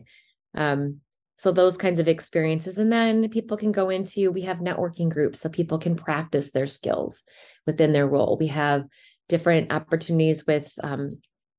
Um, 0.54 1.00
so 1.38 1.52
those 1.52 1.76
kinds 1.76 2.00
of 2.00 2.08
experiences 2.08 2.78
and 2.78 2.92
then 2.92 3.28
people 3.30 3.56
can 3.56 3.72
go 3.72 3.88
into 3.88 4.30
we 4.32 4.42
have 4.42 4.58
networking 4.58 5.08
groups 5.08 5.40
so 5.40 5.48
people 5.48 5.78
can 5.78 5.94
practice 5.94 6.50
their 6.50 6.66
skills 6.66 7.22
within 7.66 7.92
their 7.92 8.06
role 8.06 8.36
we 8.38 8.48
have 8.48 8.84
different 9.28 9.72
opportunities 9.72 10.46
with 10.46 10.70
um, 10.82 11.12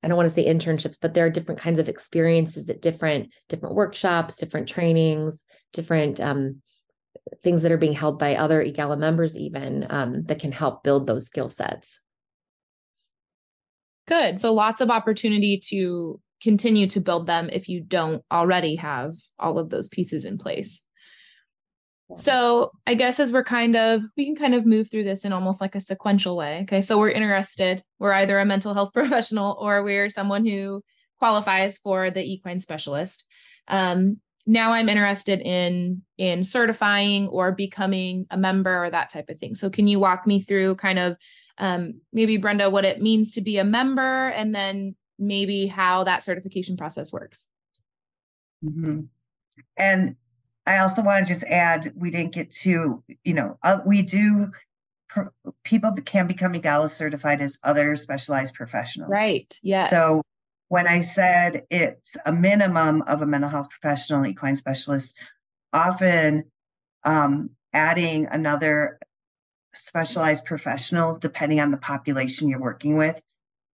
i 0.04 0.08
don't 0.08 0.18
want 0.18 0.28
to 0.28 0.36
say 0.36 0.46
internships 0.46 0.98
but 1.02 1.14
there 1.14 1.26
are 1.26 1.32
different 1.32 1.62
kinds 1.62 1.80
of 1.80 1.90
experiences 1.90 2.66
that 2.66 2.82
different 2.82 3.30
different 3.48 3.76
workshops 3.76 4.36
different 4.36 4.68
trainings 4.68 5.44
different 5.74 6.20
um, 6.20 6.62
things 7.42 7.62
that 7.62 7.72
are 7.72 7.78
being 7.78 7.94
held 7.94 8.20
by 8.20 8.36
other 8.36 8.64
EAGALA 8.64 8.98
members 8.98 9.38
even 9.38 9.86
um, 9.90 10.24
that 10.24 10.40
can 10.40 10.52
help 10.52 10.84
build 10.84 11.08
those 11.08 11.26
skill 11.26 11.50
sets 11.50 12.00
Good. 14.10 14.42
So 14.42 14.52
lots 14.52 14.82
of 14.82 14.90
opportunity 14.90 15.62
to 15.66 16.20
continue 16.42 16.88
to 16.88 17.02
build 17.02 17.28
them 17.28 17.50
if 17.52 17.70
you 17.70 17.82
don't 17.82 18.24
already 18.32 18.76
have 18.78 19.16
all 19.38 19.58
of 19.60 19.70
those 19.70 19.88
pieces 19.88 20.26
in 20.26 20.38
place. 20.38 20.84
So, 22.16 22.72
I 22.88 22.96
guess 22.96 23.20
as 23.20 23.32
we're 23.32 23.44
kind 23.44 23.76
of, 23.76 24.02
we 24.18 24.26
can 24.26 24.36
kind 24.36 24.56
of 24.56 24.66
move 24.66 24.90
through 24.90 25.04
this 25.04 25.26
in 25.26 25.32
almost 25.32 25.62
like 25.62 25.76
a 25.76 25.82
sequential 25.82 26.36
way. 26.36 26.62
Okay. 26.64 26.82
So, 26.82 26.98
we're 26.98 27.12
interested, 27.12 27.84
we're 28.00 28.14
either 28.14 28.40
a 28.40 28.46
mental 28.46 28.74
health 28.74 28.94
professional 28.94 29.56
or 29.60 29.84
we're 29.84 30.10
someone 30.10 30.44
who 30.44 30.82
qualifies 31.20 31.78
for 31.78 32.10
the 32.10 32.24
equine 32.24 32.60
specialist. 32.60 33.28
Um, 33.68 34.18
now 34.48 34.72
I'm 34.72 34.90
interested 34.90 35.42
in 35.42 36.02
in 36.18 36.44
certifying 36.44 37.28
or 37.28 37.52
becoming 37.52 38.26
a 38.32 38.38
member 38.38 38.84
or 38.84 38.90
that 38.90 39.12
type 39.12 39.30
of 39.30 39.40
thing. 39.40 39.54
So 39.54 39.70
can 39.70 39.88
you 39.88 40.00
walk 40.00 40.26
me 40.26 40.40
through 40.40 40.76
kind 40.76 40.98
of 40.98 41.18
um, 41.60 42.02
maybe 42.12 42.38
Brenda 42.38 42.70
what 42.70 42.86
it 42.86 43.02
means 43.02 43.34
to 43.34 43.42
be 43.42 43.58
a 43.58 43.64
member 43.64 44.30
and 44.30 44.56
then 44.56 44.96
maybe 45.20 45.68
how 45.68 46.06
that 46.06 46.24
certification 46.24 46.78
process 46.78 47.14
works? 47.14 47.50
Mm-hmm. 48.64 49.02
And 49.78 50.16
I 50.66 50.80
also 50.80 51.02
want 51.02 51.26
to 51.26 51.34
just 51.34 51.44
add, 51.46 51.94
we 51.96 52.12
didn't 52.12 52.34
get 52.34 52.52
to, 52.52 53.04
you 53.24 53.34
know, 53.34 53.58
uh, 53.64 53.80
we 53.86 54.02
do, 54.02 54.52
people 55.64 55.92
can 56.06 56.28
become 56.28 56.54
EAGALA 56.54 56.90
certified 56.90 57.42
as 57.42 57.60
other 57.64 57.96
specialized 57.96 58.54
professionals. 58.54 59.10
Right. 59.10 59.54
Yes. 59.64 59.90
So 59.90 60.22
when 60.68 60.88
I 60.88 61.02
said 61.02 61.66
it's 61.70 62.16
a 62.26 62.32
minimum 62.32 63.02
of 63.04 63.22
a 63.22 63.26
mental 63.26 63.50
health 63.50 63.70
professional, 63.70 64.26
equine 64.26 64.56
specialist, 64.56 65.18
often 65.74 66.46
um, 67.04 67.50
adding 67.74 68.28
another 68.28 69.00
specialized 69.74 70.46
professional, 70.46 71.18
depending 71.18 71.60
on 71.60 71.72
the 71.72 71.78
population 71.78 72.48
you're 72.48 72.60
working 72.60 72.98
with, 72.98 73.20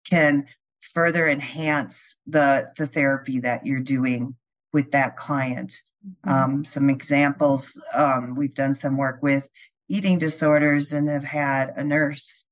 can 0.10 0.45
further 0.93 1.28
enhance 1.28 2.17
the 2.28 2.71
the 2.78 2.88
therapy 2.88 3.39
that 3.39 3.65
you're 3.65 3.80
doing 3.80 4.36
with 4.74 4.91
that 4.91 5.17
client. 5.17 5.82
Mm-hmm. 6.06 6.30
Um, 6.30 6.65
some 6.65 6.89
examples: 6.89 7.80
um, 7.93 8.36
we've 8.36 8.54
done 8.54 8.76
some 8.76 8.98
work 8.98 9.21
with 9.21 9.48
eating 9.88 10.17
disorders 10.17 10.93
and 10.93 11.08
have 11.10 11.24
had 11.24 11.74
a 11.76 11.84
nurse 11.84 12.45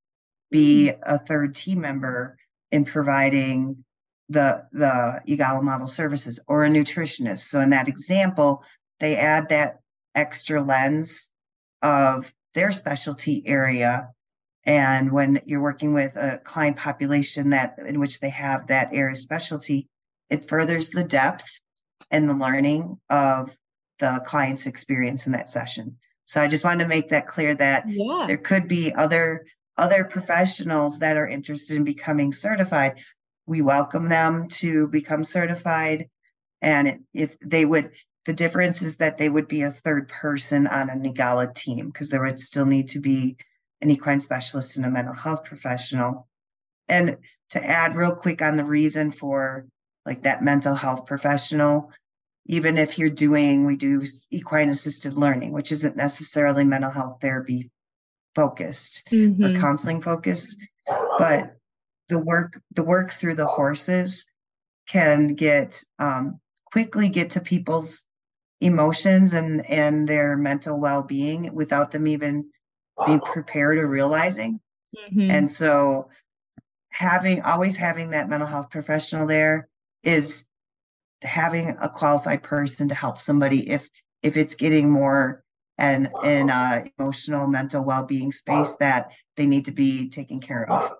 be 0.51 0.91
mm-hmm. 0.91 1.13
a 1.13 1.17
third 1.19 1.55
team 1.55 1.81
member 1.81 2.37
in 2.71 2.85
providing 2.85 3.83
the 4.29 4.65
the 4.71 5.21
EAGALA 5.27 5.61
model 5.61 5.87
services 5.87 6.39
or 6.47 6.63
a 6.63 6.69
nutritionist. 6.69 7.49
So 7.49 7.59
in 7.59 7.69
that 7.71 7.87
example, 7.87 8.63
they 8.99 9.17
add 9.17 9.49
that 9.49 9.79
extra 10.15 10.61
lens 10.61 11.29
of 11.81 12.31
their 12.53 12.71
specialty 12.71 13.43
area. 13.45 14.09
And 14.65 15.11
when 15.11 15.41
you're 15.45 15.61
working 15.61 15.93
with 15.93 16.15
a 16.15 16.39
client 16.43 16.77
population 16.77 17.49
that 17.49 17.75
in 17.85 17.99
which 17.99 18.19
they 18.19 18.29
have 18.29 18.67
that 18.67 18.89
area 18.93 19.15
specialty, 19.15 19.87
it 20.29 20.47
furthers 20.47 20.89
the 20.89 21.03
depth 21.03 21.45
and 22.11 22.29
the 22.29 22.33
learning 22.33 22.97
of 23.09 23.51
the 23.99 24.21
client's 24.25 24.65
experience 24.65 25.25
in 25.25 25.33
that 25.33 25.49
session. 25.49 25.97
So 26.25 26.41
I 26.41 26.47
just 26.47 26.63
wanted 26.63 26.83
to 26.83 26.89
make 26.89 27.09
that 27.09 27.27
clear 27.27 27.55
that 27.55 27.83
yeah. 27.87 28.23
there 28.25 28.37
could 28.37 28.67
be 28.67 28.93
other 28.93 29.45
other 29.75 30.03
professionals 30.03 30.99
that 30.99 31.17
are 31.17 31.27
interested 31.27 31.75
in 31.75 31.83
becoming 31.83 32.31
certified 32.31 32.95
we 33.45 33.61
welcome 33.61 34.09
them 34.09 34.47
to 34.47 34.87
become 34.87 35.23
certified. 35.23 36.09
And 36.61 37.01
if 37.13 37.37
they 37.39 37.65
would, 37.65 37.91
the 38.25 38.33
difference 38.33 38.81
is 38.81 38.95
that 38.97 39.17
they 39.17 39.29
would 39.29 39.47
be 39.47 39.63
a 39.63 39.71
third 39.71 40.07
person 40.07 40.67
on 40.67 40.89
an 40.89 41.03
EAGALA 41.03 41.53
team 41.53 41.87
because 41.87 42.09
there 42.09 42.23
would 42.23 42.39
still 42.39 42.65
need 42.65 42.87
to 42.89 42.99
be 42.99 43.37
an 43.83 43.91
equine 43.91 44.19
specialist 44.19 44.77
and 44.77 44.85
a 44.85 44.89
mental 44.89 45.13
health 45.13 45.43
professional. 45.43 46.27
And 46.87 47.17
to 47.51 47.63
add 47.63 47.95
real 47.95 48.15
quick 48.15 48.41
on 48.41 48.57
the 48.57 48.65
reason 48.65 49.11
for 49.11 49.67
like 50.05 50.23
that 50.23 50.43
mental 50.43 50.73
health 50.73 51.05
professional, 51.05 51.91
even 52.45 52.77
if 52.77 52.97
you're 52.97 53.09
doing, 53.09 53.65
we 53.65 53.75
do 53.75 54.03
equine 54.31 54.69
assisted 54.69 55.13
learning, 55.13 55.53
which 55.53 55.71
isn't 55.71 55.95
necessarily 55.95 56.63
mental 56.65 56.91
health 56.91 57.19
therapy 57.21 57.69
focused 58.35 59.03
mm-hmm. 59.11 59.43
or 59.43 59.59
counseling 59.59 60.01
focused, 60.01 60.57
but 61.17 61.55
the 62.09 62.19
work 62.19 62.59
the 62.71 62.83
work 62.83 63.11
through 63.11 63.35
the 63.35 63.45
horses 63.45 64.25
can 64.87 65.35
get 65.35 65.81
um, 65.99 66.39
quickly 66.71 67.09
get 67.09 67.31
to 67.31 67.39
people's 67.39 68.03
emotions 68.59 69.33
and 69.33 69.65
and 69.69 70.07
their 70.07 70.35
mental 70.37 70.79
well-being 70.79 71.53
without 71.53 71.91
them 71.91 72.07
even 72.07 72.49
being 73.05 73.19
prepared 73.19 73.77
or 73.77 73.87
realizing. 73.87 74.59
Mm-hmm. 74.95 75.31
and 75.31 75.51
so 75.51 76.09
having 76.89 77.41
always 77.41 77.75
having 77.75 78.11
that 78.11 78.29
mental 78.29 78.47
health 78.47 78.69
professional 78.69 79.25
there 79.25 79.67
is 80.03 80.45
having 81.23 81.75
a 81.81 81.89
qualified 81.89 82.43
person 82.43 82.89
to 82.89 82.95
help 82.95 83.19
somebody 83.19 83.69
if 83.69 83.89
if 84.21 84.37
it's 84.37 84.53
getting 84.53 84.89
more 84.89 85.43
and 85.79 86.09
in 86.23 86.51
uh, 86.51 86.83
emotional 86.99 87.47
mental 87.47 87.83
well-being 87.83 88.31
space 88.31 88.75
that 88.79 89.11
they 89.35 89.47
need 89.47 89.65
to 89.65 89.71
be 89.71 90.09
taken 90.09 90.39
care 90.39 90.69
of. 90.69 90.91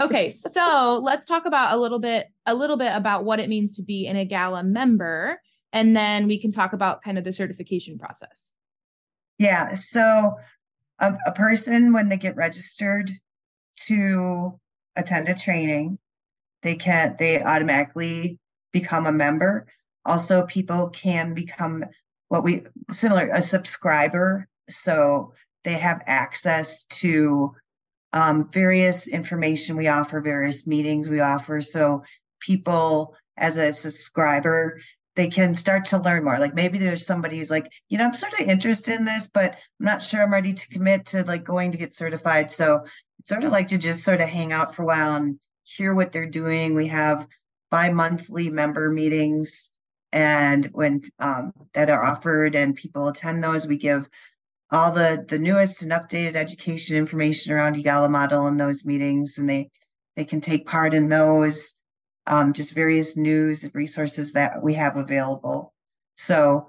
Okay, 0.00 0.30
so 0.30 0.98
let's 1.02 1.26
talk 1.26 1.44
about 1.46 1.74
a 1.74 1.76
little 1.76 1.98
bit 1.98 2.26
a 2.46 2.54
little 2.54 2.76
bit 2.76 2.92
about 2.94 3.24
what 3.24 3.38
it 3.38 3.48
means 3.48 3.76
to 3.76 3.82
be 3.82 4.06
an 4.06 4.16
EAGALA 4.16 4.64
member 4.64 5.40
and 5.72 5.94
then 5.94 6.26
we 6.26 6.38
can 6.38 6.50
talk 6.50 6.72
about 6.72 7.02
kind 7.02 7.18
of 7.18 7.24
the 7.24 7.32
certification 7.32 7.98
process. 7.98 8.52
Yeah, 9.38 9.74
so 9.74 10.36
a, 10.98 11.14
a 11.26 11.32
person 11.32 11.92
when 11.92 12.08
they 12.08 12.16
get 12.16 12.36
registered 12.36 13.10
to 13.86 14.58
attend 14.96 15.28
a 15.28 15.34
training, 15.34 15.98
they 16.62 16.76
can 16.76 17.16
they 17.18 17.42
automatically 17.42 18.38
become 18.72 19.06
a 19.06 19.12
member. 19.12 19.66
Also, 20.04 20.46
people 20.46 20.88
can 20.90 21.34
become 21.34 21.84
what 22.28 22.44
we 22.44 22.64
similar 22.92 23.28
a 23.32 23.42
subscriber, 23.42 24.48
so 24.68 25.32
they 25.64 25.74
have 25.74 26.02
access 26.06 26.84
to 26.84 27.54
um, 28.12 28.48
various 28.50 29.06
information 29.06 29.76
we 29.76 29.88
offer, 29.88 30.20
various 30.20 30.66
meetings 30.66 31.08
we 31.08 31.20
offer. 31.20 31.60
So 31.60 32.02
people, 32.40 33.14
as 33.36 33.56
a 33.56 33.72
subscriber, 33.72 34.80
they 35.16 35.28
can 35.28 35.54
start 35.54 35.86
to 35.86 35.98
learn 35.98 36.24
more. 36.24 36.38
Like 36.38 36.54
maybe 36.54 36.78
there's 36.78 37.06
somebody 37.06 37.38
who's 37.38 37.50
like, 37.50 37.70
you 37.88 37.98
know, 37.98 38.04
I'm 38.04 38.14
sort 38.14 38.34
of 38.34 38.48
interested 38.48 38.94
in 38.94 39.04
this, 39.04 39.28
but 39.32 39.52
I'm 39.52 39.86
not 39.86 40.02
sure 40.02 40.22
I'm 40.22 40.32
ready 40.32 40.52
to 40.52 40.68
commit 40.68 41.06
to 41.06 41.24
like 41.24 41.42
going 41.42 41.72
to 41.72 41.78
get 41.78 41.94
certified. 41.94 42.50
So 42.52 42.84
sort 43.24 43.44
of 43.44 43.50
like 43.50 43.68
to 43.68 43.78
just 43.78 44.04
sort 44.04 44.20
of 44.20 44.28
hang 44.28 44.52
out 44.52 44.74
for 44.74 44.82
a 44.82 44.86
while 44.86 45.16
and 45.16 45.38
hear 45.64 45.94
what 45.94 46.12
they're 46.12 46.26
doing. 46.26 46.74
We 46.74 46.86
have 46.88 47.26
bi-monthly 47.70 48.50
member 48.50 48.90
meetings 48.90 49.70
and 50.12 50.66
when 50.72 51.02
um, 51.18 51.52
that 51.74 51.90
are 51.90 52.04
offered 52.04 52.54
and 52.54 52.74
people 52.74 53.08
attend 53.08 53.42
those, 53.42 53.66
we 53.66 53.76
give 53.76 54.08
all 54.70 54.90
the 54.90 55.24
the 55.28 55.38
newest 55.38 55.82
and 55.82 55.92
updated 55.92 56.36
education 56.36 56.96
information 56.96 57.52
around 57.52 57.76
EAGALA 57.76 58.08
model 58.10 58.46
in 58.46 58.56
those 58.56 58.84
meetings, 58.84 59.38
and 59.38 59.48
they 59.48 59.70
they 60.16 60.24
can 60.24 60.40
take 60.40 60.66
part 60.66 60.94
in 60.94 61.08
those. 61.08 61.74
Um, 62.28 62.52
just 62.52 62.72
various 62.72 63.16
news 63.16 63.62
and 63.62 63.74
resources 63.74 64.32
that 64.32 64.62
we 64.62 64.74
have 64.74 64.96
available. 64.96 65.72
So 66.16 66.68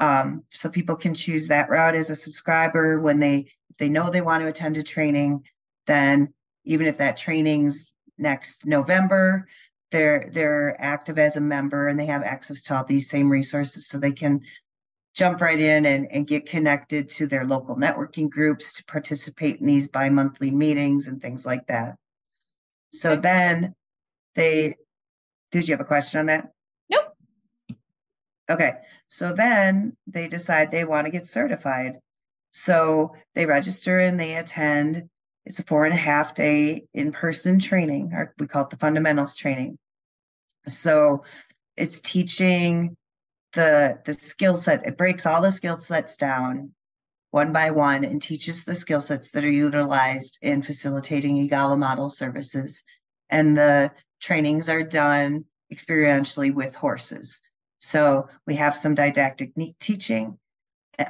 um, 0.00 0.44
so 0.50 0.68
people 0.68 0.96
can 0.96 1.14
choose 1.14 1.48
that 1.48 1.68
route 1.68 1.94
as 1.94 2.10
a 2.10 2.14
subscriber 2.14 3.00
when 3.00 3.18
they 3.18 3.50
if 3.70 3.76
they 3.78 3.88
know 3.88 4.10
they 4.10 4.20
want 4.20 4.42
to 4.42 4.48
attend 4.48 4.76
a 4.76 4.82
training, 4.82 5.44
then 5.86 6.32
even 6.64 6.86
if 6.86 6.98
that 6.98 7.16
training's 7.16 7.90
next 8.16 8.66
November, 8.66 9.46
they're 9.90 10.30
they're 10.32 10.76
active 10.80 11.18
as 11.18 11.36
a 11.36 11.40
member 11.40 11.88
and 11.88 11.98
they 11.98 12.06
have 12.06 12.22
access 12.22 12.62
to 12.62 12.76
all 12.76 12.84
these 12.84 13.10
same 13.10 13.28
resources 13.30 13.88
so 13.88 13.98
they 13.98 14.12
can 14.12 14.40
jump 15.14 15.40
right 15.40 15.58
in 15.58 15.86
and, 15.86 16.06
and 16.12 16.26
get 16.28 16.46
connected 16.46 17.08
to 17.08 17.26
their 17.26 17.44
local 17.44 17.74
networking 17.74 18.30
groups 18.30 18.74
to 18.74 18.84
participate 18.84 19.60
in 19.60 19.66
these 19.66 19.88
bi-monthly 19.88 20.50
meetings 20.50 21.08
and 21.08 21.20
things 21.20 21.44
like 21.44 21.66
that. 21.66 21.96
So 22.92 23.16
then 23.16 23.74
they 24.38 24.76
did 25.50 25.66
you 25.66 25.74
have 25.74 25.80
a 25.80 25.84
question 25.84 26.20
on 26.20 26.26
that? 26.26 26.48
Nope. 26.88 27.12
Okay. 28.48 28.74
So 29.08 29.32
then 29.32 29.96
they 30.06 30.28
decide 30.28 30.70
they 30.70 30.84
want 30.84 31.06
to 31.06 31.10
get 31.10 31.26
certified. 31.26 31.98
So 32.50 33.14
they 33.34 33.46
register 33.46 33.98
and 33.98 34.18
they 34.18 34.36
attend. 34.36 35.08
It's 35.44 35.58
a 35.58 35.64
four 35.64 35.86
and 35.86 35.94
a 35.94 35.96
half 35.96 36.34
day 36.34 36.84
in-person 36.94 37.58
training, 37.58 38.12
or 38.12 38.34
we 38.38 38.46
call 38.46 38.64
it 38.64 38.70
the 38.70 38.76
fundamentals 38.76 39.34
training. 39.34 39.78
So 40.66 41.24
it's 41.76 42.00
teaching 42.00 42.96
the 43.54 43.98
the 44.04 44.12
skill 44.14 44.56
set 44.56 44.86
it 44.86 44.98
breaks 44.98 45.24
all 45.24 45.40
the 45.40 45.50
skill 45.50 45.78
sets 45.80 46.16
down 46.16 46.70
one 47.30 47.52
by 47.52 47.70
one 47.70 48.04
and 48.04 48.20
teaches 48.20 48.62
the 48.64 48.74
skill 48.74 49.00
sets 49.00 49.30
that 49.30 49.44
are 49.44 49.50
utilized 49.50 50.38
in 50.42 50.62
facilitating 50.62 51.36
EAGALA 51.36 51.78
model 51.78 52.10
services 52.10 52.82
and 53.30 53.56
the 53.56 53.90
trainings 54.20 54.68
are 54.68 54.82
done 54.82 55.44
experientially 55.72 56.52
with 56.52 56.74
horses 56.74 57.40
so 57.78 58.28
we 58.46 58.56
have 58.56 58.76
some 58.76 58.94
didactic 58.94 59.52
teaching 59.78 60.38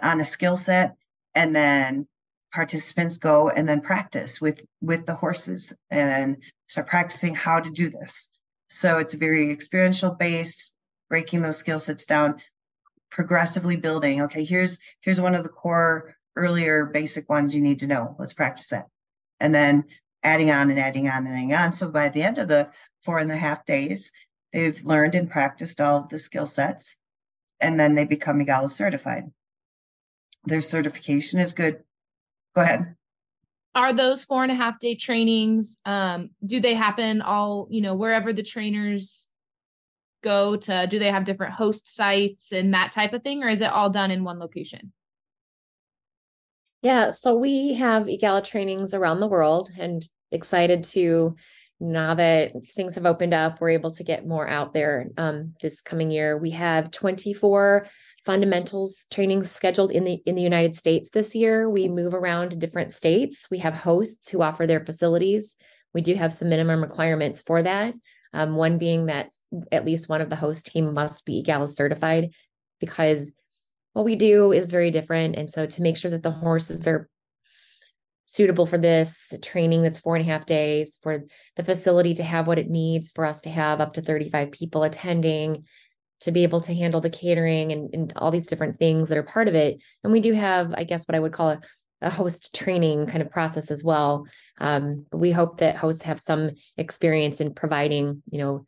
on 0.03 0.21
a 0.21 0.25
skill 0.25 0.57
set 0.57 0.95
and 1.35 1.55
then 1.55 2.07
participants 2.53 3.19
go 3.19 3.51
and 3.51 3.69
then 3.69 3.81
practice 3.81 4.41
with 4.41 4.61
with 4.81 5.07
the 5.07 5.15
horses 5.15 5.73
and 5.91 6.37
start 6.69 6.89
practicing 6.89 7.35
how 7.35 7.61
to 7.61 7.71
do 7.71 7.91
this. 7.91 8.29
So 8.69 8.99
it's 8.99 9.15
very 9.15 9.51
experiential 9.51 10.11
based, 10.11 10.75
breaking 11.09 11.43
those 11.43 11.57
skill 11.57 11.79
sets 11.79 12.07
down, 12.07 12.41
progressively 13.11 13.77
building. 13.77 14.23
Okay, 14.23 14.45
here's 14.45 14.79
here's 15.01 15.21
one 15.21 15.35
of 15.35 15.43
the 15.43 15.49
core 15.49 16.15
earlier 16.37 16.87
basic 16.87 17.29
ones 17.29 17.55
you 17.55 17.63
need 17.63 17.81
to 17.81 17.87
know. 17.87 18.17
Let's 18.19 18.35
practice 18.35 18.69
that. 18.69 18.87
And 19.41 19.55
then 19.55 19.85
adding 20.29 20.51
on 20.51 20.71
and 20.71 20.79
adding 20.79 21.09
on 21.09 21.27
and 21.27 21.35
adding 21.35 21.55
on. 21.55 21.73
So 21.73 21.89
by 21.89 22.11
the 22.11 22.23
end 22.23 22.39
of 22.39 22.49
the 22.49 22.69
four 23.05 23.19
and 23.19 23.33
a 23.33 23.37
half 23.37 23.65
days, 23.65 24.13
they've 24.53 24.81
learned 24.85 25.15
and 25.15 25.31
practiced 25.31 25.81
all 25.81 25.99
of 26.03 26.09
the 26.09 26.19
skill 26.19 26.47
sets, 26.47 26.97
and 27.61 27.81
then 27.81 27.95
they 27.95 28.05
become 28.05 28.41
EAGALA 28.41 28.69
certified. 28.69 29.25
Their 30.45 30.61
certification 30.61 31.41
is 31.41 31.55
good. 31.55 31.83
Go 32.55 32.63
ahead. 32.63 32.95
Are 33.75 33.93
those 33.93 34.25
four 34.25 34.43
and 34.43 34.53
a 34.53 34.55
half 34.55 34.79
day 34.81 34.95
trainings? 34.95 35.79
Um, 35.85 36.31
do 36.45 36.61
they 36.61 36.75
happen 36.75 37.23
all, 37.23 37.69
you 37.71 37.81
know, 37.81 37.95
wherever 37.95 38.33
the 38.33 38.43
trainers 38.43 39.33
go 40.23 40.57
to? 40.57 40.87
Do 40.89 40.99
they 40.99 41.11
have 41.11 41.25
different 41.25 41.55
host 41.55 41.95
sites 41.95 42.53
and 42.53 42.75
that 42.75 42.93
type 42.93 43.13
of 43.13 43.23
thing, 43.23 43.43
or 43.43 43.49
is 43.49 43.61
it 43.61 43.71
all 43.71 43.91
done 43.91 44.11
in 44.11 44.25
one 44.25 44.39
location? 44.39 44.93
Yeah, 46.83 47.11
so 47.11 47.35
we 47.35 47.75
have 47.75 48.07
EAGALA 48.07 48.45
trainings 48.45 48.95
around 48.95 49.21
the 49.21 49.27
world 49.27 49.71
and 49.79 50.03
excited 50.31 50.85
to 50.85 51.35
now 51.81 52.15
that 52.15 52.53
things 52.75 52.95
have 52.97 53.07
opened 53.07 53.35
up, 53.35 53.61
we're 53.61 53.71
able 53.71 53.91
to 53.93 54.05
get 54.05 54.27
more 54.27 54.49
out 54.49 54.73
there 54.75 55.09
um, 55.17 55.55
this 55.63 55.81
coming 55.81 56.11
year. 56.11 56.37
We 56.37 56.51
have 56.51 56.91
24 56.91 57.87
fundamentals 58.25 59.07
trainings 59.11 59.51
scheduled 59.51 59.93
in 59.93 60.05
the 60.05 60.21
in 60.27 60.35
the 60.35 60.43
United 60.43 60.75
States 60.75 61.11
this 61.11 61.35
year. 61.35 61.71
We 61.71 61.89
move 61.89 62.15
around 62.15 62.51
to 62.51 62.57
different 62.57 62.93
states. 62.93 63.49
We 63.51 63.59
have 63.59 63.75
hosts 63.75 64.29
who 64.29 64.43
offer 64.43 64.67
their 64.67 64.85
facilities. 64.85 65.57
We 65.95 66.01
do 66.01 66.15
have 66.15 66.33
some 66.33 66.49
minimum 66.49 66.83
requirements 66.83 67.43
for 67.47 67.63
that. 67.63 67.95
Um, 68.35 68.57
one 68.57 68.79
being 68.79 69.07
that 69.07 69.31
at 69.73 69.87
least 69.87 70.09
one 70.09 70.21
of 70.21 70.31
the 70.31 70.37
host 70.37 70.67
team 70.67 70.93
must 70.93 71.25
be 71.25 71.43
EAGALA 71.43 71.71
certified 71.71 72.31
because 72.81 73.33
what 73.93 74.05
we 74.05 74.17
do 74.17 74.53
is 74.53 74.69
very 74.69 74.91
different. 74.91 75.37
And 75.37 75.51
so 75.51 75.67
to 75.67 75.83
make 75.83 75.97
sure 75.97 76.11
that 76.11 76.23
the 76.23 76.31
horses 76.31 76.87
are 76.87 77.09
suitable 78.29 78.67
for 78.67 78.77
this 78.77 79.33
training 79.43 79.83
that's 79.83 80.01
four 80.01 80.15
and 80.15 80.25
a 80.25 80.31
half 80.31 80.45
days 80.45 80.99
for 81.03 81.25
the 81.57 81.65
facility 81.65 82.15
to 82.15 82.23
have 82.23 82.47
what 82.47 82.59
it 82.59 82.69
needs 82.69 83.11
for 83.11 83.25
us 83.25 83.41
to 83.41 83.51
have 83.51 83.81
up 83.81 83.95
to 83.95 84.03
35 84.03 84.53
people 84.53 84.83
attending 84.83 85.65
to 86.21 86.31
be 86.31 86.43
able 86.43 86.61
to 86.61 86.75
handle 86.75 87.01
the 87.01 87.09
catering 87.09 87.73
and, 87.73 87.95
and 87.95 88.13
all 88.17 88.31
these 88.31 88.47
different 88.47 88.79
things 88.79 89.09
that 89.09 89.17
are 89.17 89.23
part 89.23 89.49
of 89.49 89.55
it 89.55 89.79
and 90.05 90.13
we 90.13 90.21
do 90.21 90.35
have 90.35 90.75
i 90.75 90.85
guess 90.85 91.09
what 91.09 91.15
i 91.15 91.19
would 91.19 91.33
call 91.33 91.51
a, 91.51 91.61
a 92.03 92.11
host 92.11 92.55
training 92.55 93.07
kind 93.07 93.23
of 93.23 93.31
process 93.31 93.71
as 93.71 93.83
well 93.83 94.27
um, 94.61 95.07
we 95.11 95.33
hope 95.33 95.59
that 95.59 95.77
hosts 95.77 96.03
have 96.03 96.21
some 96.21 96.51
experience 96.77 97.41
in 97.41 97.55
providing 97.55 98.23
you 98.31 98.39
know 98.39 98.67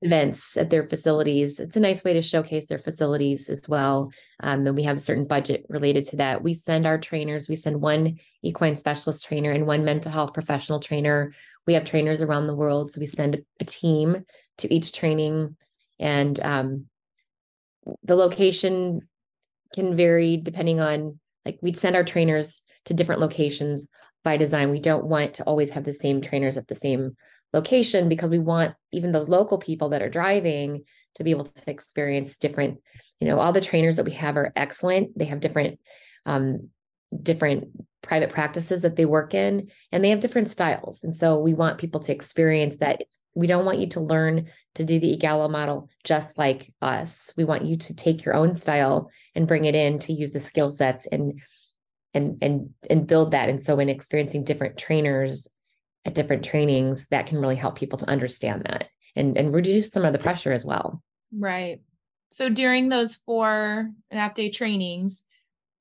events 0.00 0.56
at 0.56 0.70
their 0.70 0.86
facilities. 0.88 1.60
It's 1.60 1.76
a 1.76 1.80
nice 1.80 2.02
way 2.04 2.12
to 2.12 2.22
showcase 2.22 2.66
their 2.66 2.78
facilities 2.78 3.48
as 3.48 3.68
well. 3.68 4.12
Um, 4.40 4.66
and 4.66 4.76
we 4.76 4.82
have 4.82 4.96
a 4.96 5.00
certain 5.00 5.26
budget 5.26 5.64
related 5.68 6.04
to 6.08 6.16
that. 6.16 6.42
We 6.42 6.54
send 6.54 6.86
our 6.86 6.98
trainers, 6.98 7.48
we 7.48 7.56
send 7.56 7.80
one 7.80 8.18
equine 8.42 8.76
specialist 8.76 9.24
trainer 9.24 9.50
and 9.50 9.66
one 9.66 9.84
mental 9.84 10.12
health 10.12 10.34
professional 10.34 10.80
trainer. 10.80 11.32
We 11.66 11.74
have 11.74 11.84
trainers 11.84 12.20
around 12.20 12.46
the 12.46 12.54
world. 12.54 12.90
So 12.90 13.00
we 13.00 13.06
send 13.06 13.42
a 13.60 13.64
team 13.64 14.24
to 14.58 14.74
each 14.74 14.92
training. 14.92 15.56
And 16.00 16.38
um, 16.40 16.86
the 18.02 18.16
location 18.16 19.08
can 19.74 19.96
vary 19.96 20.36
depending 20.36 20.80
on, 20.80 21.18
like, 21.44 21.58
we'd 21.62 21.78
send 21.78 21.96
our 21.96 22.04
trainers 22.04 22.62
to 22.86 22.94
different 22.94 23.20
locations 23.20 23.86
by 24.24 24.36
design. 24.36 24.70
We 24.70 24.80
don't 24.80 25.06
want 25.06 25.34
to 25.34 25.44
always 25.44 25.70
have 25.70 25.84
the 25.84 25.92
same 25.92 26.20
trainers 26.20 26.56
at 26.56 26.68
the 26.68 26.74
same 26.74 27.16
location 27.52 28.08
because 28.08 28.30
we 28.30 28.38
want 28.38 28.74
even 28.92 29.12
those 29.12 29.28
local 29.28 29.58
people 29.58 29.90
that 29.90 30.02
are 30.02 30.08
driving 30.08 30.84
to 31.16 31.24
be 31.24 31.30
able 31.30 31.44
to 31.44 31.70
experience 31.70 32.38
different 32.38 32.80
you 33.20 33.28
know 33.28 33.38
all 33.38 33.52
the 33.52 33.60
trainers 33.60 33.96
that 33.96 34.04
we 34.04 34.12
have 34.12 34.36
are 34.36 34.52
excellent. 34.56 35.16
They 35.16 35.26
have 35.26 35.40
different 35.40 35.78
um 36.26 36.70
different 37.22 37.68
private 38.02 38.32
practices 38.32 38.80
that 38.80 38.96
they 38.96 39.04
work 39.04 39.32
in 39.32 39.70
and 39.92 40.02
they 40.02 40.10
have 40.10 40.20
different 40.20 40.48
styles. 40.48 41.04
And 41.04 41.14
so 41.14 41.38
we 41.38 41.54
want 41.54 41.78
people 41.78 42.00
to 42.00 42.12
experience 42.12 42.78
that. 42.78 43.00
It's 43.00 43.20
we 43.34 43.46
don't 43.46 43.64
want 43.64 43.78
you 43.78 43.86
to 43.90 44.00
learn 44.00 44.48
to 44.74 44.84
do 44.84 44.98
the 44.98 45.16
EAGALA 45.16 45.50
model 45.50 45.88
just 46.02 46.36
like 46.36 46.72
us. 46.82 47.32
We 47.36 47.44
want 47.44 47.64
you 47.64 47.76
to 47.76 47.94
take 47.94 48.24
your 48.24 48.34
own 48.34 48.54
style 48.54 49.08
and 49.34 49.46
bring 49.46 49.64
it 49.64 49.74
in 49.74 50.00
to 50.00 50.12
use 50.12 50.32
the 50.32 50.40
skill 50.40 50.70
sets 50.70 51.06
and 51.06 51.40
and 52.12 52.38
and 52.42 52.70
and 52.90 53.06
build 53.06 53.30
that. 53.30 53.48
And 53.48 53.60
so 53.60 53.78
in 53.78 53.88
experiencing 53.88 54.44
different 54.44 54.76
trainers 54.76 55.48
at 56.04 56.14
different 56.14 56.44
trainings 56.44 57.06
that 57.08 57.26
can 57.26 57.38
really 57.38 57.56
help 57.56 57.76
people 57.76 57.98
to 57.98 58.08
understand 58.08 58.62
that 58.62 58.88
and, 59.14 59.36
and 59.36 59.54
reduce 59.54 59.90
some 59.90 60.04
of 60.04 60.12
the 60.12 60.18
pressure 60.18 60.52
as 60.52 60.64
well. 60.64 61.02
Right. 61.32 61.80
So 62.32 62.48
during 62.48 62.88
those 62.88 63.14
four 63.14 63.90
and 64.10 64.18
a 64.18 64.22
half 64.22 64.34
day 64.34 64.50
trainings, 64.50 65.24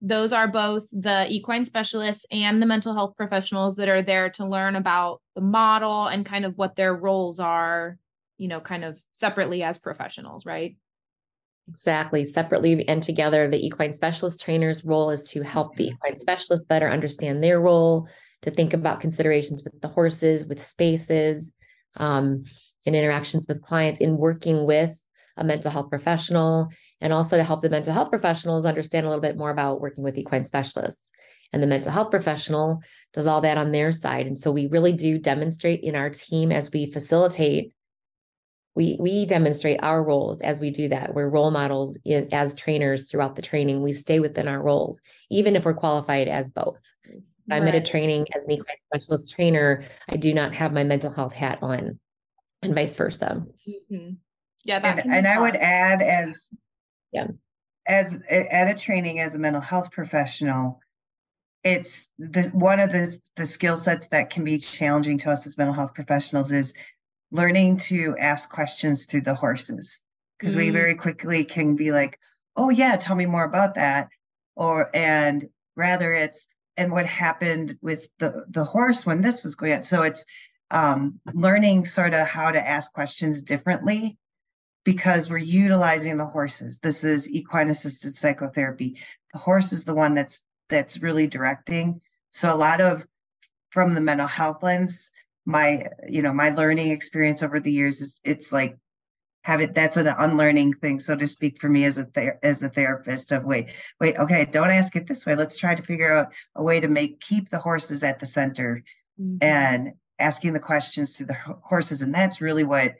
those 0.01 0.33
are 0.33 0.47
both 0.47 0.89
the 0.91 1.27
equine 1.29 1.63
specialists 1.63 2.25
and 2.31 2.61
the 2.61 2.65
mental 2.65 2.93
health 2.93 3.15
professionals 3.15 3.75
that 3.75 3.87
are 3.87 4.01
there 4.01 4.29
to 4.31 4.45
learn 4.45 4.75
about 4.75 5.21
the 5.35 5.41
model 5.41 6.07
and 6.07 6.25
kind 6.25 6.43
of 6.43 6.57
what 6.57 6.75
their 6.75 6.93
roles 6.93 7.39
are, 7.39 7.97
you 8.37 8.47
know, 8.47 8.59
kind 8.59 8.83
of 8.83 8.99
separately 9.13 9.63
as 9.63 9.77
professionals, 9.77 10.45
right? 10.45 10.75
Exactly. 11.69 12.23
Separately 12.23 12.87
and 12.87 13.03
together, 13.03 13.47
the 13.47 13.63
equine 13.63 13.93
specialist 13.93 14.41
trainer's 14.41 14.83
role 14.83 15.11
is 15.11 15.23
to 15.31 15.43
help 15.43 15.75
the 15.75 15.85
mm-hmm. 15.85 15.93
equine 15.93 16.17
specialist 16.17 16.67
better 16.67 16.89
understand 16.89 17.43
their 17.43 17.61
role 17.61 18.07
to 18.41 18.51
think 18.51 18.73
about 18.73 18.99
considerations 18.99 19.63
with 19.63 19.79
the 19.81 19.87
horses, 19.87 20.45
with 20.45 20.61
spaces, 20.61 21.51
um, 21.97 22.43
in 22.85 22.95
interactions 22.95 23.45
with 23.47 23.61
clients, 23.61 24.01
in 24.01 24.17
working 24.17 24.65
with 24.65 24.95
a 25.37 25.43
mental 25.43 25.71
health 25.71 25.89
professional, 25.89 26.69
and 26.99 27.13
also 27.13 27.37
to 27.37 27.43
help 27.43 27.61
the 27.61 27.69
mental 27.69 27.93
health 27.93 28.09
professionals 28.09 28.65
understand 28.65 29.05
a 29.05 29.09
little 29.09 29.21
bit 29.21 29.37
more 29.37 29.49
about 29.49 29.81
working 29.81 30.03
with 30.03 30.17
equine 30.17 30.45
specialists. 30.45 31.11
And 31.53 31.61
the 31.61 31.67
mental 31.67 31.91
health 31.91 32.11
professional 32.11 32.81
does 33.13 33.27
all 33.27 33.41
that 33.41 33.57
on 33.57 33.71
their 33.71 33.91
side. 33.91 34.25
And 34.25 34.39
so 34.39 34.51
we 34.51 34.67
really 34.67 34.93
do 34.93 35.19
demonstrate 35.19 35.81
in 35.81 35.95
our 35.95 36.09
team 36.09 36.51
as 36.51 36.71
we 36.71 36.85
facilitate 36.85 37.73
we 38.75 38.97
we 38.99 39.25
demonstrate 39.25 39.83
our 39.83 40.01
roles 40.03 40.39
as 40.41 40.59
we 40.59 40.69
do 40.69 40.87
that 40.89 41.13
we're 41.13 41.29
role 41.29 41.51
models 41.51 41.97
in, 42.05 42.27
as 42.31 42.53
trainers 42.55 43.09
throughout 43.09 43.35
the 43.35 43.41
training 43.41 43.81
we 43.81 43.91
stay 43.91 44.19
within 44.19 44.47
our 44.47 44.61
roles 44.61 45.01
even 45.29 45.55
if 45.55 45.65
we're 45.65 45.73
qualified 45.73 46.27
as 46.27 46.49
both 46.49 46.79
I'm 47.49 47.67
at 47.67 47.75
a 47.75 47.81
training 47.81 48.27
as 48.35 48.43
an 48.43 48.51
equine 48.51 48.75
specialist 48.93 49.31
trainer, 49.31 49.83
I 50.09 50.17
do 50.17 50.33
not 50.33 50.53
have 50.53 50.73
my 50.73 50.83
mental 50.83 51.11
health 51.11 51.33
hat 51.33 51.59
on, 51.61 51.99
and 52.61 52.75
vice 52.75 52.95
versa. 52.95 53.45
Mm-hmm. 53.67 54.13
Yeah, 54.63 54.79
and, 54.83 55.11
and 55.11 55.27
I 55.27 55.39
would 55.39 55.55
add 55.55 56.01
as 56.01 56.49
yeah 57.11 57.27
as 57.87 58.21
at 58.29 58.69
a 58.69 58.79
training 58.79 59.19
as 59.19 59.35
a 59.35 59.39
mental 59.39 59.61
health 59.61 59.91
professional, 59.91 60.79
it's 61.63 62.09
the 62.17 62.43
one 62.53 62.79
of 62.79 62.91
the 62.91 63.17
the 63.35 63.45
skill 63.45 63.77
sets 63.77 64.07
that 64.09 64.29
can 64.29 64.43
be 64.43 64.57
challenging 64.57 65.17
to 65.19 65.31
us 65.31 65.45
as 65.45 65.57
mental 65.57 65.73
health 65.73 65.93
professionals 65.93 66.51
is 66.51 66.73
learning 67.31 67.77
to 67.77 68.15
ask 68.19 68.49
questions 68.49 69.05
through 69.05 69.21
the 69.21 69.33
horses 69.33 69.99
because 70.37 70.53
mm-hmm. 70.53 70.65
we 70.65 70.69
very 70.69 70.95
quickly 70.95 71.43
can 71.43 71.75
be 71.75 71.91
like, 71.91 72.19
oh 72.55 72.69
yeah, 72.69 72.95
tell 72.95 73.15
me 73.15 73.25
more 73.25 73.45
about 73.45 73.75
that, 73.75 74.09
or 74.55 74.89
and 74.95 75.49
rather 75.75 76.13
it's 76.13 76.47
and 76.77 76.91
what 76.91 77.05
happened 77.05 77.77
with 77.81 78.07
the 78.19 78.45
the 78.49 78.63
horse 78.63 79.05
when 79.05 79.21
this 79.21 79.43
was 79.43 79.55
going 79.55 79.73
on. 79.73 79.81
So 79.81 80.03
it's 80.03 80.25
um, 80.69 81.19
learning 81.33 81.85
sort 81.85 82.13
of 82.13 82.27
how 82.27 82.51
to 82.51 82.67
ask 82.67 82.93
questions 82.93 83.41
differently 83.41 84.17
because 84.83 85.29
we're 85.29 85.37
utilizing 85.37 86.17
the 86.17 86.25
horses. 86.25 86.79
This 86.79 87.03
is 87.03 87.29
equine 87.29 87.69
assisted 87.69 88.15
psychotherapy. 88.15 88.97
The 89.33 89.39
horse 89.39 89.73
is 89.73 89.83
the 89.83 89.93
one 89.93 90.15
that's 90.15 90.41
that's 90.69 91.01
really 91.01 91.27
directing. 91.27 92.01
So 92.31 92.53
a 92.53 92.55
lot 92.55 92.81
of 92.81 93.05
from 93.69 93.93
the 93.93 94.01
mental 94.01 94.27
health 94.27 94.63
lens, 94.63 95.11
my 95.45 95.87
you 96.07 96.21
know 96.21 96.33
my 96.33 96.49
learning 96.49 96.91
experience 96.91 97.43
over 97.43 97.59
the 97.59 97.71
years 97.71 98.01
is 98.01 98.21
it's 98.23 98.51
like 98.51 98.77
have 99.43 99.61
it 99.61 99.73
that's 99.73 99.97
an 99.97 100.07
unlearning 100.07 100.73
thing 100.73 100.99
so 100.99 101.15
to 101.15 101.27
speak 101.27 101.59
for 101.59 101.69
me 101.69 101.85
as 101.85 101.97
a 101.97 102.05
ther- 102.05 102.39
as 102.43 102.61
a 102.61 102.69
therapist 102.69 103.31
of 103.31 103.43
wait 103.43 103.67
wait 103.99 104.17
okay 104.17 104.45
don't 104.45 104.69
ask 104.69 104.95
it 104.95 105.07
this 105.07 105.25
way 105.25 105.35
let's 105.35 105.57
try 105.57 105.73
to 105.73 105.83
figure 105.83 106.13
out 106.13 106.31
a 106.55 106.63
way 106.63 106.79
to 106.79 106.87
make 106.87 107.19
keep 107.19 107.49
the 107.49 107.59
horses 107.59 108.03
at 108.03 108.19
the 108.19 108.25
center 108.25 108.83
mm-hmm. 109.19 109.37
and 109.41 109.93
asking 110.19 110.53
the 110.53 110.59
questions 110.59 111.13
to 111.13 111.25
the 111.25 111.35
horses 111.63 112.01
and 112.01 112.13
that's 112.13 112.41
really 112.41 112.63
what 112.63 112.95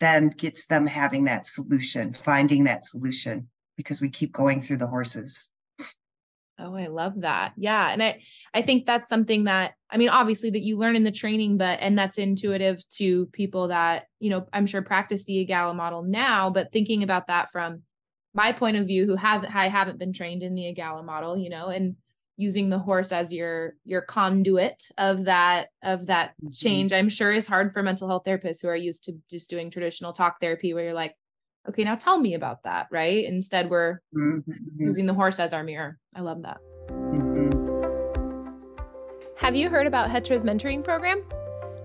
then 0.00 0.28
gets 0.28 0.66
them 0.66 0.86
having 0.86 1.24
that 1.24 1.46
solution 1.46 2.16
finding 2.24 2.64
that 2.64 2.84
solution 2.84 3.48
because 3.76 4.00
we 4.00 4.08
keep 4.08 4.32
going 4.32 4.60
through 4.60 4.76
the 4.76 4.86
horses 4.86 5.48
Oh, 6.58 6.74
I 6.74 6.86
love 6.86 7.22
that. 7.22 7.52
Yeah. 7.56 7.90
And 7.90 8.02
I 8.02 8.20
I 8.54 8.62
think 8.62 8.86
that's 8.86 9.08
something 9.08 9.44
that 9.44 9.72
I 9.90 9.96
mean, 9.96 10.10
obviously 10.10 10.50
that 10.50 10.62
you 10.62 10.78
learn 10.78 10.96
in 10.96 11.02
the 11.02 11.10
training, 11.10 11.58
but 11.58 11.78
and 11.80 11.98
that's 11.98 12.18
intuitive 12.18 12.82
to 12.96 13.26
people 13.26 13.68
that, 13.68 14.06
you 14.20 14.30
know, 14.30 14.46
I'm 14.52 14.66
sure 14.66 14.82
practice 14.82 15.24
the 15.24 15.46
EAGALA 15.46 15.74
model 15.74 16.02
now, 16.02 16.50
but 16.50 16.72
thinking 16.72 17.02
about 17.02 17.26
that 17.28 17.50
from 17.50 17.82
my 18.34 18.52
point 18.52 18.76
of 18.76 18.86
view, 18.86 19.06
who 19.06 19.16
haven't 19.16 19.54
I 19.54 19.68
haven't 19.68 19.98
been 19.98 20.12
trained 20.12 20.42
in 20.42 20.54
the 20.54 20.62
EAGALA 20.62 21.04
model, 21.04 21.36
you 21.36 21.50
know, 21.50 21.66
and 21.68 21.96
using 22.36 22.70
the 22.70 22.78
horse 22.78 23.12
as 23.12 23.32
your 23.32 23.74
your 23.84 24.00
conduit 24.00 24.84
of 24.98 25.24
that 25.26 25.68
of 25.82 26.06
that 26.06 26.30
mm-hmm. 26.30 26.50
change 26.52 26.92
i'm 26.92 27.10
sure 27.10 27.30
is 27.30 27.46
hard 27.46 27.72
for 27.72 27.82
mental 27.82 28.08
health 28.08 28.24
therapists 28.24 28.62
who 28.62 28.68
are 28.68 28.76
used 28.76 29.04
to 29.04 29.12
just 29.30 29.50
doing 29.50 29.70
traditional 29.70 30.12
talk 30.12 30.40
therapy 30.40 30.72
where 30.72 30.84
you're 30.84 30.94
like 30.94 31.14
okay 31.68 31.84
now 31.84 31.94
tell 31.94 32.18
me 32.18 32.34
about 32.34 32.62
that 32.64 32.88
right? 32.90 33.24
Instead 33.24 33.70
we're 33.70 34.00
mm-hmm. 34.14 34.52
using 34.78 35.06
the 35.06 35.14
horse 35.14 35.38
as 35.38 35.52
our 35.52 35.62
mirror. 35.62 35.98
I 36.14 36.20
love 36.20 36.42
that. 36.42 36.58
Mm-hmm. 36.88 37.50
have 39.36 39.54
you 39.54 39.68
heard 39.68 39.86
about 39.86 40.10
hetra's 40.10 40.44
mentoring 40.44 40.82
program? 40.82 41.22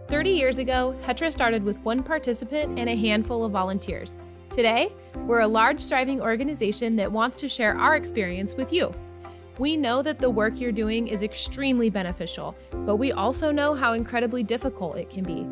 30 0.08 0.30
years 0.30 0.58
ago 0.58 0.96
hetra 1.04 1.32
started 1.32 1.64
with 1.64 1.80
one 1.80 2.02
participant 2.04 2.80
and 2.80 2.90
a 2.90 2.96
handful 2.96 3.44
of 3.44 3.52
volunteers. 3.52 4.18
Today 4.50 4.92
we're 5.26 5.42
a 5.42 5.48
large 5.48 5.86
thriving 5.86 6.22
organization 6.22 6.96
that 6.96 7.12
wants 7.12 7.38
to 7.38 7.50
share 7.50 7.78
our 7.78 7.96
experience 7.96 8.56
with 8.56 8.72
you. 8.72 8.94
We 9.60 9.76
know 9.76 10.04
that 10.04 10.20
the 10.20 10.30
work 10.30 10.60
you're 10.60 10.72
doing 10.72 11.08
is 11.08 11.24
extremely 11.24 11.90
beneficial, 11.90 12.56
but 12.86 12.98
we 12.98 13.12
also 13.12 13.52
know 13.52 13.74
how 13.74 13.94
incredibly 13.94 14.44
difficult 14.44 14.98
it 14.98 15.10
can 15.10 15.24
be. 15.24 15.48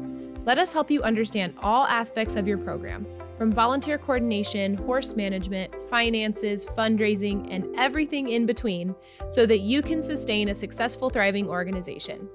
Let 0.45 0.59
us 0.59 0.71
help 0.71 0.91
you 0.91 1.01
understand 1.01 1.55
all 1.63 1.85
aspects 1.87 2.35
of 2.35 2.47
your 2.47 2.59
program, 2.59 3.07
from 3.37 3.51
volunteer 3.51 3.97
coordination, 3.97 4.75
horse 4.75 5.15
management, 5.15 5.75
finances, 5.89 6.65
fundraising, 6.65 7.47
and 7.51 7.67
everything 7.77 8.29
in 8.29 8.45
between, 8.45 8.95
so 9.29 9.45
that 9.45 9.59
you 9.59 9.81
can 9.81 10.01
sustain 10.01 10.49
a 10.49 10.53
successful, 10.53 11.09
thriving 11.09 11.49
organization. 11.49 12.29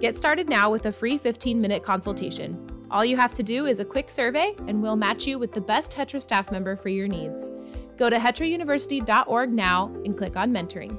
Get 0.00 0.16
started 0.16 0.48
now 0.48 0.70
with 0.70 0.86
a 0.86 0.92
free 0.92 1.16
15 1.16 1.60
minute 1.60 1.82
consultation. 1.82 2.68
All 2.90 3.04
you 3.04 3.16
have 3.16 3.32
to 3.32 3.42
do 3.42 3.66
is 3.66 3.80
a 3.80 3.84
quick 3.84 4.10
survey, 4.10 4.54
and 4.68 4.82
we'll 4.82 4.96
match 4.96 5.26
you 5.26 5.38
with 5.38 5.52
the 5.52 5.60
best 5.60 5.92
Hetra 5.92 6.20
staff 6.20 6.52
member 6.52 6.76
for 6.76 6.90
your 6.90 7.08
needs. 7.08 7.50
Go 7.96 8.10
to 8.10 8.16
hetrauniversity.org 8.16 9.50
now 9.50 9.86
and 10.04 10.16
click 10.16 10.36
on 10.36 10.52
mentoring. 10.52 10.98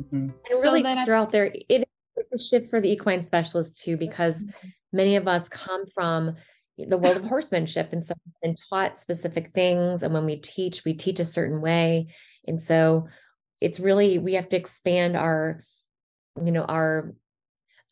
Mm-hmm. 0.00 0.16
And 0.16 0.34
really 0.50 0.82
so 0.82 1.04
throw 1.04 1.20
out 1.20 1.30
there, 1.30 1.52
it, 1.68 1.84
it's 2.16 2.34
a 2.34 2.38
shift 2.38 2.68
for 2.70 2.80
the 2.80 2.90
equine 2.90 3.22
specialist 3.22 3.80
too, 3.82 3.96
because 3.96 4.44
mm-hmm. 4.44 4.68
many 4.92 5.16
of 5.16 5.28
us 5.28 5.48
come 5.48 5.86
from 5.86 6.34
the 6.88 6.98
world 6.98 7.16
of 7.16 7.24
horsemanship 7.24 7.92
and 7.92 8.02
so 8.02 8.14
and 8.42 8.56
taught 8.68 8.98
specific 8.98 9.52
things. 9.52 10.02
And 10.02 10.12
when 10.12 10.24
we 10.24 10.36
teach, 10.36 10.84
we 10.84 10.94
teach 10.94 11.20
a 11.20 11.24
certain 11.24 11.60
way. 11.60 12.08
And 12.46 12.62
so 12.62 13.08
it's 13.60 13.80
really 13.80 14.18
we 14.18 14.34
have 14.34 14.48
to 14.50 14.56
expand 14.56 15.16
our, 15.16 15.64
you 16.42 16.52
know, 16.52 16.64
our 16.64 17.14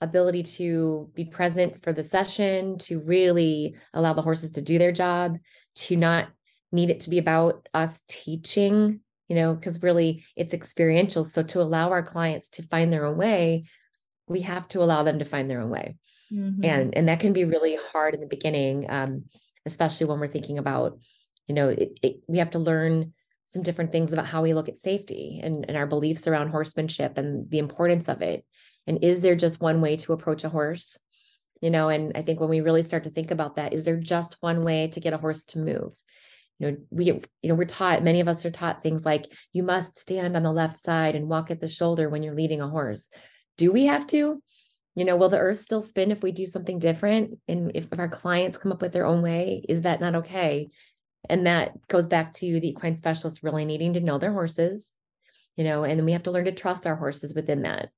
ability 0.01 0.44
to 0.44 1.11
be 1.14 1.24
present 1.24 1.83
for 1.83 1.92
the 1.92 2.05
session, 2.05 2.79
to 2.79 3.01
really 3.01 3.77
allow 3.92 4.12
the 4.12 4.22
horses 4.22 4.53
to 4.53 4.62
do 4.62 4.79
their 4.79 4.92
job, 4.92 5.38
to 5.74 5.96
not 5.96 6.29
need 6.70 6.90
it 6.90 7.01
to 7.01 7.11
be 7.11 7.18
about 7.18 7.68
us 7.74 8.01
teaching 8.09 9.01
you 9.29 9.37
know, 9.37 9.55
because 9.55 9.83
really 9.83 10.24
it's 10.37 10.55
experiential. 10.55 11.22
So 11.22 11.42
to 11.42 11.61
allow 11.61 11.90
our 11.90 12.03
clients 12.03 12.48
to 12.51 12.62
find 12.62 12.92
their 12.92 13.05
own 13.05 13.16
way, 13.16 13.66
we 14.29 14.43
have 14.43 14.69
to 14.69 14.83
allow 14.83 15.03
them 15.03 15.19
to 15.19 15.25
find 15.25 15.51
their 15.51 15.61
own 15.61 15.71
way. 15.71 15.97
Mm-hmm. 16.33 16.64
And 16.64 16.97
and 16.97 17.09
that 17.09 17.21
can 17.21 17.33
be 17.33 17.45
really 17.45 17.79
hard 17.93 18.14
in 18.14 18.21
the 18.21 18.27
beginning, 18.27 18.87
um, 18.88 19.25
especially 19.67 20.07
when 20.07 20.21
we're 20.21 20.29
thinking 20.29 20.59
about, 20.59 20.99
you 21.47 21.55
know, 21.55 21.69
it, 21.69 21.99
it, 22.03 22.17
we 22.27 22.38
have 22.38 22.51
to 22.51 22.59
learn 22.59 23.12
some 23.47 23.62
different 23.62 23.93
things 23.93 24.12
about 24.12 24.27
how 24.27 24.43
we 24.43 24.53
look 24.53 24.69
at 24.69 24.77
safety 24.77 25.41
and, 25.43 25.64
and 25.69 25.77
our 25.77 25.87
beliefs 25.87 26.27
around 26.27 26.51
horsemanship 26.51 27.17
and 27.17 27.51
the 27.51 27.59
importance 27.59 28.09
of 28.09 28.21
it. 28.21 28.45
And 28.87 29.03
is 29.03 29.23
there 29.23 29.35
just 29.35 29.61
one 29.61 29.81
way 29.81 29.97
to 29.97 30.12
approach 30.12 30.45
a 30.45 30.51
horse? 30.51 30.99
You 31.62 31.71
know, 31.71 31.88
and 31.88 32.12
I 32.14 32.23
think 32.23 32.41
when 32.41 32.51
we 32.51 32.61
really 32.61 32.83
start 32.83 33.05
to 33.05 33.11
think 33.11 33.31
about 33.31 33.57
that, 33.57 33.73
is 33.73 33.85
there 33.85 33.97
just 33.97 34.37
one 34.41 34.64
way 34.64 34.88
to 34.88 35.01
get 35.01 35.14
a 35.14 35.19
horse 35.19 35.45
to 35.47 35.59
move? 35.59 35.93
you 36.59 36.71
know 36.71 36.77
we 36.91 37.05
you 37.07 37.23
know 37.45 37.55
we're 37.55 37.64
taught 37.64 38.03
many 38.03 38.21
of 38.21 38.29
us 38.29 38.45
are 38.45 38.51
taught 38.51 38.83
things 38.83 39.05
like 39.05 39.27
you 39.53 39.62
must 39.62 39.99
stand 39.99 40.37
on 40.37 40.43
the 40.43 40.53
left 40.53 40.77
side 40.77 41.14
and 41.14 41.29
walk 41.29 41.51
at 41.51 41.61
the 41.61 41.69
shoulder 41.69 42.09
when 42.09 42.23
you're 42.23 42.35
leading 42.35 42.61
a 42.61 42.69
horse 42.69 43.09
do 43.59 43.71
we 43.71 43.87
have 43.87 44.07
to? 44.09 44.42
You 44.94 45.05
know 45.05 45.16
will 45.16 45.29
the 45.29 45.38
earth 45.38 45.61
still 45.61 45.83
spin 45.83 46.11
if 46.11 46.23
we 46.23 46.33
do 46.33 46.47
something 46.47 46.79
different? 46.79 47.38
And 47.47 47.71
if, 47.75 47.87
if 47.92 47.99
our 47.99 48.09
clients 48.09 48.57
come 48.57 48.73
up 48.73 48.81
with 48.81 48.92
their 48.92 49.07
own 49.07 49.23
way 49.23 49.64
is 49.68 49.83
that 49.83 50.01
not 50.01 50.14
okay? 50.16 50.71
And 51.29 51.47
that 51.47 51.87
goes 51.88 52.07
back 52.07 52.33
to 52.33 52.61
the 52.61 52.68
equine 52.68 52.97
specialists 52.97 53.44
really 53.44 53.64
needing 53.66 53.92
to 53.92 54.01
know 54.01 54.18
their 54.18 54.33
horses 54.33 54.97
you 55.57 55.64
know 55.64 55.85
and 55.85 56.05
we 56.05 56.12
have 56.12 56.23
to 56.23 56.31
learn 56.31 56.47
to 56.47 56.53
trust 56.53 56.87
our 56.87 56.97
horses 56.97 57.35
within 57.35 57.62
that. 57.62 57.90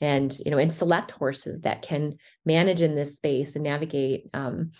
And 0.00 0.36
you 0.44 0.50
know 0.50 0.58
and 0.58 0.72
select 0.72 1.10
horses 1.12 1.60
that 1.60 1.82
can 1.82 2.16
manage 2.44 2.82
in 2.82 2.96
this 2.96 3.16
space 3.16 3.54
and 3.54 3.64
navigate 3.64 4.30
um, 4.32 4.72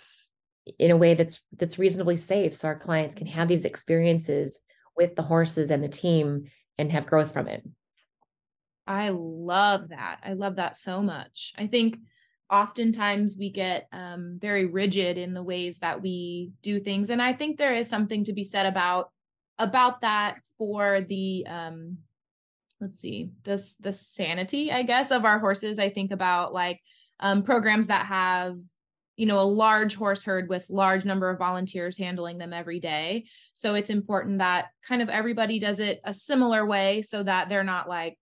in 0.78 0.90
a 0.90 0.96
way 0.96 1.14
that's 1.14 1.40
that's 1.58 1.78
reasonably 1.78 2.16
safe 2.16 2.56
so 2.56 2.68
our 2.68 2.78
clients 2.78 3.14
can 3.14 3.26
have 3.26 3.48
these 3.48 3.64
experiences 3.64 4.60
with 4.96 5.16
the 5.16 5.22
horses 5.22 5.70
and 5.70 5.82
the 5.82 5.88
team 5.88 6.44
and 6.78 6.92
have 6.92 7.06
growth 7.06 7.32
from 7.32 7.48
it 7.48 7.62
i 8.86 9.10
love 9.10 9.88
that. 9.88 10.18
I 10.24 10.32
love 10.32 10.56
that 10.56 10.76
so 10.76 11.02
much. 11.02 11.52
I 11.56 11.66
think 11.66 11.98
oftentimes 12.50 13.36
we 13.38 13.50
get 13.50 13.88
um, 13.92 14.38
very 14.40 14.66
rigid 14.66 15.16
in 15.16 15.32
the 15.34 15.42
ways 15.42 15.78
that 15.78 16.02
we 16.02 16.52
do 16.62 16.78
things 16.78 17.08
and 17.08 17.22
i 17.22 17.32
think 17.32 17.56
there 17.56 17.72
is 17.72 17.88
something 17.88 18.24
to 18.24 18.34
be 18.34 18.44
said 18.44 18.66
about 18.66 19.10
about 19.58 20.02
that 20.02 20.36
for 20.58 21.00
the 21.00 21.46
um 21.48 21.96
let's 22.80 23.00
see 23.00 23.30
this 23.44 23.74
the 23.80 23.92
sanity 23.92 24.70
i 24.70 24.82
guess 24.82 25.10
of 25.10 25.24
our 25.24 25.38
horses. 25.38 25.78
I 25.78 25.88
think 25.88 26.10
about 26.10 26.52
like 26.52 26.80
um 27.20 27.42
programs 27.42 27.86
that 27.86 28.06
have 28.06 28.56
you 29.16 29.26
know 29.26 29.40
a 29.40 29.42
large 29.42 29.94
horse 29.94 30.24
herd 30.24 30.48
with 30.48 30.68
large 30.68 31.04
number 31.04 31.30
of 31.30 31.38
volunteers 31.38 31.98
handling 31.98 32.38
them 32.38 32.52
every 32.52 32.80
day. 32.80 33.26
So 33.54 33.74
it's 33.74 33.90
important 33.90 34.38
that 34.38 34.68
kind 34.86 35.02
of 35.02 35.08
everybody 35.08 35.58
does 35.58 35.80
it 35.80 36.00
a 36.04 36.12
similar 36.12 36.66
way 36.66 37.02
so 37.02 37.22
that 37.22 37.48
they're 37.48 37.62
not 37.62 37.88
like 37.88 38.18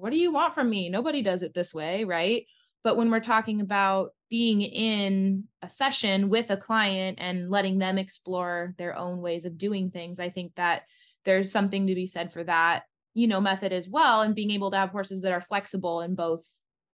what 0.00 0.10
do 0.10 0.18
you 0.18 0.32
want 0.32 0.54
from 0.54 0.68
me 0.68 0.88
nobody 0.88 1.22
does 1.22 1.42
it 1.42 1.54
this 1.54 1.74
way 1.74 2.04
right 2.04 2.46
but 2.82 2.96
when 2.96 3.10
we're 3.10 3.20
talking 3.20 3.60
about 3.60 4.10
being 4.30 4.62
in 4.62 5.44
a 5.62 5.68
session 5.68 6.28
with 6.28 6.50
a 6.50 6.56
client 6.56 7.18
and 7.20 7.50
letting 7.50 7.78
them 7.78 7.98
explore 7.98 8.74
their 8.78 8.96
own 8.96 9.20
ways 9.20 9.44
of 9.44 9.58
doing 9.58 9.90
things 9.90 10.18
i 10.18 10.28
think 10.28 10.54
that 10.54 10.82
there's 11.24 11.52
something 11.52 11.86
to 11.86 11.94
be 11.94 12.06
said 12.06 12.32
for 12.32 12.44
that 12.44 12.84
you 13.14 13.26
know 13.26 13.40
method 13.40 13.72
as 13.72 13.88
well 13.88 14.22
and 14.22 14.34
being 14.34 14.50
able 14.50 14.70
to 14.70 14.76
have 14.76 14.90
horses 14.90 15.20
that 15.20 15.32
are 15.32 15.40
flexible 15.40 16.00
in 16.00 16.14
both 16.14 16.42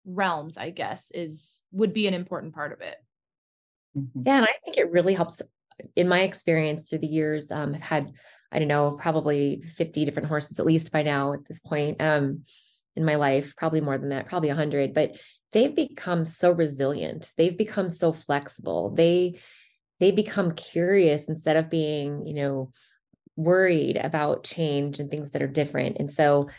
realms 0.05 0.57
i 0.57 0.69
guess 0.69 1.11
is 1.13 1.63
would 1.71 1.93
be 1.93 2.07
an 2.07 2.13
important 2.13 2.53
part 2.53 2.71
of 2.71 2.81
it 2.81 2.97
Mm-hmm. 3.97 4.23
Yeah, 4.25 4.37
and 4.37 4.45
I 4.45 4.53
think 4.63 4.77
it 4.77 4.91
really 4.91 5.13
helps. 5.13 5.41
In 5.95 6.07
my 6.07 6.21
experience 6.21 6.83
through 6.83 6.99
the 6.99 7.07
years, 7.07 7.51
um, 7.51 7.73
I've 7.73 7.81
had 7.81 8.11
I 8.51 8.59
don't 8.59 8.67
know 8.67 8.97
probably 8.99 9.61
fifty 9.75 10.05
different 10.05 10.29
horses 10.29 10.59
at 10.59 10.65
least 10.65 10.91
by 10.91 11.01
now 11.01 11.33
at 11.33 11.45
this 11.45 11.59
point 11.59 12.01
um, 12.01 12.43
in 12.95 13.05
my 13.05 13.15
life, 13.15 13.55
probably 13.55 13.81
more 13.81 13.97
than 13.97 14.09
that, 14.09 14.27
probably 14.27 14.49
a 14.49 14.55
hundred. 14.55 14.93
But 14.93 15.19
they've 15.51 15.75
become 15.75 16.25
so 16.25 16.51
resilient. 16.51 17.31
They've 17.37 17.57
become 17.57 17.89
so 17.89 18.13
flexible. 18.13 18.91
They 18.91 19.39
they 19.99 20.11
become 20.11 20.53
curious 20.53 21.29
instead 21.29 21.57
of 21.57 21.69
being 21.69 22.25
you 22.25 22.33
know 22.33 22.71
worried 23.35 23.97
about 23.97 24.43
change 24.43 24.99
and 24.99 25.09
things 25.09 25.31
that 25.31 25.41
are 25.41 25.47
different. 25.47 25.97
And 25.99 26.11
so 26.11 26.49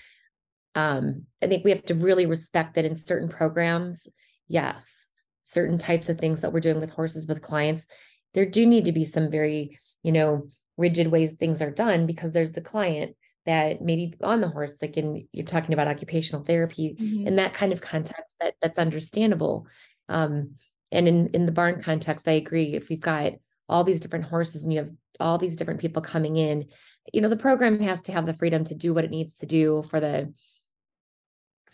um, 0.74 1.26
I 1.42 1.46
think 1.46 1.64
we 1.64 1.70
have 1.70 1.84
to 1.86 1.94
really 1.94 2.26
respect 2.26 2.74
that 2.74 2.84
in 2.84 2.96
certain 2.96 3.28
programs, 3.28 4.08
yes, 4.48 5.10
certain 5.42 5.78
types 5.78 6.08
of 6.08 6.18
things 6.18 6.40
that 6.40 6.52
we're 6.52 6.60
doing 6.60 6.80
with 6.80 6.90
horses 6.90 7.28
with 7.28 7.42
clients, 7.42 7.86
there 8.34 8.46
do 8.46 8.64
need 8.64 8.86
to 8.86 8.92
be 8.92 9.04
some 9.04 9.30
very, 9.30 9.78
you 10.02 10.12
know, 10.12 10.48
rigid 10.78 11.08
ways 11.08 11.32
things 11.32 11.60
are 11.60 11.70
done 11.70 12.06
because 12.06 12.32
there's 12.32 12.52
the 12.52 12.62
client 12.62 13.14
that 13.46 13.82
maybe 13.82 14.14
on 14.22 14.40
the 14.40 14.48
horse, 14.48 14.74
like 14.80 14.96
in 14.96 15.26
you're 15.32 15.46
talking 15.46 15.72
about 15.72 15.88
occupational 15.88 16.44
therapy 16.44 16.96
mm-hmm. 16.98 17.26
in 17.26 17.36
that 17.36 17.54
kind 17.54 17.72
of 17.72 17.80
context 17.80 18.36
that 18.40 18.54
that's 18.60 18.78
understandable. 18.78 19.66
Um, 20.08 20.52
and 20.90 21.08
in 21.08 21.28
in 21.28 21.46
the 21.46 21.52
barn 21.52 21.82
context, 21.82 22.28
I 22.28 22.32
agree. 22.32 22.74
If 22.74 22.88
we've 22.88 23.00
got 23.00 23.32
all 23.68 23.84
these 23.84 24.00
different 24.00 24.26
horses 24.26 24.64
and 24.64 24.72
you 24.72 24.80
have 24.80 24.90
all 25.18 25.38
these 25.38 25.56
different 25.56 25.80
people 25.80 26.02
coming 26.02 26.36
in, 26.36 26.66
you 27.12 27.20
know, 27.20 27.28
the 27.28 27.36
program 27.36 27.80
has 27.80 28.02
to 28.02 28.12
have 28.12 28.26
the 28.26 28.34
freedom 28.34 28.64
to 28.64 28.74
do 28.74 28.94
what 28.94 29.04
it 29.04 29.10
needs 29.10 29.38
to 29.38 29.46
do 29.46 29.82
for 29.88 30.00
the 30.00 30.32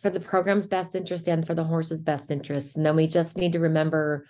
for 0.00 0.10
the 0.10 0.20
program's 0.20 0.66
best 0.66 0.94
interest 0.94 1.28
and 1.28 1.46
for 1.46 1.54
the 1.54 1.64
horse's 1.64 2.02
best 2.02 2.30
interest. 2.30 2.76
And 2.76 2.86
then 2.86 2.96
we 2.96 3.06
just 3.06 3.36
need 3.36 3.52
to 3.52 3.60
remember, 3.60 4.26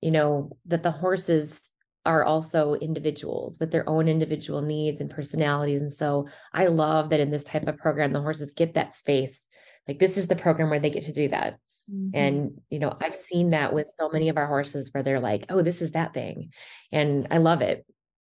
you 0.00 0.10
know, 0.10 0.56
that 0.66 0.82
the 0.82 0.90
horses 0.90 1.67
are 2.08 2.24
also 2.24 2.72
individuals 2.74 3.58
with 3.60 3.70
their 3.70 3.86
own 3.88 4.08
individual 4.08 4.62
needs 4.62 5.02
and 5.02 5.10
personalities. 5.10 5.82
And 5.82 5.92
so 5.92 6.26
I 6.54 6.66
love 6.68 7.10
that 7.10 7.20
in 7.20 7.30
this 7.30 7.44
type 7.44 7.68
of 7.68 7.76
program, 7.76 8.12
the 8.12 8.22
horses 8.22 8.54
get 8.54 8.74
that 8.74 8.94
space. 8.94 9.46
Like 9.86 9.98
this 9.98 10.16
is 10.16 10.26
the 10.26 10.34
program 10.34 10.70
where 10.70 10.78
they 10.78 10.88
get 10.88 11.04
to 11.04 11.12
do 11.12 11.28
that. 11.28 11.58
Mm-hmm. 11.92 12.10
And, 12.14 12.60
you 12.70 12.78
know, 12.78 12.96
I've 12.98 13.14
seen 13.14 13.50
that 13.50 13.74
with 13.74 13.92
so 13.94 14.08
many 14.08 14.30
of 14.30 14.38
our 14.38 14.46
horses 14.46 14.88
where 14.90 15.02
they're 15.02 15.20
like, 15.20 15.44
oh, 15.50 15.60
this 15.60 15.82
is 15.82 15.92
that 15.92 16.14
thing. 16.14 16.54
And 16.90 17.28
I 17.30 17.38
love 17.38 17.60
it 17.60 17.84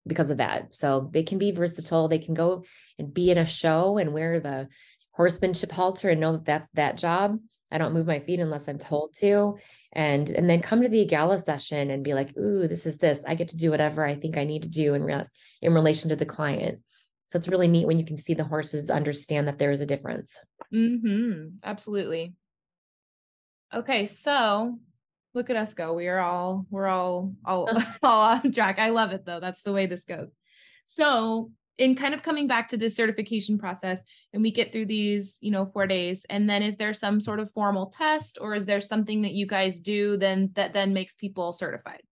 because 0.07 0.29
of 0.29 0.37
that. 0.37 0.75
So 0.75 1.09
they 1.11 1.23
can 1.23 1.39
be 1.39 1.51
versatile. 1.51 2.09
They 2.09 2.19
can 2.19 2.35
go 2.35 2.65
and 2.99 3.15
be 3.15 3.31
in 3.31 3.39
a 3.39 3.47
show 3.47 3.97
and 3.97 4.13
wear 4.13 4.41
the 4.41 4.69
horsemanship 5.13 5.73
halter 5.73 6.11
and 6.11 6.21
know 6.21 6.33
that 6.33 6.45
that's 6.45 6.69
that 6.75 6.99
job. 6.99 7.39
I 7.71 7.79
don't 7.79 7.93
move 7.93 8.07
my 8.07 8.21
feet 8.21 8.41
unless 8.41 8.69
I'm 8.69 8.79
told 8.79 9.15
to. 9.19 9.59
And 9.93 10.31
and 10.31 10.49
then 10.49 10.63
come 10.63 10.83
to 10.83 10.89
the 10.89 11.05
EAGALA 11.07 11.43
session 11.43 11.91
and 11.91 12.05
be 12.05 12.15
like, 12.15 12.37
ooh, 12.37 12.69
this 12.69 12.87
is 12.87 12.99
this. 12.99 13.25
I 13.27 13.35
get 13.35 13.49
to 13.49 13.57
do 13.57 13.71
whatever 13.71 14.05
I 14.05 14.15
think 14.15 14.37
I 14.37 14.45
need 14.45 14.63
to 14.63 14.69
do 14.69 14.95
in 14.95 15.03
re- 15.03 15.27
in 15.63 15.75
relation 15.75 16.11
to 16.11 16.17
the 16.17 16.27
client. 16.27 16.81
So 17.27 17.37
it's 17.37 17.49
really 17.49 17.69
neat 17.69 17.87
when 17.87 17.99
you 17.99 18.05
can 18.05 18.17
see 18.17 18.35
the 18.35 18.45
horses 18.45 18.91
understand 18.91 19.47
that 19.49 19.59
there 19.59 19.71
is 19.71 19.81
a 19.81 19.87
difference. 19.87 20.39
Mm-hmm. 20.73 21.59
Absolutely. 21.63 22.35
Okay, 23.73 24.07
so 24.07 24.79
look 25.33 25.49
at 25.49 25.57
us 25.57 25.75
go. 25.75 25.95
We 25.95 26.09
are 26.09 26.19
all 26.19 26.67
we're 26.71 26.89
all 26.89 27.35
all 27.45 27.69
all 28.03 28.23
on 28.23 28.53
track. 28.53 28.79
I 28.79 28.91
love 28.91 29.13
it 29.13 29.25
though. 29.25 29.41
That's 29.41 29.63
the 29.63 29.73
way 29.73 29.87
this 29.87 30.05
goes. 30.05 30.35
So 30.85 31.53
in 31.81 31.97
kind 31.97 32.13
of 32.13 32.23
coming 32.23 32.47
back 32.47 32.69
to 32.69 32.77
this 32.77 32.95
certification 32.95 33.57
process 33.57 34.03
and 34.35 34.43
we 34.43 34.53
get 34.53 34.71
through 34.71 34.85
these 34.85 35.39
you 35.41 35.51
know 35.51 35.65
four 35.65 35.87
days. 35.87 36.27
And 36.29 36.49
then 36.49 36.63
is 36.63 36.77
there 36.77 36.93
some 36.93 37.21
sort 37.21 37.41
of 37.41 37.51
formal 37.51 37.87
test 37.87 38.39
or 38.41 38.55
is 38.55 38.67
there 38.67 38.83
something 38.83 39.23
that 39.23 39.33
you 39.33 39.47
guys 39.47 39.81
do 39.81 40.19
then 40.19 40.51
that 40.55 40.75
then 40.75 40.93
makes 40.93 41.15
people 41.15 41.55
certified? 41.55 42.03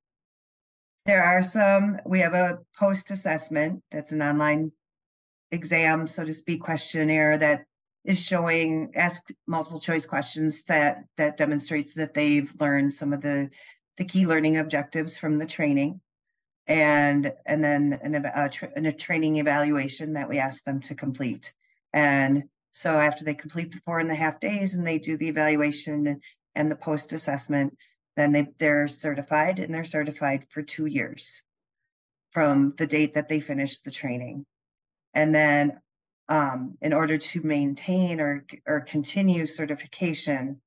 There 1.04 1.22
are 1.22 1.42
some. 1.42 1.98
We 2.04 2.20
have 2.20 2.34
a 2.34 2.58
post 2.78 3.10
assessment. 3.10 3.82
That's 3.92 4.12
an 4.12 4.22
online 4.22 4.72
exam 5.50 6.06
so 6.06 6.24
to 6.24 6.34
speak 6.34 6.60
questionnaire 6.60 7.38
that 7.38 7.64
is 8.04 8.22
showing 8.22 8.90
ask 8.94 9.22
multiple 9.46 9.80
choice 9.80 10.04
questions 10.04 10.62
that 10.64 10.98
that 11.16 11.38
demonstrates 11.38 11.94
that 11.94 12.12
they've 12.14 12.50
learned 12.60 12.92
some 12.92 13.12
of 13.12 13.22
the 13.22 13.48
the 13.96 14.04
key 14.04 14.26
learning 14.26 14.58
objectives 14.58 15.16
from 15.16 15.38
the 15.38 15.46
training 15.46 16.00
and 16.68 17.32
and 17.46 17.64
then 17.64 17.98
an, 18.02 18.14
a, 18.14 18.48
tra- 18.48 18.70
a 18.76 18.92
training 18.92 19.36
evaluation 19.36 20.12
that 20.12 20.28
we 20.28 20.38
ask 20.38 20.62
them 20.64 20.80
to 20.82 20.94
complete. 20.94 21.52
And 21.92 22.44
so 22.70 22.90
after 22.98 23.24
they 23.24 23.34
complete 23.34 23.72
the 23.72 23.80
four 23.84 23.98
and 23.98 24.10
a 24.10 24.14
half 24.14 24.38
days 24.38 24.74
and 24.74 24.86
they 24.86 24.98
do 24.98 25.16
the 25.16 25.28
evaluation 25.28 26.20
and 26.54 26.70
the 26.70 26.76
post 26.76 27.12
assessment 27.12 27.76
then 28.16 28.32
they 28.32 28.46
they're 28.58 28.88
certified 28.88 29.60
and 29.60 29.72
they're 29.72 29.84
certified 29.84 30.44
for 30.50 30.60
two 30.60 30.86
years 30.86 31.42
from 32.32 32.74
the 32.76 32.86
date 32.86 33.14
that 33.14 33.28
they 33.28 33.40
finish 33.40 33.80
the 33.80 33.90
training. 33.90 34.44
And 35.14 35.34
then 35.34 35.80
um, 36.28 36.76
in 36.82 36.92
order 36.92 37.16
to 37.16 37.40
maintain 37.42 38.20
or 38.20 38.44
or 38.66 38.80
continue 38.80 39.46
certification 39.46 40.60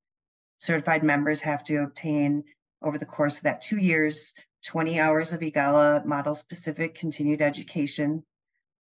certified 0.58 1.04
members 1.04 1.40
have 1.40 1.62
to 1.64 1.76
obtain 1.82 2.42
over 2.82 2.98
the 2.98 3.06
course 3.06 3.36
of 3.36 3.44
that 3.44 3.60
two 3.60 3.78
years 3.78 4.32
20 4.64 5.00
hours 5.00 5.32
of 5.32 5.40
EAGALA 5.40 6.04
model 6.04 6.34
specific 6.34 6.94
continued 6.94 7.42
education. 7.42 8.24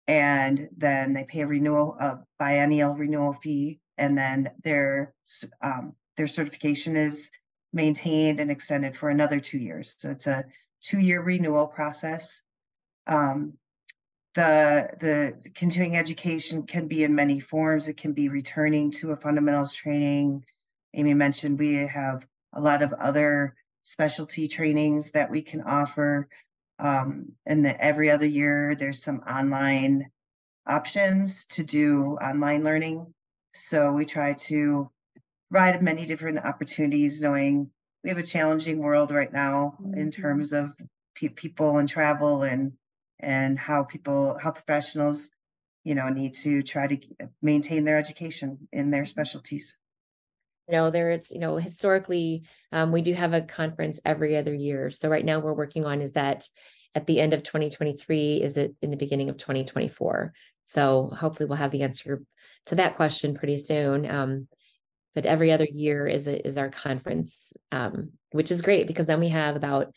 And 0.08 0.70
then 0.76 1.14
they 1.14 1.26
pay 1.26 1.42
a 1.42 1.48
renewal, 1.48 1.98
a 2.00 2.20
biennial 2.40 2.96
renewal 2.96 3.34
fee. 3.34 3.80
And 3.98 4.18
then 4.18 4.52
their, 4.64 5.14
um, 5.62 5.94
their 6.16 6.28
certification 6.28 6.96
is 6.96 7.30
maintained 7.74 8.40
and 8.40 8.50
extended 8.50 8.96
for 8.96 9.10
another 9.10 9.40
two 9.40 9.58
years. 9.58 9.96
So 10.00 10.12
it's 10.12 10.28
a 10.28 10.46
two 10.82 11.00
year 11.00 11.22
renewal 11.22 11.68
process. 11.68 12.42
Um, 13.06 13.54
the, 14.36 14.90
the 15.00 15.52
continuing 15.56 15.98
education 15.98 16.64
can 16.64 16.88
be 16.88 17.04
in 17.04 17.16
many 17.16 17.40
forms. 17.40 17.88
It 17.88 17.98
can 17.98 18.14
be 18.14 18.30
returning 18.30 18.92
to 18.92 19.12
a 19.12 19.18
fundamentals 19.18 19.74
training. 19.74 20.46
Amy 20.94 21.14
mentioned 21.14 21.60
we 21.60 21.74
have 21.74 22.26
a 22.54 22.62
lot 22.62 22.84
of 22.84 22.94
other 22.94 23.56
specialty 23.88 24.48
trainings 24.48 25.12
that 25.12 25.32
we 25.32 25.42
can 25.42 25.62
offer. 25.62 26.28
Um, 26.80 27.32
and 27.46 27.66
that 27.66 27.80
every 27.80 28.12
other 28.12 28.28
year 28.28 28.76
there's 28.76 29.02
some 29.02 29.20
online 29.20 30.12
options 30.68 31.46
to 31.48 31.64
do 31.64 32.18
online 32.22 32.64
learning. 32.64 33.14
So 33.54 33.92
we 33.94 34.06
try 34.06 34.34
to 34.34 34.92
provide 35.50 35.82
many 35.82 36.06
different 36.06 36.38
opportunities, 36.38 37.22
knowing 37.22 37.72
we 38.04 38.10
have 38.10 38.20
a 38.20 38.24
challenging 38.24 38.80
world 38.80 39.12
right 39.12 39.32
now 39.32 39.76
mm-hmm. 39.82 39.98
in 39.98 40.12
terms 40.12 40.54
of 40.54 40.74
pe- 41.16 41.30
people 41.30 41.78
and 41.78 41.90
travel 41.90 42.44
and 42.44 42.74
and 43.20 43.58
how 43.58 43.84
people 43.84 44.38
how 44.40 44.52
professionals 44.52 45.32
you 45.84 45.96
know 45.96 46.10
need 46.10 46.36
to 46.36 46.62
try 46.62 46.86
to 46.86 46.98
maintain 47.42 47.84
their 47.84 47.98
education 47.98 48.68
in 48.72 48.92
their 48.92 49.06
specialties 49.06 49.76
you 50.68 50.76
know 50.76 50.90
there's 50.92 51.32
you 51.32 51.40
know 51.40 51.58
historically 51.58 52.44
um, 52.72 52.92
we 52.92 53.02
do 53.02 53.14
have 53.14 53.34
a 53.34 53.42
conference 53.42 54.00
every 54.06 54.36
other 54.38 54.54
year. 54.54 54.90
So 54.90 55.10
right 55.10 55.26
now 55.26 55.40
we're 55.40 55.54
working 55.54 55.86
on 55.86 56.02
is 56.02 56.14
that 56.14 56.48
at 56.96 57.06
the 57.06 57.20
end 57.20 57.34
of 57.34 57.44
2023 57.44 58.42
is 58.42 58.58
it 58.58 58.76
in 58.82 58.92
the 58.92 58.98
beginning 58.98 59.30
of 59.30 59.38
2024 59.38 60.34
so 60.68 61.10
hopefully 61.18 61.48
we'll 61.48 61.58
have 61.58 61.72
the 61.72 61.84
answer 61.84 62.22
to 62.66 62.76
that 62.76 62.98
question 62.98 63.36
pretty 63.36 63.58
soon. 63.58 64.10
Um, 64.10 64.50
but 65.16 65.26
every 65.26 65.52
other 65.52 65.66
year 65.66 66.06
is 66.06 66.28
a, 66.28 66.46
is 66.46 66.58
our 66.58 66.70
conference 66.70 67.54
um, 67.72 68.12
which 68.32 68.52
is 68.52 68.62
great 68.62 68.86
because 68.86 69.06
then 69.06 69.22
we 69.22 69.30
have 69.30 69.56
about 69.56 69.94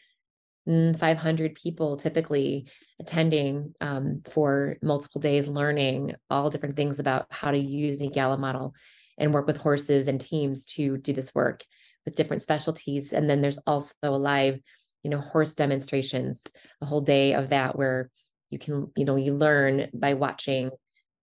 mm, 0.69 0.97
500 0.97 1.57
people 1.57 1.97
typically 1.97 2.69
attending 3.01 3.75
um, 3.81 4.23
for 4.31 4.77
multiple 4.81 5.21
days 5.21 5.49
learning 5.49 6.15
all 6.31 6.51
different 6.51 6.77
things 6.77 7.01
about 7.01 7.27
how 7.31 7.51
to 7.51 7.59
use 7.59 8.01
EAGALA 8.01 8.39
model 8.39 8.73
and 9.21 9.33
work 9.33 9.47
with 9.47 9.59
horses 9.59 10.09
and 10.09 10.21
teams 10.21 10.65
to 10.65 10.97
do 10.97 11.13
this 11.13 11.35
work 11.35 11.65
with 12.05 12.17
different 12.17 12.43
specialties. 12.43 13.13
And 13.13 13.31
then 13.31 13.43
there's 13.43 13.59
also 13.59 13.95
a 14.03 14.11
live, 14.11 14.59
you 15.05 15.11
know, 15.11 15.21
horse 15.21 15.55
demonstrations, 15.55 16.43
a 16.81 16.87
whole 16.87 17.03
day 17.03 17.35
of 17.35 17.51
that 17.51 17.77
where 17.77 18.11
you 18.49 18.59
can, 18.59 18.91
you 18.97 19.05
know, 19.05 19.17
you 19.17 19.35
learn 19.35 19.89
by 19.95 20.15
watching 20.15 20.71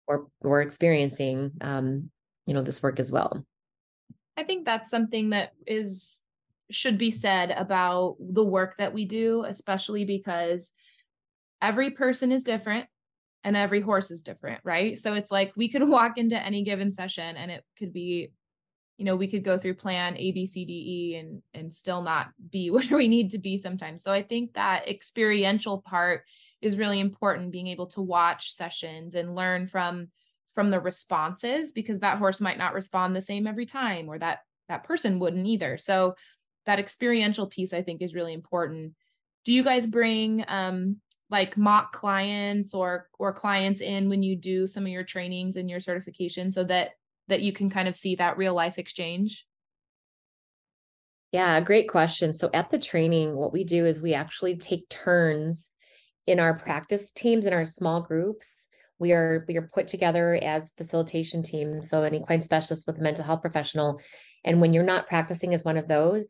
or 0.06 0.28
or 0.42 0.62
experiencing 0.62 1.52
um, 1.60 2.10
you 2.46 2.54
know, 2.54 2.62
this 2.62 2.82
work 2.82 3.00
as 3.00 3.12
well. 3.12 3.46
I 4.38 4.44
think 4.44 4.66
that's 4.66 4.90
something 4.90 5.32
that 5.32 5.52
is 5.66 6.24
should 6.70 6.98
be 6.98 7.12
said 7.12 7.52
about 7.52 8.18
the 8.20 8.44
work 8.44 8.78
that 8.78 8.94
we 8.94 9.06
do, 9.06 9.44
especially 9.46 10.06
because 10.06 10.72
every 11.62 11.92
person 11.92 12.32
is 12.32 12.44
different 12.44 12.88
and 13.44 13.56
every 13.56 13.82
horse 13.82 14.12
is 14.12 14.24
different, 14.24 14.62
right? 14.64 14.98
So 14.98 15.14
it's 15.14 15.32
like 15.32 15.54
we 15.56 15.70
could 15.70 15.84
walk 15.88 16.18
into 16.18 16.42
any 16.42 16.64
given 16.64 16.92
session 16.92 17.38
and 17.38 17.52
it 17.52 17.64
could 17.78 17.94
be, 17.94 18.32
you 18.98 19.06
know, 19.06 19.16
we 19.16 19.28
could 19.28 19.44
go 19.44 19.58
through 19.58 19.76
plan 19.76 20.18
A, 20.18 20.32
B, 20.32 20.46
C, 20.46 20.66
D, 20.66 20.74
E 20.74 21.16
and 21.18 21.42
and 21.54 21.74
still 21.74 22.02
not 22.02 22.30
be 22.50 22.70
where 22.72 22.98
we 22.98 23.08
need 23.08 23.32
to 23.32 23.40
be 23.40 23.58
sometimes. 23.58 24.04
So 24.04 24.12
I 24.12 24.24
think 24.24 24.54
that 24.54 24.88
experiential 24.88 25.82
part 25.82 26.24
is 26.62 26.78
really 26.78 27.00
important, 27.00 27.52
being 27.52 27.68
able 27.68 27.88
to 27.88 28.02
watch 28.02 28.52
sessions 28.52 29.16
and 29.16 29.36
learn 29.36 29.68
from 29.68 30.10
from 30.54 30.72
the 30.72 30.80
responses 30.80 31.72
because 31.72 32.00
that 32.00 32.18
horse 32.18 32.42
might 32.42 32.58
not 32.58 32.74
respond 32.74 33.16
the 33.16 33.22
same 33.22 33.46
every 33.46 33.68
time 33.68 34.10
or 34.10 34.18
that 34.18 34.40
that 34.70 34.84
person 34.84 35.20
wouldn't 35.20 35.46
either. 35.46 35.78
So 35.78 36.16
that 36.66 36.80
experiential 36.80 37.48
piece 37.48 37.74
I 37.74 37.84
think 37.84 38.02
is 38.02 38.16
really 38.16 38.34
important. 38.34 38.94
Do 39.46 39.54
you 39.54 39.64
guys 39.64 39.86
bring 39.86 40.44
um 40.48 40.98
like 41.30 41.58
mock 41.58 41.92
clients 41.92 42.74
or 42.74 43.10
or 43.20 43.34
clients 43.34 43.82
in 43.82 44.10
when 44.10 44.24
you 44.24 44.36
do 44.36 44.68
some 44.68 44.84
of 44.84 44.90
your 44.90 45.04
trainings 45.04 45.56
and 45.58 45.70
your 45.70 45.80
certification 45.80 46.52
so 46.52 46.64
that 46.64 46.92
that 47.28 47.42
you 47.42 47.52
can 47.52 47.70
kind 47.70 47.88
of 47.88 47.96
see 47.96 48.16
that 48.16 48.38
real 48.38 48.54
life 48.54 48.78
exchange? 48.78 49.46
Yeah 51.32 51.60
great 51.60 51.90
question. 51.90 52.34
So 52.34 52.50
at 52.54 52.70
the 52.70 52.80
training 52.80 53.36
what 53.36 53.52
we 53.54 53.64
do 53.64 53.86
is 53.86 54.02
we 54.02 54.14
actually 54.14 54.58
take 54.58 54.88
turns 54.90 55.72
in 56.26 56.40
our 56.40 56.58
practice 56.58 57.12
teams 57.12 57.46
in 57.46 57.54
our 57.54 57.66
small 57.66 58.02
groups. 58.02 58.68
We 59.00 59.12
are 59.12 59.46
we 59.48 59.58
are 59.58 59.70
put 59.74 59.88
together 59.88 60.40
as 60.42 60.74
facilitation 60.78 61.44
teams 61.44 61.90
so 61.90 62.04
an 62.04 62.16
equine 62.16 62.42
specialist 62.42 62.88
with 62.88 62.98
a 62.98 63.02
mental 63.02 63.26
health 63.26 63.42
professional. 63.42 64.00
And 64.46 64.62
when 64.62 64.74
you're 64.74 64.84
not 64.84 65.08
practicing 65.08 65.54
as 65.54 65.66
one 65.66 65.78
of 65.78 65.90
those 65.90 66.26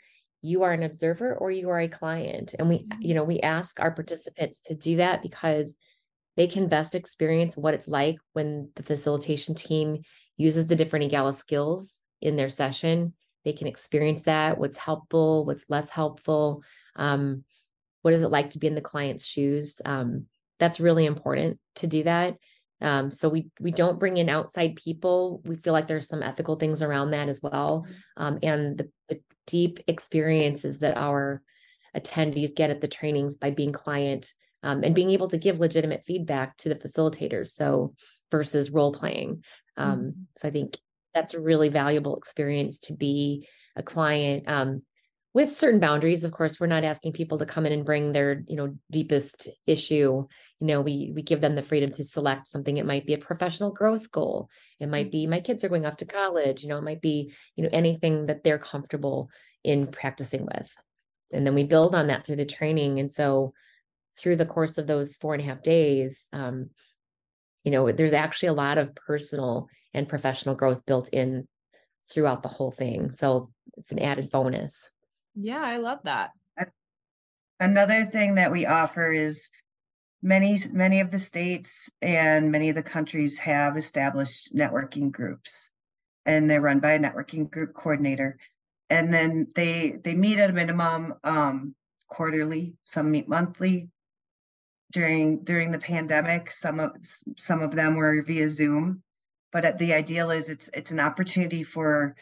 you 0.48 0.64
are 0.64 0.72
an 0.72 0.84
observer 0.84 1.36
or 1.36 1.52
you 1.52 1.70
are 1.70 1.82
a 1.82 1.90
client 1.90 2.56
and 2.58 2.70
we 2.70 2.88
you 3.00 3.14
know 3.14 3.24
we 3.24 3.40
ask 3.42 3.80
our 3.80 3.92
participants 3.92 4.62
to 4.62 4.74
do 4.74 4.98
that 4.98 5.22
because 5.22 5.76
they 6.38 6.48
can 6.48 6.70
best 6.70 6.96
experience 6.96 7.58
what 7.58 7.74
it's 7.74 7.88
like 7.88 8.18
when 8.34 8.70
the 8.76 8.84
facilitation 8.84 9.56
team 9.56 10.04
uses 10.38 10.68
the 10.68 10.76
different 10.76 11.12
EAGALA 11.12 11.34
skills 11.34 11.96
in 12.22 12.36
their 12.36 12.50
session. 12.50 13.14
They 13.44 13.54
can 13.54 13.68
experience 13.68 14.22
that 14.24 14.58
what's 14.58 14.78
helpful 14.78 15.46
what's 15.46 15.70
less 15.70 15.90
helpful 15.90 16.64
um, 16.96 17.44
what 18.04 18.14
is 18.14 18.24
it 18.24 18.32
like 18.32 18.52
to 18.52 18.60
be 18.60 18.68
in 18.68 18.76
the 18.76 18.82
client's 18.82 19.26
shoes 19.26 19.82
um, 19.84 20.28
that's 20.60 20.80
really 20.80 21.06
important 21.06 21.60
to 21.76 21.88
do 21.88 22.04
that 22.04 22.36
um, 22.82 23.12
so 23.12 23.30
we 23.30 23.48
we 23.60 23.72
don't 23.72 24.00
bring 24.00 24.18
in 24.18 24.30
outside 24.30 24.76
people 24.76 25.42
we 25.46 25.56
feel 25.56 25.74
like 25.74 25.88
there's 25.88 26.08
some 26.08 26.24
ethical 26.24 26.56
things 26.56 26.82
around 26.82 27.12
that 27.12 27.30
as 27.30 27.42
well 27.42 27.86
mm-hmm. 27.88 28.24
um, 28.24 28.40
and 28.44 28.78
the, 28.78 28.90
the 29.10 29.20
deep 29.46 29.80
experiences 29.88 30.80
that 30.80 30.98
our 30.98 31.42
attendees 31.96 32.56
get 32.56 32.70
at 32.70 32.82
the 32.82 32.88
trainings 32.88 33.36
by 33.36 33.50
being 33.50 33.72
client 33.72 34.34
um, 34.64 34.84
and 34.84 34.96
being 34.96 35.12
able 35.12 35.28
to 35.30 35.38
give 35.38 35.60
legitimate 35.60 36.04
feedback 36.04 36.58
to 36.58 36.70
the 36.70 36.76
facilitators. 36.76 37.50
So 37.50 37.94
versus 38.32 38.72
role 38.72 38.92
playing. 38.92 39.44
Um, 39.78 40.00
mm-hmm. 40.00 40.10
So 40.38 40.48
I 40.48 40.52
think 40.52 40.78
that's 41.14 41.34
a 41.34 41.42
really 41.42 41.70
valuable 41.70 42.18
experience 42.18 42.80
to 42.82 42.94
be 42.94 43.48
a 43.76 43.84
client. 43.84 44.44
With 45.34 45.56
certain 45.56 45.80
boundaries 45.80 46.24
of 46.24 46.32
course 46.32 46.60
we're 46.60 46.68
not 46.68 46.84
asking 46.84 47.14
people 47.14 47.38
to 47.38 47.46
come 47.46 47.66
in 47.66 47.72
and 47.74 47.86
bring 47.86 48.12
their 48.12 48.44
you 48.48 48.56
know 48.56 48.76
deepest 48.90 49.50
issue. 49.66 50.26
You 50.60 50.68
know 50.68 50.82
we 50.82 51.12
we 51.14 51.22
give 51.22 51.42
them 51.42 51.56
the 51.56 51.62
freedom 51.62 51.92
to 51.92 52.04
select 52.04 52.48
something. 52.48 52.78
It 52.78 52.86
might 52.86 53.06
be 53.06 53.14
a 53.14 53.20
professional 53.20 53.72
growth 53.72 54.12
goal. 54.12 54.50
It 54.80 54.90
might 54.90 55.12
be 55.12 55.28
my 55.28 55.40
kids 55.40 55.64
are 55.64 55.70
going 55.70 55.86
off 55.86 55.98
to 55.98 56.06
college. 56.06 56.64
You 56.64 56.70
know 56.70 56.78
it 56.78 56.84
might 56.84 57.02
be 57.02 57.34
you 57.56 57.64
know 57.64 57.70
anything 57.72 58.28
that 58.28 58.44
they're 58.44 58.58
comfortable 58.60 59.30
in 59.64 59.88
practicing 59.88 60.46
with. 60.46 60.76
And 61.32 61.46
then 61.46 61.56
we 61.56 61.64
build 61.64 61.94
on 61.94 62.08
that 62.08 62.26
through 62.26 62.38
the 62.38 62.46
training. 62.46 63.00
And 63.00 63.12
so 63.12 63.54
through 64.18 64.38
the 64.38 64.46
course 64.46 64.78
of 64.78 64.88
those 64.88 65.16
four 65.18 65.36
and 65.36 65.44
a 65.44 65.46
half 65.46 65.62
days 65.62 66.28
um, 66.34 66.70
you 67.68 67.72
know, 67.72 67.92
there's 67.92 68.14
actually 68.14 68.48
a 68.48 68.54
lot 68.54 68.78
of 68.78 68.96
personal 68.96 69.68
and 69.94 70.08
professional 70.08 70.56
growth 70.56 70.86
built 70.86 71.10
in 71.10 71.50
throughout 72.10 72.42
the 72.42 72.48
whole 72.48 72.72
thing. 72.72 73.10
So 73.10 73.52
it's 73.76 73.92
an 73.92 74.00
added 74.00 74.32
bonus. 74.32 74.90
Yeah, 75.40 75.62
I 75.64 75.78
love 75.78 76.00
that. 76.04 76.32
Another 77.60 78.06
thing 78.06 78.36
that 78.36 78.52
we 78.52 78.66
offer 78.66 79.12
is 79.12 79.50
many 80.22 80.58
many 80.72 81.00
of 81.00 81.12
the 81.12 81.20
states 81.20 81.90
and 82.02 82.52
many 82.52 82.70
of 82.70 82.76
the 82.76 82.84
countries 82.84 83.38
have 83.38 83.78
established 83.78 84.54
networking 84.56 85.12
groups 85.12 85.70
and 86.26 86.50
they're 86.50 86.62
run 86.62 86.80
by 86.80 86.94
a 86.94 87.00
networking 87.00 87.50
group 87.50 87.74
coordinator 87.76 88.38
and 88.90 89.14
then 89.14 89.48
they 89.56 90.00
they 90.04 90.16
meet 90.16 90.40
at 90.40 90.50
a 90.50 90.54
minimum 90.54 91.14
um, 91.24 91.76
quarterly 92.08 92.74
some 92.84 93.12
meet 93.12 93.30
monthly 93.30 93.90
during 94.92 95.44
during 95.44 95.72
the 95.72 95.80
pandemic 95.80 96.50
some 96.50 96.80
of 96.80 96.92
some 97.38 97.62
of 97.62 97.76
them 97.76 97.96
were 97.96 98.24
via 98.24 98.50
zoom 98.50 99.04
but 99.52 99.78
the 99.78 99.94
ideal 99.94 100.32
is 100.32 100.50
it's 100.50 100.70
it's 100.74 100.92
an 100.92 101.00
opportunity 101.00 101.64
for 101.64 102.16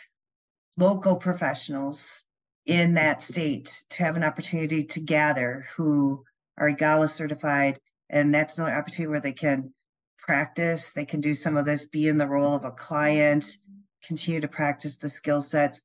local 0.78 1.16
professionals 1.16 2.25
in 2.66 2.96
that 2.96 3.22
state 3.22 3.84
to 3.90 4.04
have 4.04 4.16
an 4.16 4.24
opportunity 4.24 4.84
to 4.84 5.00
gather 5.00 5.68
who 5.76 6.24
are 6.58 6.70
EAGALA 6.70 7.10
certified. 7.10 7.80
And 8.10 8.34
that's 8.34 8.58
another 8.58 8.76
opportunity 8.76 9.10
where 9.10 9.20
they 9.20 9.34
can 9.34 9.74
practice, 10.20 10.94
they 10.94 11.06
can 11.06 11.22
do 11.22 11.34
some 11.34 11.58
of 11.58 11.66
this, 11.66 11.88
be 11.88 12.08
in 12.08 12.18
the 12.18 12.28
role 12.28 12.56
of 12.56 12.66
a 12.66 12.72
client, 12.72 13.58
continue 14.04 14.42
to 14.42 14.48
practice 14.48 14.98
the 14.98 15.10
skill 15.10 15.42
sets. 15.42 15.84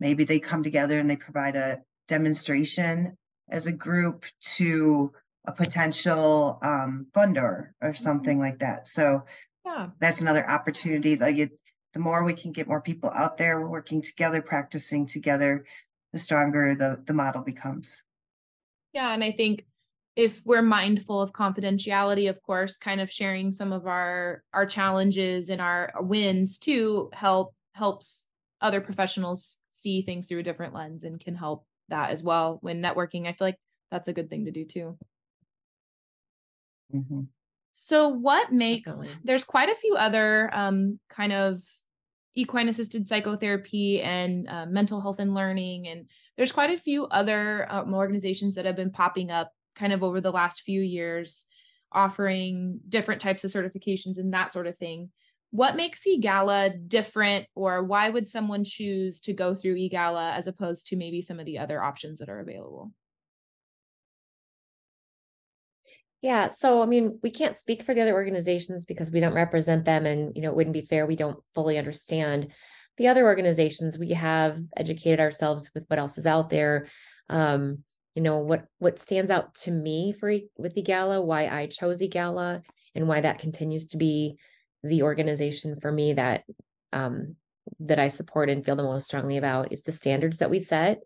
Maybe 0.00 0.24
they 0.24 0.38
come 0.38 0.62
together 0.62 0.98
and 0.98 1.08
they 1.08 1.16
provide 1.16 1.56
a 1.56 1.80
demonstration 2.08 3.16
as 3.50 3.66
a 3.66 3.72
group 3.72 4.24
to 4.56 5.12
a 5.46 5.52
potential 5.52 6.58
um, 6.62 7.06
funder 7.14 7.70
or 7.82 7.94
something 7.94 8.38
like 8.38 8.60
that. 8.60 8.88
So 8.88 9.24
yeah. 9.64 9.88
that's 10.00 10.20
another 10.20 10.48
opportunity. 10.48 11.16
Like 11.16 11.36
it, 11.36 11.50
the 11.94 12.00
more 12.00 12.24
we 12.24 12.34
can 12.34 12.52
get 12.52 12.68
more 12.68 12.80
people 12.80 13.10
out 13.10 13.36
there 13.36 13.66
working 13.66 14.02
together, 14.02 14.40
practicing 14.40 15.06
together, 15.06 15.64
the 16.12 16.18
stronger 16.18 16.74
the 16.74 17.00
the 17.06 17.14
model 17.14 17.42
becomes. 17.42 18.02
Yeah, 18.92 19.14
and 19.14 19.24
I 19.24 19.30
think 19.30 19.64
if 20.16 20.42
we're 20.44 20.62
mindful 20.62 21.20
of 21.20 21.32
confidentiality 21.32 22.28
of 22.28 22.40
course 22.42 22.76
kind 22.76 23.00
of 23.00 23.10
sharing 23.10 23.50
some 23.50 23.72
of 23.72 23.86
our 23.86 24.42
our 24.52 24.66
challenges 24.66 25.48
and 25.48 25.60
our 25.60 25.92
wins 26.00 26.58
too 26.58 27.10
help 27.12 27.54
helps 27.72 28.28
other 28.60 28.80
professionals 28.80 29.58
see 29.70 30.02
things 30.02 30.26
through 30.26 30.40
a 30.40 30.42
different 30.42 30.74
lens 30.74 31.04
and 31.04 31.20
can 31.20 31.34
help 31.34 31.64
that 31.88 32.10
as 32.10 32.22
well 32.22 32.58
when 32.60 32.82
networking 32.82 33.26
i 33.26 33.32
feel 33.32 33.48
like 33.48 33.58
that's 33.90 34.08
a 34.08 34.12
good 34.12 34.28
thing 34.28 34.44
to 34.44 34.50
do 34.50 34.64
too 34.64 34.98
mm-hmm. 36.94 37.22
so 37.72 38.08
what 38.08 38.52
makes 38.52 38.92
Definitely. 38.92 39.20
there's 39.24 39.44
quite 39.44 39.70
a 39.70 39.76
few 39.76 39.96
other 39.96 40.50
um, 40.52 41.00
kind 41.08 41.32
of 41.32 41.62
equine 42.34 42.68
assisted 42.68 43.06
psychotherapy 43.06 44.00
and 44.00 44.48
uh, 44.48 44.66
mental 44.66 45.00
health 45.00 45.18
and 45.18 45.34
learning 45.34 45.88
and 45.88 46.06
there's 46.36 46.52
quite 46.52 46.70
a 46.70 46.78
few 46.78 47.06
other 47.06 47.66
um, 47.70 47.94
organizations 47.94 48.54
that 48.54 48.64
have 48.64 48.76
been 48.76 48.90
popping 48.90 49.30
up 49.30 49.52
kind 49.76 49.92
of 49.92 50.02
over 50.02 50.20
the 50.20 50.32
last 50.32 50.62
few 50.62 50.80
years 50.80 51.46
offering 51.92 52.80
different 52.88 53.20
types 53.20 53.44
of 53.44 53.50
certifications 53.50 54.18
and 54.18 54.32
that 54.32 54.52
sort 54.52 54.66
of 54.66 54.76
thing. 54.78 55.10
What 55.50 55.76
makes 55.76 56.06
EAGALA 56.06 56.88
different 56.88 57.46
or 57.54 57.82
why 57.82 58.08
would 58.08 58.30
someone 58.30 58.64
choose 58.64 59.20
to 59.22 59.34
go 59.34 59.54
through 59.54 59.76
EAGALA 59.76 60.34
as 60.34 60.46
opposed 60.46 60.86
to 60.86 60.96
maybe 60.96 61.20
some 61.20 61.38
of 61.38 61.44
the 61.44 61.58
other 61.58 61.82
options 61.82 62.20
that 62.20 62.30
are 62.30 62.40
available 62.40 62.92
Yeah. 66.22 66.48
So, 66.48 66.82
I 66.82 66.86
mean, 66.86 67.18
we 67.22 67.30
can't 67.30 67.56
speak 67.56 67.82
for 67.82 67.94
the 67.94 68.00
other 68.00 68.14
organizations 68.14 68.86
because 68.86 69.10
we 69.10 69.18
don't 69.18 69.34
represent 69.34 69.84
them. 69.84 70.06
And, 70.06 70.34
you 70.36 70.42
know, 70.42 70.50
it 70.50 70.56
wouldn't 70.56 70.72
be 70.72 70.82
fair. 70.82 71.04
We 71.04 71.16
don't 71.16 71.38
fully 71.52 71.78
understand 71.78 72.52
the 72.96 73.08
other 73.08 73.24
organizations. 73.24 73.98
We 73.98 74.10
have 74.10 74.60
educated 74.76 75.18
ourselves 75.18 75.72
with 75.74 75.84
what 75.88 75.98
else 75.98 76.18
is 76.18 76.26
out 76.26 76.48
there. 76.48 76.86
Um, 77.28 77.78
you 78.14 78.22
know, 78.22 78.38
what, 78.38 78.66
what 78.78 79.00
stands 79.00 79.32
out 79.32 79.54
to 79.56 79.72
me 79.72 80.12
for 80.12 80.32
with 80.56 80.76
EAGALA, 80.76 81.24
why 81.24 81.48
I 81.48 81.66
chose 81.66 82.00
EAGALA 82.00 82.62
and 82.94 83.08
why 83.08 83.22
that 83.22 83.40
continues 83.40 83.86
to 83.86 83.96
be 83.96 84.36
the 84.84 85.02
organization 85.02 85.80
for 85.80 85.90
me 85.90 86.12
that, 86.12 86.44
um, 86.92 87.34
that 87.80 87.98
I 87.98 88.08
support 88.08 88.48
and 88.48 88.64
feel 88.64 88.76
the 88.76 88.82
most 88.84 89.06
strongly 89.06 89.38
about 89.38 89.72
is 89.72 89.82
the 89.82 89.92
standards 89.92 90.38
that 90.38 90.50
we 90.50 90.60
set 90.60 91.00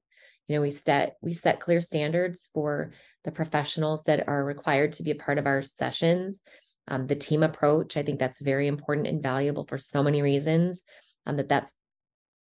you 0.48 0.56
know 0.56 0.62
we 0.62 0.70
set 0.70 1.16
we 1.22 1.32
set 1.32 1.60
clear 1.60 1.80
standards 1.80 2.50
for 2.54 2.92
the 3.24 3.32
professionals 3.32 4.04
that 4.04 4.28
are 4.28 4.44
required 4.44 4.92
to 4.92 5.02
be 5.02 5.10
a 5.10 5.16
part 5.16 5.38
of 5.38 5.46
our 5.46 5.62
sessions. 5.62 6.40
Um, 6.88 7.08
the 7.08 7.16
team 7.16 7.42
approach 7.42 7.96
i 7.96 8.04
think 8.04 8.20
that's 8.20 8.40
very 8.40 8.68
important 8.68 9.08
and 9.08 9.20
valuable 9.20 9.64
for 9.64 9.76
so 9.76 10.04
many 10.04 10.22
reasons 10.22 10.84
um, 11.26 11.36
that 11.36 11.48
that's 11.48 11.74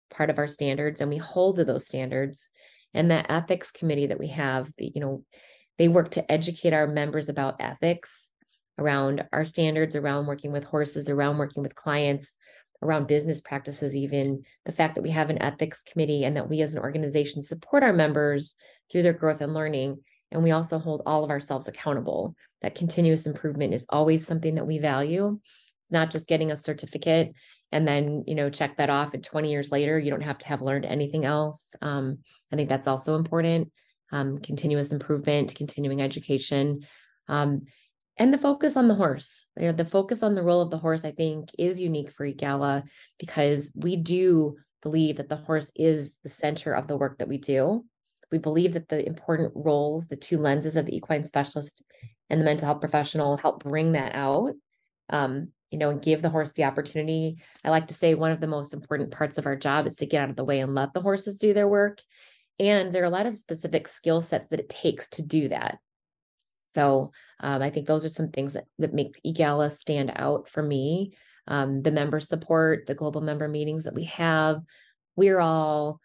part 0.09 0.29
of 0.29 0.37
our 0.37 0.47
standards 0.47 1.01
and 1.01 1.09
we 1.09 1.17
hold 1.17 1.57
to 1.57 1.65
those 1.65 1.87
standards. 1.87 2.49
And 2.93 3.11
that 3.11 3.27
ethics 3.29 3.69
committee 3.69 4.07
that 4.07 4.19
we 4.19 4.29
have 4.29 4.71
the, 4.77 4.91
you 4.93 5.01
know 5.01 5.23
they 5.77 5.87
work 5.87 6.11
to 6.11 6.31
educate 6.31 6.73
our 6.73 6.87
members 6.87 7.29
about 7.29 7.57
ethics 7.59 8.29
around 8.79 9.25
our 9.31 9.45
standards 9.45 9.95
around 9.95 10.25
working 10.25 10.51
with 10.51 10.63
horses 10.63 11.09
around 11.09 11.37
working 11.37 11.61
with 11.61 11.75
clients 11.75 12.37
around 12.81 13.07
business 13.07 13.41
practices, 13.41 13.95
even 13.95 14.43
the 14.65 14.71
fact 14.71 14.95
that 14.95 15.01
we 15.01 15.09
have 15.09 15.29
an 15.29 15.41
ethics 15.41 15.83
committee 15.83 16.23
and 16.23 16.37
that 16.37 16.49
we 16.49 16.61
as 16.61 16.73
an 16.73 16.81
organization 16.81 17.41
support 17.41 17.83
our 17.83 17.93
members 17.93 18.55
through 18.91 19.03
their 19.03 19.13
growth 19.13 19.41
and 19.41 19.53
learning. 19.53 19.99
And 20.31 20.43
we 20.43 20.51
also 20.51 20.79
hold 20.79 21.01
all 21.05 21.23
of 21.23 21.29
ourselves 21.29 21.67
accountable. 21.67 22.35
That 22.61 22.75
continuous 22.75 23.25
improvement 23.25 23.73
is 23.73 23.85
always 23.89 24.25
something 24.25 24.55
that 24.55 24.67
we 24.67 24.77
value. 24.77 25.39
It's 25.83 25.91
not 25.91 26.11
just 26.11 26.29
getting 26.29 26.51
a 26.51 26.55
certificate 26.55 27.33
and 27.71 27.87
then, 27.87 28.23
you 28.27 28.35
know, 28.35 28.49
check 28.49 28.77
that 28.77 28.89
off 28.89 29.13
and 29.13 29.23
20 29.23 29.51
years 29.51 29.71
later, 29.71 29.99
you 29.99 30.11
don't 30.11 30.21
have 30.21 30.37
to 30.39 30.47
have 30.47 30.61
learned 30.61 30.85
anything 30.85 31.25
else. 31.25 31.71
Um, 31.81 32.19
I 32.51 32.55
think 32.55 32.69
that's 32.69 32.87
also 32.87 33.15
important. 33.15 33.71
Um, 34.11 34.39
continuous 34.39 34.91
improvement, 34.91 35.53
continuing 35.55 36.01
education. 36.01 36.81
Um, 37.27 37.65
and 38.19 38.31
the 38.33 38.37
focus 38.37 38.77
on 38.77 38.87
the 38.87 38.95
horse 38.95 39.45
you 39.57 39.65
know, 39.65 39.71
the 39.71 39.85
focus 39.85 40.21
on 40.21 40.35
the 40.35 40.43
role 40.43 40.61
of 40.61 40.69
the 40.69 40.77
horse 40.77 41.03
i 41.03 41.11
think 41.11 41.49
is 41.57 41.81
unique 41.81 42.11
for 42.11 42.25
EAGALA 42.27 42.83
because 43.17 43.71
we 43.73 43.95
do 43.95 44.55
believe 44.81 45.17
that 45.17 45.29
the 45.29 45.35
horse 45.35 45.71
is 45.75 46.13
the 46.23 46.29
center 46.29 46.73
of 46.73 46.87
the 46.87 46.97
work 46.97 47.17
that 47.17 47.27
we 47.27 47.37
do. 47.37 47.85
We 48.31 48.37
believe 48.37 48.73
that 48.73 48.89
the 48.89 49.05
important 49.05 49.51
roles 49.55 50.07
the 50.07 50.15
two 50.15 50.37
lenses 50.37 50.75
of 50.75 50.85
the 50.85 50.95
equine 50.95 51.23
specialist 51.23 51.83
and 52.29 52.39
the 52.39 52.45
mental 52.45 52.67
health 52.67 52.81
professional 52.81 53.37
help 53.37 53.63
bring 53.63 53.93
that 53.93 54.13
out 54.13 54.53
um, 55.09 55.49
you 55.71 55.79
know 55.79 55.89
and 55.89 56.01
give 56.01 56.21
the 56.21 56.29
horse 56.29 56.53
the 56.53 56.65
opportunity. 56.65 57.37
I 57.63 57.69
like 57.71 57.87
to 57.87 57.93
say 57.93 58.13
one 58.13 58.31
of 58.31 58.39
the 58.39 58.47
most 58.47 58.73
important 58.73 59.11
parts 59.11 59.37
of 59.37 59.45
our 59.45 59.55
job 59.55 59.87
is 59.87 59.95
to 59.97 60.05
get 60.05 60.23
out 60.23 60.29
of 60.29 60.35
the 60.35 60.45
way 60.45 60.59
and 60.59 60.75
let 60.75 60.93
the 60.93 61.01
horses 61.01 61.39
do 61.39 61.53
their 61.53 61.67
work. 61.67 62.01
And 62.59 62.93
there 62.93 63.01
are 63.01 63.07
a 63.07 63.09
lot 63.09 63.25
of 63.25 63.37
specific 63.37 63.87
skill 63.87 64.21
sets 64.21 64.49
that 64.49 64.59
it 64.59 64.69
takes 64.69 65.09
to 65.09 65.21
do 65.21 65.49
that 65.49 65.79
so 66.69 67.11
um, 67.39 67.61
I 67.61 67.69
think 67.69 67.87
those 67.87 68.05
are 68.05 68.09
some 68.09 68.29
things 68.29 68.53
that, 68.53 68.65
that 68.77 68.93
make 68.93 69.19
EAGALA 69.25 69.71
stand 69.71 70.11
out 70.15 70.49
for 70.49 70.61
me. 70.61 71.13
Um, 71.47 71.81
the 71.81 71.91
member 71.91 72.19
support, 72.19 72.85
the 72.85 72.93
global 72.93 73.21
member 73.21 73.47
meetings 73.47 73.85
that 73.85 73.95
we 73.95 74.03
have, 74.05 74.61
we're 75.15 75.39
all, 75.39 75.99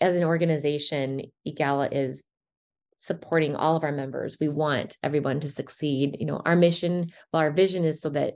as 0.00 0.16
an 0.16 0.24
organization, 0.24 1.22
EAGALA 1.46 1.88
is 1.92 2.22
supporting 2.98 3.56
all 3.56 3.76
of 3.76 3.84
our 3.84 3.92
members. 3.92 4.36
We 4.38 4.48
want 4.48 4.98
everyone 5.02 5.40
to 5.40 5.48
succeed. 5.48 6.18
You 6.20 6.26
know, 6.26 6.42
our 6.44 6.54
mission, 6.54 7.08
well, 7.32 7.40
our 7.40 7.50
vision 7.50 7.84
is 7.84 8.00
so 8.00 8.10
that 8.10 8.34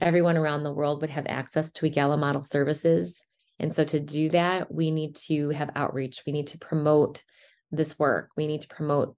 everyone 0.00 0.38
around 0.38 0.62
the 0.62 0.72
world 0.72 1.02
would 1.02 1.10
have 1.10 1.26
access 1.28 1.72
to 1.72 1.86
EAGALA 1.86 2.18
model 2.18 2.42
services. 2.42 3.22
And 3.58 3.72
so 3.72 3.84
to 3.84 4.00
do 4.00 4.30
that, 4.30 4.72
we 4.72 4.90
need 4.90 5.16
to 5.26 5.50
have 5.50 5.70
outreach. 5.74 6.22
We 6.26 6.32
need 6.32 6.48
to 6.48 6.58
promote 6.58 7.22
this 7.70 7.98
work. 7.98 8.30
We 8.36 8.46
need 8.46 8.62
to 8.62 8.68
promote 8.68 9.16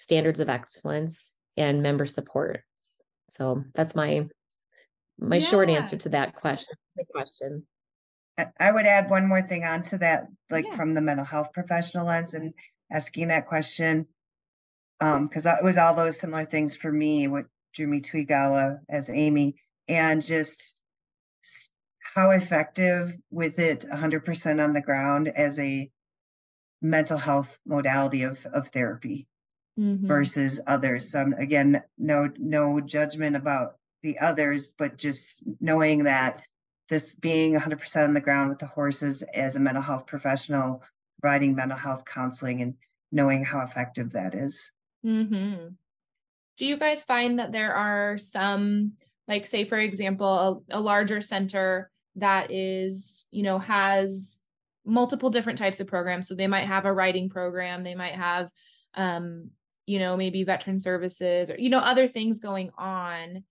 standards 0.00 0.40
of 0.40 0.48
excellence 0.48 1.36
and 1.58 1.82
member 1.82 2.06
support. 2.06 2.62
So 3.28 3.64
that's 3.74 3.94
my 3.94 4.26
my 5.18 5.36
yeah. 5.36 5.44
short 5.44 5.68
answer 5.68 5.98
to 5.98 6.08
that 6.08 6.34
question. 6.34 6.74
The 6.96 7.04
question. 7.12 7.66
I 8.58 8.72
would 8.72 8.86
add 8.86 9.10
one 9.10 9.28
more 9.28 9.42
thing 9.42 9.64
onto 9.64 9.98
that, 9.98 10.26
like 10.48 10.64
yeah. 10.64 10.74
from 10.74 10.94
the 10.94 11.02
mental 11.02 11.26
health 11.26 11.48
professional 11.52 12.06
lens 12.06 12.32
and 12.32 12.54
asking 12.90 13.28
that 13.28 13.46
question. 13.46 14.06
Um, 15.02 15.26
because 15.26 15.44
it 15.44 15.62
was 15.62 15.76
all 15.76 15.94
those 15.94 16.18
similar 16.18 16.46
things 16.46 16.74
for 16.74 16.90
me, 16.90 17.28
what 17.28 17.44
drew 17.74 17.86
me 17.86 18.00
to 18.00 18.16
EAGALA 18.18 18.78
as 18.88 19.10
Amy, 19.10 19.56
and 19.88 20.22
just 20.22 20.78
how 22.14 22.30
effective 22.30 23.12
with 23.30 23.58
it 23.58 23.84
100% 23.90 24.64
on 24.64 24.72
the 24.72 24.80
ground 24.80 25.28
as 25.28 25.58
a 25.58 25.90
mental 26.80 27.18
health 27.18 27.58
modality 27.66 28.22
of, 28.22 28.38
of 28.46 28.68
therapy 28.68 29.26
mm-hmm. 29.80 30.06
versus 30.06 30.60
others. 30.66 31.10
So 31.10 31.32
again, 31.38 31.82
no 31.98 32.30
no 32.38 32.80
judgment 32.80 33.36
about 33.36 33.76
the 34.02 34.18
others, 34.18 34.72
but 34.76 34.96
just 34.96 35.42
knowing 35.60 36.04
that 36.04 36.42
this 36.88 37.14
being 37.14 37.54
100% 37.54 38.04
on 38.04 38.14
the 38.14 38.20
ground 38.20 38.50
with 38.50 38.58
the 38.58 38.66
horses 38.66 39.22
as 39.22 39.54
a 39.54 39.60
mental 39.60 39.82
health 39.82 40.06
professional, 40.06 40.82
providing 41.20 41.54
mental 41.54 41.78
health 41.78 42.04
counseling 42.04 42.62
and 42.62 42.74
knowing 43.12 43.44
how 43.44 43.60
effective 43.60 44.10
that 44.10 44.34
is. 44.34 44.72
Mm-hmm. 45.04 45.68
Do 46.56 46.66
you 46.66 46.76
guys 46.76 47.04
find 47.04 47.38
that 47.38 47.52
there 47.52 47.74
are 47.74 48.18
some 48.18 48.92
like 49.28 49.46
say 49.46 49.64
for 49.64 49.78
example 49.78 50.64
a, 50.70 50.78
a 50.78 50.80
larger 50.80 51.22
center 51.22 51.90
that 52.16 52.50
is 52.50 53.28
you 53.30 53.42
know 53.42 53.58
has 53.58 54.42
multiple 54.84 55.30
different 55.30 55.58
types 55.58 55.80
of 55.80 55.86
programs 55.86 56.26
so 56.26 56.34
they 56.34 56.48
might 56.48 56.64
have 56.64 56.84
a 56.84 56.92
riding 56.92 57.28
program 57.30 57.84
they 57.84 57.94
might 57.94 58.14
have 58.14 58.48
um 58.94 59.50
you 59.86 59.98
know 59.98 60.16
maybe 60.16 60.44
veteran 60.44 60.78
services 60.78 61.50
or 61.50 61.58
you 61.58 61.70
know 61.70 61.78
other 61.78 62.06
things 62.08 62.38
going 62.38 62.70
on 62.78 63.44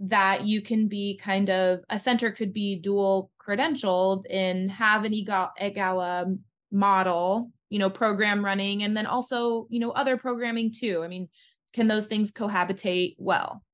that 0.00 0.44
you 0.46 0.60
can 0.60 0.88
be 0.88 1.16
kind 1.16 1.50
of 1.50 1.80
a 1.90 1.98
center 1.98 2.30
could 2.30 2.52
be 2.52 2.76
dual 2.76 3.30
credentialed 3.44 4.24
and 4.30 4.70
have 4.70 5.04
an 5.04 5.12
EAGALA 5.12 6.38
model, 6.70 7.50
you 7.68 7.78
know, 7.78 7.90
program 7.90 8.44
running, 8.44 8.82
and 8.82 8.96
then 8.96 9.06
also, 9.06 9.66
you 9.70 9.80
know, 9.80 9.90
other 9.90 10.16
programming 10.16 10.72
too. 10.72 11.02
I 11.02 11.08
mean, 11.08 11.28
can 11.72 11.88
those 11.88 12.06
things 12.06 12.32
cohabitate 12.32 13.16
well? 13.18 13.64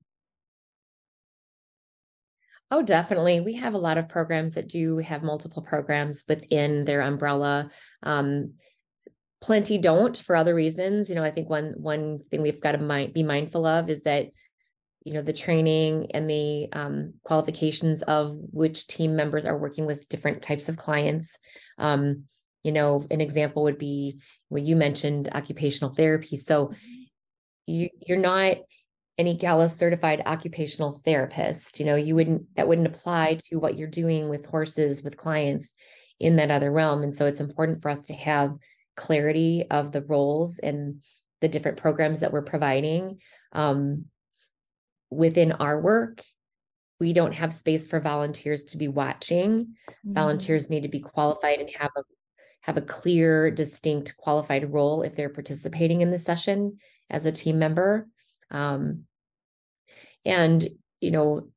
Oh, 2.70 2.82
definitely. 2.82 3.41
We 3.41 3.55
have 3.55 3.74
a 3.74 3.78
lot 3.78 3.99
of 3.99 4.09
programs 4.09 4.55
that 4.55 4.68
do 4.68 4.99
have 4.99 5.22
multiple 5.22 5.62
programs 5.62 6.24
within 6.26 6.85
their 6.85 7.03
umbrella. 7.03 7.70
Um, 8.03 8.55
plenty 9.45 9.76
don't 9.76 10.16
for 10.16 10.34
other 10.34 10.55
reasons. 10.55 11.11
You 11.11 11.16
know, 11.16 11.22
I 11.22 11.30
think 11.30 11.51
one 11.51 11.74
one 11.76 12.20
thing 12.30 12.40
we've 12.40 12.62
got 12.62 12.72
to 12.72 12.78
mi- 12.78 13.09
be 13.09 13.22
mindful 13.22 13.66
of 13.66 13.90
is 13.90 14.03
that 14.05 14.28
you 15.05 15.12
know 15.12 15.20
the 15.20 15.34
training 15.34 16.12
and 16.12 16.28
the 16.28 16.68
um, 16.72 17.12
qualifications 17.24 18.03
of 18.03 18.38
which 18.53 18.86
team 18.86 19.16
members 19.16 19.45
are 19.45 19.59
working 19.59 19.84
with 19.84 20.09
different 20.09 20.40
types 20.40 20.70
of 20.70 20.78
clients. 20.78 21.38
Um, 21.76 22.24
you 22.62 22.72
know 22.72 23.05
an 23.11 23.20
example 23.20 23.64
would 23.64 23.76
be 23.76 24.18
what 24.49 24.62
you 24.62 24.76
mentioned 24.76 25.28
occupational 25.34 25.95
therapy. 25.95 26.38
So 26.38 26.72
you, 27.66 27.90
you're 28.07 28.16
not 28.16 28.57
any 29.18 29.36
EAGALA 29.36 29.70
certified 29.70 30.22
occupational 30.26 31.01
therapist 31.05 31.78
you 31.78 31.86
know 31.86 31.95
you 31.95 32.14
wouldn't 32.14 32.42
that 32.57 32.66
wouldn't 32.66 32.86
apply 32.86 33.38
to 33.49 33.57
what 33.57 33.76
you're 33.76 33.88
doing 33.88 34.30
with 34.30 34.47
horses 34.47 35.03
with 35.03 35.18
clients 35.18 35.74
in 36.20 36.36
that 36.36 36.51
other 36.51 36.70
realm. 36.70 37.03
And 37.03 37.12
so 37.12 37.26
it's 37.26 37.40
important 37.40 37.82
for 37.82 37.90
us 37.90 38.05
to 38.05 38.14
have 38.14 38.55
clarity 38.97 39.64
of 39.70 39.92
the 39.92 40.03
roles 40.03 40.59
and 40.59 41.03
the 41.40 41.49
different 41.49 41.76
programs 41.76 42.20
that 42.20 42.32
we're 42.32 42.42
providing 42.42 43.18
um, 43.53 44.07
within 45.11 45.53
our 45.53 45.80
work 45.80 46.22
we 47.01 47.12
don't 47.12 47.34
have 47.34 47.53
space 47.53 47.86
for 47.86 48.01
volunteers 48.01 48.64
to 48.64 48.78
be 48.78 48.88
watching. 48.88 49.51
Mm-hmm. 49.61 50.14
volunteers 50.14 50.70
need 50.70 50.82
to 50.82 50.88
be 50.88 51.01
qualified 51.01 51.61
and 51.61 51.70
have 51.78 51.90
a 51.97 52.03
have 52.61 52.76
a 52.78 52.82
clear 52.82 53.51
distinct 53.51 54.16
qualified 54.16 54.72
role 54.72 55.03
if 55.03 55.14
they're 55.14 55.28
participating 55.28 56.01
in 56.01 56.11
the 56.11 56.16
session 56.16 56.78
as 57.11 57.26
a 57.26 57.32
team 57.32 57.59
member. 57.59 58.09
Um, 58.51 59.05
and 60.24 60.66
you 61.01 61.11
know 61.11 61.49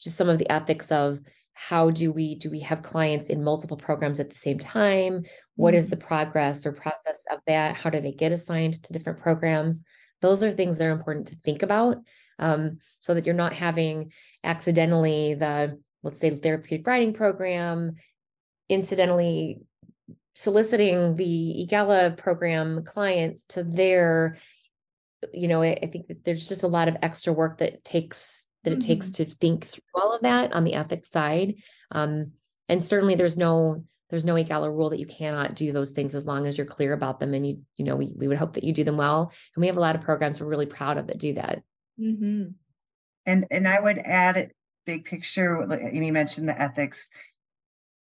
just 0.00 0.16
some 0.16 0.28
of 0.28 0.38
the 0.38 0.50
ethics 0.50 0.90
of 0.90 1.18
how 1.52 1.90
do 1.90 2.10
we 2.12 2.34
do 2.36 2.50
we 2.50 2.60
have 2.60 2.82
clients 2.82 3.28
in 3.28 3.44
multiple 3.44 3.76
programs 3.76 4.20
at 4.20 4.30
the 4.30 4.36
same 4.36 4.58
time 4.58 5.24
What 5.56 5.70
mm-hmm. 5.70 5.78
is 5.78 5.88
the 5.88 5.96
progress 5.96 6.66
or 6.66 6.72
process 6.72 7.24
of 7.30 7.40
that 7.46 7.76
how 7.76 7.90
do 7.90 8.00
they 8.00 8.12
get 8.12 8.32
assigned 8.32 8.82
to 8.82 8.92
different 8.92 9.20
programs 9.20 9.82
those 10.20 10.42
are 10.42 10.50
things 10.50 10.78
that 10.78 10.86
are 10.86 10.90
important 10.90 11.28
to 11.28 11.36
think 11.36 11.62
about 11.62 11.98
um, 12.38 12.78
so 13.00 13.14
that 13.14 13.26
you're 13.26 13.34
not 13.34 13.52
having 13.52 14.12
accidentally 14.42 15.34
the 15.34 15.78
let's 16.02 16.18
say 16.18 16.30
therapeutic 16.30 16.86
riding 16.86 17.12
program 17.12 17.92
incidentally 18.68 19.60
soliciting 20.34 21.14
the 21.16 21.66
EAGALA 21.68 22.16
program 22.16 22.84
clients 22.84 23.44
to 23.44 23.62
their 23.62 24.38
you 25.32 25.48
know 25.48 25.62
I, 25.62 25.78
I 25.82 25.86
think 25.86 26.08
that 26.08 26.24
there's 26.24 26.48
just 26.48 26.64
a 26.64 26.68
lot 26.68 26.88
of 26.88 26.96
extra 27.02 27.32
work 27.32 27.58
that 27.58 27.84
takes 27.84 28.46
that 28.64 28.70
mm-hmm. 28.70 28.80
it 28.80 28.86
takes 28.86 29.10
mm-hmm. 29.10 29.24
to 29.24 29.36
think 29.36 29.66
through 29.66 29.82
all 29.94 30.14
of 30.14 30.22
that 30.22 30.52
on 30.52 30.64
the 30.64 30.74
ethics 30.74 31.10
side 31.10 31.56
um, 31.90 32.32
and 32.68 32.82
certainly 32.82 33.14
there's 33.14 33.36
no 33.36 33.84
there's 34.10 34.24
no 34.24 34.34
EAGALA 34.34 34.70
rule 34.70 34.90
that 34.90 35.00
you 35.00 35.06
cannot 35.06 35.54
do 35.54 35.72
those 35.72 35.92
things 35.92 36.14
as 36.14 36.26
long 36.26 36.46
as 36.46 36.56
you're 36.56 36.66
clear 36.66 36.92
about 36.92 37.20
them 37.20 37.34
and 37.34 37.46
you 37.46 37.60
you 37.76 37.84
know 37.84 37.96
we, 37.96 38.14
we 38.16 38.28
would 38.28 38.38
hope 38.38 38.54
that 38.54 38.64
you 38.64 38.72
do 38.72 38.84
them 38.84 38.96
well 38.96 39.32
and 39.54 39.60
we 39.60 39.66
have 39.66 39.76
a 39.76 39.80
lot 39.80 39.96
of 39.96 40.02
programs 40.02 40.40
we're 40.40 40.46
really 40.46 40.66
proud 40.66 40.98
of 40.98 41.06
that 41.06 41.18
do 41.18 41.34
that 41.34 41.62
Mm-hmm. 42.00 42.44
And 43.26 43.46
and 43.50 43.68
I 43.68 43.80
would 43.80 43.98
add 43.98 44.52
big 44.84 45.04
picture. 45.04 45.66
Like 45.66 45.80
Amy 45.82 46.10
mentioned 46.10 46.48
the 46.48 46.60
ethics 46.60 47.10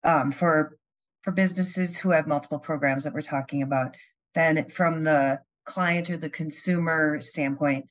um, 0.03 0.31
for 0.31 0.77
for 1.21 1.31
businesses 1.31 1.97
who 1.97 2.09
have 2.09 2.27
multiple 2.27 2.59
programs 2.59 3.03
that 3.03 3.13
we're 3.13 3.21
talking 3.21 3.63
about. 3.63 3.95
Then 4.33 4.69
from 4.69 5.03
the 5.03 5.39
client 5.65 6.09
or 6.09 6.17
the 6.17 6.29
consumer 6.29 7.21
standpoint, 7.21 7.89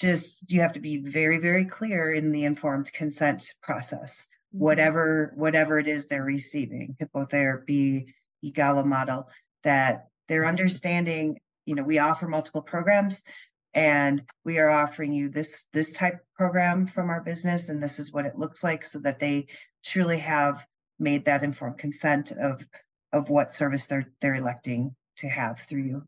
just 0.00 0.50
you 0.50 0.60
have 0.60 0.72
to 0.72 0.80
be 0.80 0.98
very 0.98 1.38
very 1.38 1.66
clear 1.66 2.12
in 2.12 2.32
the 2.32 2.44
informed 2.44 2.92
consent 2.92 3.52
process. 3.62 4.26
Mm-hmm. 4.54 4.64
Whatever 4.64 5.32
whatever 5.36 5.78
it 5.78 5.86
is 5.86 6.06
they're 6.06 6.24
receiving, 6.24 6.96
hippotherapy, 7.00 8.06
EAGALA 8.44 8.84
model, 8.84 9.28
that 9.64 10.08
they're 10.28 10.46
understanding. 10.46 11.38
You 11.64 11.76
know, 11.76 11.84
we 11.84 11.98
offer 11.98 12.26
multiple 12.26 12.62
programs 12.62 13.22
and 13.74 14.22
we 14.44 14.58
are 14.58 14.70
offering 14.70 15.12
you 15.12 15.28
this 15.28 15.66
this 15.72 15.92
type 15.92 16.14
of 16.14 16.34
program 16.36 16.86
from 16.86 17.08
our 17.08 17.22
business 17.22 17.68
and 17.68 17.82
this 17.82 17.98
is 17.98 18.12
what 18.12 18.26
it 18.26 18.38
looks 18.38 18.62
like 18.62 18.84
so 18.84 18.98
that 18.98 19.18
they 19.18 19.46
truly 19.84 20.18
have 20.18 20.64
made 20.98 21.24
that 21.24 21.42
informed 21.42 21.78
consent 21.78 22.32
of 22.32 22.62
of 23.12 23.28
what 23.28 23.54
service 23.54 23.86
they're 23.86 24.06
they're 24.20 24.34
electing 24.34 24.94
to 25.16 25.28
have 25.28 25.58
through 25.68 25.82
you 25.82 26.02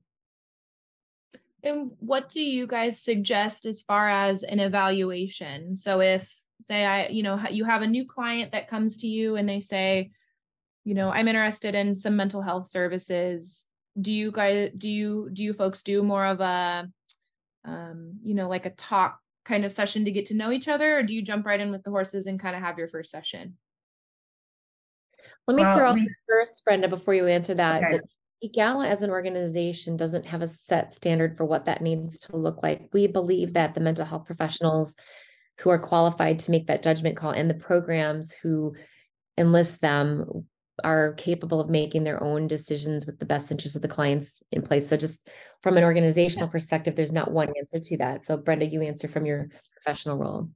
and 1.62 1.92
what 2.00 2.28
do 2.28 2.42
you 2.42 2.66
guys 2.66 3.00
suggest 3.00 3.64
as 3.64 3.82
far 3.82 4.08
as 4.08 4.42
an 4.42 4.60
evaluation 4.60 5.74
so 5.74 6.00
if 6.00 6.34
say 6.60 6.84
i 6.84 7.08
you 7.08 7.22
know 7.22 7.40
you 7.50 7.64
have 7.64 7.82
a 7.82 7.86
new 7.86 8.06
client 8.06 8.52
that 8.52 8.68
comes 8.68 8.98
to 8.98 9.06
you 9.06 9.36
and 9.36 9.48
they 9.48 9.60
say 9.60 10.10
you 10.84 10.94
know 10.94 11.10
i'm 11.10 11.28
interested 11.28 11.74
in 11.74 11.94
some 11.94 12.16
mental 12.16 12.42
health 12.42 12.68
services 12.68 13.66
do 14.00 14.12
you 14.12 14.30
guys 14.30 14.70
do 14.76 14.88
you 14.88 15.28
do 15.32 15.42
you 15.42 15.52
folks 15.52 15.82
do 15.82 16.02
more 16.02 16.24
of 16.24 16.40
a 16.40 16.88
um, 17.64 18.18
you 18.22 18.34
know, 18.34 18.48
like 18.48 18.66
a 18.66 18.70
talk 18.70 19.18
kind 19.44 19.64
of 19.64 19.72
session 19.72 20.04
to 20.04 20.12
get 20.12 20.26
to 20.26 20.36
know 20.36 20.50
each 20.50 20.68
other, 20.68 20.98
or 20.98 21.02
do 21.02 21.14
you 21.14 21.22
jump 21.22 21.46
right 21.46 21.60
in 21.60 21.70
with 21.70 21.82
the 21.82 21.90
horses 21.90 22.26
and 22.26 22.40
kind 22.40 22.54
of 22.54 22.62
have 22.62 22.78
your 22.78 22.88
first 22.88 23.10
session? 23.10 23.56
Let 25.46 25.56
me 25.56 25.62
well, 25.62 25.76
throw 25.76 25.88
out 25.90 25.94
we, 25.94 26.08
first, 26.28 26.64
Brenda, 26.64 26.88
before 26.88 27.14
you 27.14 27.26
answer 27.26 27.54
that. 27.54 27.82
Okay. 27.82 27.92
that 27.92 28.04
EAGALA 28.44 28.86
as 28.86 29.00
an 29.00 29.10
organization 29.10 29.96
doesn't 29.96 30.26
have 30.26 30.42
a 30.42 30.48
set 30.48 30.92
standard 30.92 31.34
for 31.36 31.44
what 31.44 31.64
that 31.64 31.80
needs 31.80 32.18
to 32.18 32.36
look 32.36 32.62
like. 32.62 32.90
We 32.92 33.06
believe 33.06 33.54
that 33.54 33.74
the 33.74 33.80
mental 33.80 34.04
health 34.04 34.26
professionals 34.26 34.94
who 35.60 35.70
are 35.70 35.78
qualified 35.78 36.38
to 36.40 36.50
make 36.50 36.66
that 36.66 36.82
judgment 36.82 37.16
call 37.16 37.30
and 37.30 37.48
the 37.48 37.54
programs 37.54 38.32
who 38.32 38.74
enlist 39.38 39.80
them 39.80 40.46
are 40.82 41.12
capable 41.12 41.60
of 41.60 41.70
making 41.70 42.02
their 42.02 42.20
own 42.22 42.48
decisions 42.48 43.06
with 43.06 43.18
the 43.20 43.24
best 43.24 43.50
interest 43.52 43.76
of 43.76 43.82
the 43.82 43.88
clients 43.88 44.42
in 44.50 44.60
place. 44.60 44.88
So 44.88 44.96
just 44.96 45.28
from 45.62 45.76
an 45.76 45.84
organizational 45.84 46.48
perspective, 46.48 46.96
there's 46.96 47.12
not 47.12 47.30
one 47.30 47.52
answer 47.56 47.78
to 47.78 47.96
that. 47.98 48.24
So 48.24 48.36
Brenda, 48.36 48.66
you 48.66 48.82
answer 48.82 49.06
from 49.06 49.24
your 49.24 49.48
professional 49.72 50.16
role. 50.16 50.50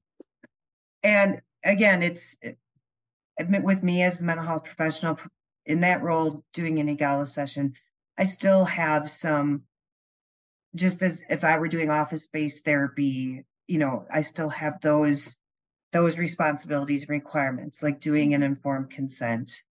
And 1.04 1.40
again, 1.64 2.02
it's 2.02 2.36
with 3.38 3.84
me 3.84 4.02
as 4.02 4.18
a 4.18 4.24
mental 4.24 4.44
health 4.44 4.64
professional 4.64 5.18
in 5.66 5.80
that 5.82 6.02
role, 6.02 6.42
doing 6.52 6.80
an 6.80 6.88
EAGALA 6.88 7.28
session, 7.28 7.74
I 8.16 8.24
still 8.24 8.64
have 8.64 9.10
some, 9.10 9.62
just 10.74 11.02
as 11.02 11.22
if 11.28 11.44
I 11.44 11.58
were 11.58 11.68
doing 11.68 11.90
office-based 11.90 12.64
therapy, 12.64 13.44
you 13.68 13.78
know, 13.78 14.06
I 14.10 14.22
still 14.22 14.48
have 14.48 14.80
those 14.80 15.36
those 15.92 16.18
responsibilities 16.18 17.02
and 17.02 17.10
requirements, 17.10 17.82
like 17.82 18.00
doing 18.00 18.34
an 18.34 18.42
informed 18.42 18.90
consent 18.90 19.62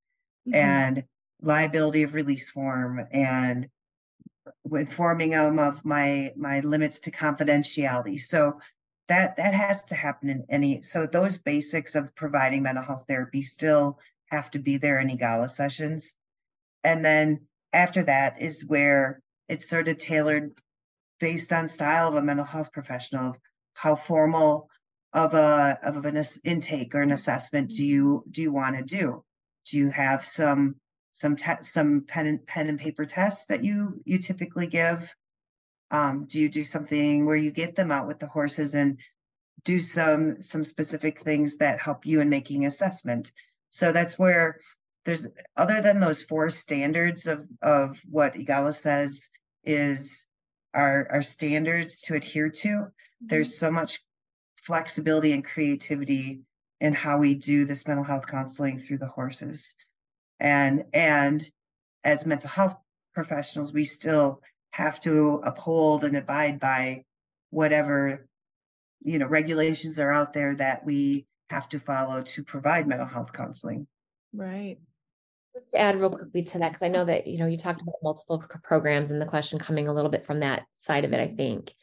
mm-hmm. 0.47 0.55
and 0.55 1.03
liability 1.41 2.03
of 2.03 2.13
release 2.13 2.49
form 2.49 3.05
and 3.11 3.67
informing 4.71 5.31
them 5.31 5.59
of 5.59 5.83
my 5.83 6.31
my 6.35 6.59
limits 6.61 6.99
to 7.01 7.11
confidentiality 7.11 8.19
so 8.19 8.59
that 9.07 9.35
that 9.35 9.53
has 9.53 9.83
to 9.83 9.95
happen 9.95 10.29
in 10.29 10.45
any 10.49 10.81
so 10.81 11.05
those 11.05 11.37
basics 11.37 11.95
of 11.95 12.15
providing 12.15 12.63
mental 12.63 12.83
health 12.83 13.03
therapy 13.07 13.41
still 13.41 13.99
have 14.27 14.49
to 14.49 14.59
be 14.59 14.77
there 14.77 14.99
in 14.99 15.09
EAGALA 15.09 15.49
sessions 15.49 16.15
and 16.83 17.03
then 17.03 17.41
after 17.73 18.03
that 18.03 18.41
is 18.41 18.65
where 18.65 19.21
it's 19.47 19.69
sort 19.69 19.87
of 19.87 19.97
tailored 19.97 20.57
based 21.19 21.53
on 21.53 21.67
style 21.67 22.09
of 22.09 22.15
a 22.15 22.21
mental 22.21 22.45
health 22.45 22.71
professional 22.71 23.35
how 23.77 23.95
formal 23.95 24.69
of 25.13 25.33
a 25.33 25.79
of 25.83 26.05
an 26.05 26.23
intake 26.43 26.93
or 26.95 27.01
an 27.01 27.11
assessment 27.11 27.69
do 27.69 27.85
you 27.85 28.23
do 28.29 28.41
you 28.41 28.51
want 28.51 28.75
to 28.75 28.83
do 28.83 29.23
do 29.69 29.77
you 29.77 29.89
have 29.89 30.25
some 30.25 30.75
some 31.11 31.35
te- 31.35 31.61
some 31.63 32.01
pen 32.01 32.27
and 32.27 32.45
pen 32.45 32.67
and 32.67 32.79
paper 32.79 33.05
tests 33.05 33.45
that 33.47 33.63
you 33.63 34.01
you 34.05 34.19
typically 34.19 34.67
give? 34.67 35.09
Um, 35.89 36.25
do 36.25 36.39
you 36.39 36.49
do 36.49 36.63
something 36.63 37.25
where 37.25 37.35
you 37.35 37.51
get 37.51 37.75
them 37.75 37.91
out 37.91 38.07
with 38.07 38.19
the 38.19 38.27
horses 38.27 38.75
and 38.75 38.99
do 39.63 39.79
some 39.79 40.41
some 40.41 40.63
specific 40.63 41.21
things 41.21 41.57
that 41.57 41.79
help 41.79 42.05
you 42.05 42.21
in 42.21 42.29
making 42.29 42.65
assessment? 42.65 43.31
So 43.69 43.91
that's 43.91 44.19
where 44.19 44.59
there's 45.05 45.27
other 45.55 45.81
than 45.81 45.99
those 45.99 46.23
four 46.23 46.49
standards 46.49 47.27
of 47.27 47.47
of 47.61 47.97
what 48.09 48.35
EAGALA 48.35 48.75
says 48.75 49.27
is 49.63 50.25
our 50.73 51.07
our 51.11 51.21
standards 51.21 52.01
to 52.01 52.15
adhere 52.15 52.49
to. 52.49 52.87
Mm-hmm. 53.23 53.27
There's 53.27 53.57
so 53.57 53.71
much 53.71 53.99
flexibility 54.63 55.31
and 55.33 55.43
creativity 55.43 56.41
in 56.79 56.93
how 56.93 57.17
we 57.17 57.35
do 57.35 57.65
this 57.65 57.87
mental 57.87 58.03
health 58.03 58.27
counseling 58.27 58.79
through 58.79 58.99
the 58.99 59.07
horses. 59.07 59.75
And 60.39 60.85
and 60.93 61.49
as 62.03 62.25
mental 62.25 62.49
health 62.49 62.77
professionals, 63.13 63.73
we 63.73 63.83
still 63.83 64.41
have 64.71 64.99
to 64.99 65.41
uphold 65.43 66.03
and 66.03 66.15
abide 66.15 66.59
by 66.59 67.03
whatever 67.49 68.27
you 69.01 69.17
know 69.17 69.27
regulations 69.27 69.99
are 69.99 70.11
out 70.11 70.33
there 70.33 70.55
that 70.55 70.85
we 70.85 71.25
have 71.49 71.69
to 71.69 71.79
follow 71.79 72.21
to 72.21 72.43
provide 72.43 72.87
mental 72.87 73.07
health 73.07 73.33
counseling. 73.33 73.87
Right. 74.33 74.77
Just 75.53 75.71
to 75.71 75.79
add 75.79 75.99
real 75.99 76.11
quickly 76.11 76.43
to 76.43 76.59
that, 76.59 76.69
because 76.69 76.83
I 76.83 76.89
know 76.89 77.05
that 77.05 77.25
you 77.25 77.39
know 77.39 77.47
you 77.47 77.57
talked 77.57 77.81
about 77.81 77.95
multiple 78.03 78.43
programs 78.63 79.09
and 79.09 79.21
the 79.21 79.25
question 79.25 79.57
coming 79.57 79.87
a 79.87 79.93
little 79.93 80.11
bit 80.11 80.25
from 80.25 80.41
that 80.41 80.63
side 80.69 81.05
of 81.05 81.13
it. 81.13 81.19
I 81.19 81.33
think 81.33 81.73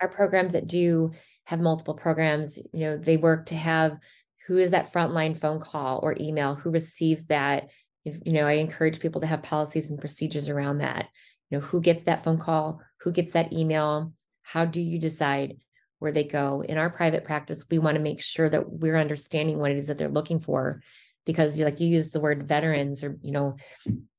our 0.00 0.08
programs 0.08 0.52
that 0.52 0.66
do 0.66 1.12
have 1.44 1.60
multiple 1.60 1.94
programs, 1.94 2.58
you 2.72 2.80
know, 2.80 2.96
they 2.96 3.16
work 3.16 3.46
to 3.46 3.54
have 3.54 3.98
who 4.46 4.58
is 4.58 4.70
that 4.70 4.92
frontline 4.92 5.38
phone 5.38 5.60
call 5.60 6.00
or 6.02 6.16
email, 6.18 6.54
who 6.54 6.70
receives 6.70 7.26
that. 7.26 7.68
You 8.04 8.32
know, 8.32 8.46
I 8.46 8.52
encourage 8.52 9.00
people 9.00 9.20
to 9.20 9.26
have 9.26 9.42
policies 9.42 9.90
and 9.90 10.00
procedures 10.00 10.48
around 10.48 10.78
that. 10.78 11.08
You 11.50 11.58
know, 11.58 11.64
who 11.64 11.80
gets 11.80 12.04
that 12.04 12.24
phone 12.24 12.38
call, 12.38 12.80
who 13.00 13.12
gets 13.12 13.32
that 13.32 13.52
email, 13.52 14.12
how 14.42 14.64
do 14.64 14.80
you 14.80 14.98
decide 14.98 15.58
where 15.98 16.12
they 16.12 16.24
go? 16.24 16.62
In 16.62 16.78
our 16.78 16.88
private 16.88 17.24
practice, 17.24 17.64
we 17.70 17.78
want 17.78 17.96
to 17.96 18.02
make 18.02 18.22
sure 18.22 18.48
that 18.48 18.70
we're 18.70 18.96
understanding 18.96 19.58
what 19.58 19.70
it 19.70 19.78
is 19.78 19.88
that 19.88 19.98
they're 19.98 20.08
looking 20.08 20.40
for 20.40 20.82
because 21.28 21.60
like 21.60 21.78
you 21.78 21.88
use 21.88 22.10
the 22.10 22.20
word 22.20 22.48
veterans 22.48 23.04
or 23.04 23.18
you 23.20 23.32
know 23.32 23.54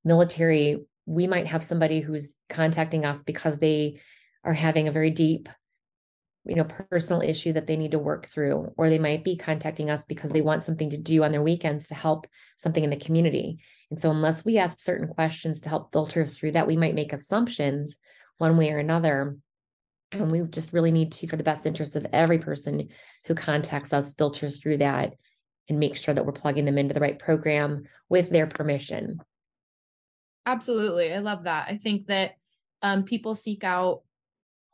military 0.05 0.77
we 1.07 1.25
might 1.25 1.47
have 1.47 1.63
somebody 1.63 2.01
who's 2.01 2.35
contacting 2.49 3.03
us 3.03 3.23
because 3.23 3.57
they 3.57 3.99
are 4.43 4.53
having 4.53 4.87
a 4.87 4.91
very 4.91 5.09
deep 5.09 5.49
you 6.45 6.55
know 6.55 6.63
personal 6.63 7.21
issue 7.21 7.53
that 7.53 7.67
they 7.67 7.77
need 7.77 7.91
to 7.91 7.99
work 7.99 8.25
through 8.27 8.73
or 8.77 8.89
they 8.89 8.99
might 8.99 9.23
be 9.23 9.35
contacting 9.35 9.89
us 9.89 10.05
because 10.05 10.31
they 10.31 10.41
want 10.41 10.63
something 10.63 10.89
to 10.89 10.97
do 10.97 11.23
on 11.23 11.31
their 11.31 11.43
weekends 11.43 11.87
to 11.87 11.95
help 11.95 12.27
something 12.57 12.83
in 12.83 12.89
the 12.89 12.95
community 12.95 13.59
and 13.91 13.99
so 13.99 14.09
unless 14.09 14.45
we 14.45 14.57
ask 14.57 14.79
certain 14.79 15.07
questions 15.07 15.61
to 15.61 15.69
help 15.69 15.91
filter 15.91 16.25
through 16.25 16.51
that 16.51 16.67
we 16.67 16.77
might 16.77 16.95
make 16.95 17.13
assumptions 17.13 17.97
one 18.37 18.57
way 18.57 18.71
or 18.71 18.79
another 18.79 19.37
and 20.11 20.31
we 20.31 20.41
just 20.41 20.73
really 20.73 20.91
need 20.91 21.11
to 21.11 21.27
for 21.27 21.35
the 21.35 21.43
best 21.43 21.65
interest 21.65 21.95
of 21.95 22.07
every 22.11 22.39
person 22.39 22.89
who 23.25 23.35
contacts 23.35 23.93
us 23.93 24.13
filter 24.13 24.49
through 24.49 24.77
that 24.77 25.13
and 25.67 25.79
make 25.79 25.95
sure 25.95 26.13
that 26.13 26.25
we're 26.25 26.31
plugging 26.31 26.65
them 26.65 26.77
into 26.77 26.93
the 26.93 26.99
right 26.99 27.19
program 27.19 27.83
with 28.09 28.29
their 28.29 28.47
permission. 28.47 29.19
Absolutely. 30.45 31.13
I 31.13 31.19
love 31.19 31.43
that. 31.43 31.67
I 31.69 31.77
think 31.77 32.07
that 32.07 32.33
um, 32.81 33.03
people 33.03 33.35
seek 33.35 33.63
out 33.63 34.01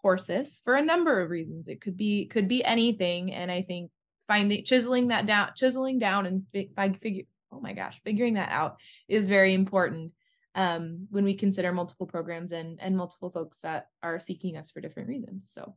horses 0.06 0.62
for 0.64 0.76
a 0.76 0.86
number 0.86 1.20
of 1.20 1.32
reasons. 1.32 1.68
It 1.68 1.82
could 1.82 1.98
be 1.98 2.28
could 2.28 2.48
be 2.48 2.64
anything, 2.64 3.34
and 3.34 3.52
I 3.52 3.64
think 3.64 3.90
finding 4.28 4.64
chiseling 4.64 5.08
that 5.08 5.26
down, 5.26 5.50
chiseling 5.56 5.98
down, 5.98 6.28
and 6.28 6.44
fi- 6.54 6.94
figure. 7.02 7.24
Oh 7.52 7.60
my 7.60 7.74
gosh, 7.74 8.00
figuring 8.04 8.36
that 8.36 8.50
out 8.50 8.78
is 9.08 9.28
very 9.28 9.56
important 9.56 10.12
um, 10.54 11.08
when 11.10 11.24
we 11.24 11.34
consider 11.34 11.72
multiple 11.72 12.06
programs 12.06 12.52
and 12.52 12.80
and 12.80 12.96
multiple 12.96 13.32
folks 13.32 13.62
that 13.62 13.88
are 14.04 14.20
seeking 14.20 14.58
us 14.58 14.70
for 14.70 14.80
different 14.80 15.10
reasons. 15.10 15.50
So 15.52 15.74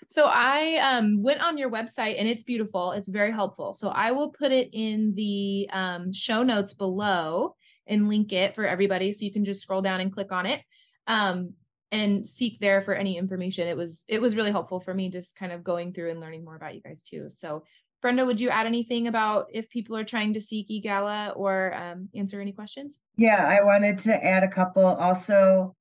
so 0.07 0.29
i 0.31 0.77
um, 0.77 1.21
went 1.21 1.41
on 1.41 1.57
your 1.57 1.69
website 1.69 2.15
and 2.17 2.27
it's 2.27 2.43
beautiful 2.43 2.91
it's 2.91 3.09
very 3.09 3.31
helpful 3.31 3.73
so 3.73 3.89
i 3.89 4.11
will 4.11 4.29
put 4.29 4.51
it 4.51 4.69
in 4.73 5.13
the 5.15 5.69
um, 5.71 6.11
show 6.13 6.43
notes 6.43 6.73
below 6.73 7.55
and 7.87 8.09
link 8.09 8.31
it 8.31 8.55
for 8.55 8.65
everybody 8.65 9.11
so 9.11 9.25
you 9.25 9.31
can 9.31 9.45
just 9.45 9.61
scroll 9.61 9.81
down 9.81 10.01
and 10.01 10.13
click 10.13 10.31
on 10.31 10.45
it 10.45 10.61
um, 11.07 11.53
and 11.91 12.25
seek 12.25 12.59
there 12.59 12.81
for 12.81 12.93
any 12.93 13.17
information 13.17 13.67
it 13.67 13.77
was 13.77 14.05
it 14.07 14.21
was 14.21 14.35
really 14.35 14.51
helpful 14.51 14.79
for 14.79 14.93
me 14.93 15.09
just 15.09 15.35
kind 15.35 15.51
of 15.51 15.63
going 15.63 15.93
through 15.93 16.11
and 16.11 16.19
learning 16.19 16.43
more 16.43 16.55
about 16.55 16.75
you 16.75 16.81
guys 16.81 17.01
too 17.01 17.27
so 17.29 17.63
Brenda, 18.01 18.25
would 18.25 18.41
you 18.41 18.49
add 18.49 18.65
anything 18.65 19.07
about 19.07 19.47
if 19.53 19.69
people 19.69 19.95
are 19.95 20.03
trying 20.03 20.33
to 20.33 20.41
seek 20.41 20.69
EAGALA 20.69 21.33
or 21.35 21.73
um, 21.75 22.09
answer 22.15 22.41
any 22.41 22.51
questions? 22.51 22.99
Yeah, 23.15 23.45
I 23.45 23.63
wanted 23.63 23.99
to 23.99 24.25
add 24.25 24.43
a 24.43 24.47
couple. 24.47 24.83
Also, 24.83 25.75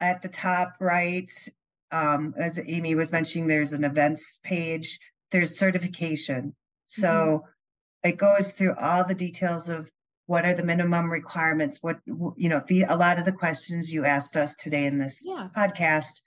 at 0.00 0.20
the 0.20 0.28
top 0.28 0.74
right, 0.80 1.30
um, 1.92 2.34
as 2.38 2.58
Amy 2.64 2.94
was 2.94 3.12
mentioning, 3.12 3.46
there's 3.46 3.72
an 3.72 3.84
events 3.84 4.40
page. 4.42 4.98
There's 5.30 5.58
certification. 5.58 6.54
So 6.86 7.08
mm-hmm. 7.08 8.08
it 8.08 8.16
goes 8.16 8.52
through 8.52 8.74
all 8.80 9.04
the 9.04 9.14
details 9.14 9.68
of 9.68 9.90
what 10.26 10.44
are 10.44 10.54
the 10.54 10.64
minimum 10.64 11.10
requirements. 11.10 11.78
What 11.80 11.98
you 12.06 12.48
know, 12.48 12.62
the 12.66 12.82
a 12.82 12.96
lot 12.96 13.18
of 13.18 13.24
the 13.24 13.32
questions 13.32 13.92
you 13.92 14.04
asked 14.04 14.36
us 14.36 14.54
today 14.54 14.86
in 14.86 14.98
this 14.98 15.24
yeah. 15.26 15.48
podcast. 15.56 16.22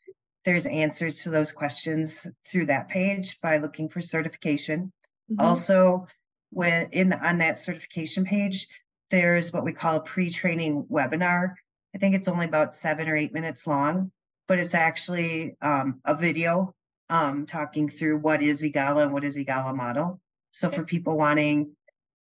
There's 0.46 0.66
answers 0.66 1.24
to 1.24 1.30
those 1.30 1.54
questions 1.54 2.28
through 2.46 2.66
that 2.66 2.90
page 2.90 3.40
by 3.42 3.58
looking 3.58 3.88
for 3.88 4.02
certification. 4.02 4.92
Mm-hmm. 5.32 5.40
Also, 5.40 6.08
when 6.50 6.90
in 6.92 7.14
on 7.14 7.38
that 7.38 7.60
certification 7.60 8.26
page, 8.26 8.68
there's 9.10 9.54
what 9.54 9.64
we 9.64 9.74
call 9.74 9.96
a 9.98 10.02
pre-training 10.02 10.86
webinar. 10.92 11.54
I 11.96 11.98
think 11.98 12.16
it's 12.16 12.28
only 12.28 12.46
about 12.46 12.76
seven 12.76 13.08
or 13.08 13.16
eight 13.16 13.34
minutes 13.34 13.68
long, 13.68 14.12
but 14.48 14.60
it's 14.60 14.74
actually 14.74 15.56
um, 15.62 16.02
a 16.06 16.16
video 16.16 16.74
um, 17.10 17.46
talking 17.46 17.90
through 17.90 18.18
what 18.18 18.42
is 18.42 18.64
EAGALA 18.64 19.04
and 19.04 19.14
what 19.14 19.24
is 19.24 19.38
EAGALA 19.38 19.76
model. 19.76 20.20
So 20.52 20.70
for 20.70 20.84
people 20.84 21.18
wanting 21.18 21.76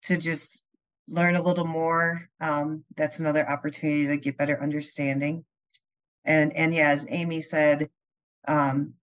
to 0.04 0.18
just 0.18 0.64
learn 1.08 1.36
a 1.36 1.42
little 1.42 1.66
more, 1.66 2.30
um, 2.40 2.84
that's 2.96 3.20
another 3.20 3.48
opportunity 3.48 4.08
to 4.08 4.18
get 4.18 4.38
better 4.38 4.62
understanding. 4.62 5.46
And 6.24 6.56
and 6.56 6.74
yeah, 6.74 6.90
as 6.90 7.06
Amy 7.10 7.42
said, 7.42 7.90
um, 8.48 8.94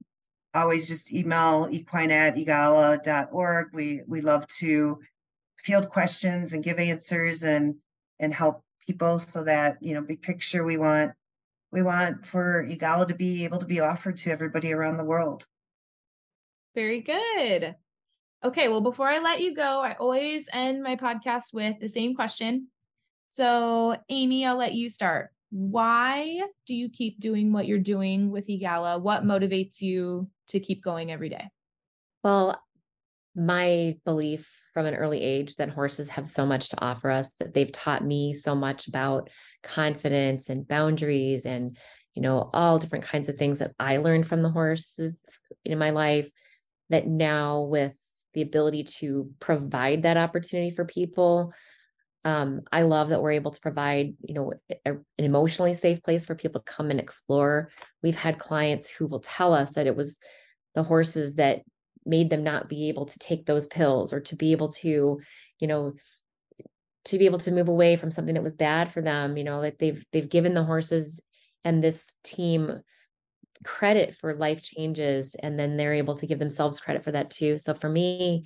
always 0.54 0.88
just 0.88 1.12
email 1.12 1.68
equine 1.70 2.10
at 2.10 2.36
eagala.org. 2.36 3.68
We 3.72 4.02
we 4.06 4.20
love 4.20 4.46
to 4.58 5.00
field 5.56 5.90
questions 5.90 6.52
and 6.52 6.62
give 6.62 6.78
answers 6.78 7.42
and 7.42 7.80
and 8.20 8.32
help 8.32 8.62
people 8.86 9.18
so 9.18 9.44
that 9.44 9.78
you 9.80 9.94
know 9.94 10.00
big 10.00 10.22
picture 10.22 10.64
we 10.64 10.78
want 10.78 11.12
we 11.70 11.82
want 11.82 12.26
for 12.26 12.64
EAGALA 12.64 13.08
to 13.08 13.14
be 13.14 13.44
able 13.44 13.58
to 13.58 13.66
be 13.66 13.80
offered 13.80 14.16
to 14.18 14.30
everybody 14.30 14.72
around 14.72 14.96
the 14.96 15.04
world. 15.04 15.46
Very 16.74 17.00
good. 17.00 17.74
Okay, 18.44 18.68
well, 18.68 18.80
before 18.80 19.08
I 19.08 19.18
let 19.18 19.40
you 19.40 19.54
go, 19.54 19.82
I 19.82 19.94
always 19.94 20.48
end 20.52 20.82
my 20.82 20.96
podcast 20.96 21.52
with 21.52 21.80
the 21.80 21.88
same 21.88 22.14
question. 22.14 22.68
So, 23.28 23.96
Amy, 24.08 24.46
I'll 24.46 24.56
let 24.56 24.74
you 24.74 24.88
start. 24.88 25.30
why 25.50 26.42
do 26.66 26.74
you 26.74 26.88
keep 26.88 27.20
doing 27.20 27.52
what 27.52 27.66
you're 27.66 27.78
doing 27.78 28.30
with 28.30 28.48
EAGALA? 28.48 29.00
What 29.00 29.24
motivates 29.24 29.80
you 29.80 30.28
to 30.48 30.60
keep 30.60 30.82
going 30.82 31.10
every 31.10 31.28
day? 31.28 31.48
Well, 32.22 32.60
my 33.34 33.96
belief 34.04 34.60
from 34.74 34.86
an 34.86 34.94
early 34.94 35.20
age 35.20 35.56
that 35.56 35.70
horses 35.70 36.08
have 36.10 36.28
so 36.28 36.44
much 36.44 36.70
to 36.70 36.84
offer 36.84 37.10
us 37.10 37.30
that 37.38 37.54
they've 37.54 37.72
taught 37.72 38.04
me 38.04 38.32
so 38.32 38.54
much 38.54 38.88
about 38.88 39.30
confidence 39.62 40.48
and 40.48 40.68
boundaries 40.68 41.44
and 41.44 41.76
you 42.14 42.22
know 42.22 42.50
all 42.52 42.78
different 42.78 43.04
kinds 43.04 43.28
of 43.28 43.36
things 43.36 43.58
that 43.58 43.72
I 43.78 43.98
learned 43.98 44.26
from 44.26 44.42
the 44.42 44.50
horses 44.50 45.22
in 45.64 45.78
my 45.78 45.90
life 45.90 46.30
that 46.90 47.06
now 47.06 47.62
with 47.62 47.94
the 48.34 48.42
ability 48.42 48.84
to 48.84 49.30
provide 49.40 50.02
that 50.02 50.16
opportunity 50.16 50.70
for 50.70 50.84
people 50.84 51.52
um, 52.24 52.62
I 52.72 52.82
love 52.82 53.10
that 53.10 53.22
we're 53.22 53.32
able 53.32 53.52
to 53.52 53.60
provide, 53.60 54.14
you 54.22 54.34
know, 54.34 54.52
a, 54.84 54.92
an 54.92 55.04
emotionally 55.18 55.72
safe 55.72 56.02
place 56.02 56.26
for 56.26 56.34
people 56.34 56.60
to 56.60 56.72
come 56.72 56.90
and 56.90 57.00
explore. 57.00 57.70
We've 58.02 58.16
had 58.16 58.38
clients 58.38 58.90
who 58.90 59.06
will 59.06 59.20
tell 59.20 59.54
us 59.54 59.70
that 59.72 59.86
it 59.86 59.96
was 59.96 60.18
the 60.74 60.82
horses 60.82 61.34
that 61.34 61.62
made 62.04 62.28
them 62.28 62.42
not 62.42 62.68
be 62.68 62.88
able 62.88 63.06
to 63.06 63.18
take 63.18 63.46
those 63.46 63.66
pills 63.66 64.12
or 64.12 64.20
to 64.20 64.36
be 64.36 64.52
able 64.52 64.70
to, 64.70 65.20
you 65.58 65.66
know, 65.66 65.94
to 67.08 67.18
be 67.18 67.26
able 67.26 67.38
to 67.40 67.52
move 67.52 67.68
away 67.68 67.96
from 67.96 68.10
something 68.10 68.34
that 68.34 68.42
was 68.42 68.54
bad 68.54 68.90
for 68.90 69.00
them. 69.00 69.36
You 69.36 69.44
know, 69.44 69.60
like 69.60 69.78
they've 69.78 70.04
they've 70.12 70.28
given 70.28 70.54
the 70.54 70.64
horses 70.64 71.20
and 71.64 71.82
this 71.82 72.12
team 72.24 72.80
credit 73.64 74.14
for 74.14 74.34
life 74.34 74.62
changes, 74.62 75.34
and 75.34 75.58
then 75.58 75.76
they're 75.76 75.94
able 75.94 76.14
to 76.16 76.26
give 76.26 76.38
themselves 76.38 76.80
credit 76.80 77.02
for 77.02 77.12
that 77.12 77.30
too. 77.30 77.58
So 77.58 77.74
for 77.74 77.88
me, 77.88 78.44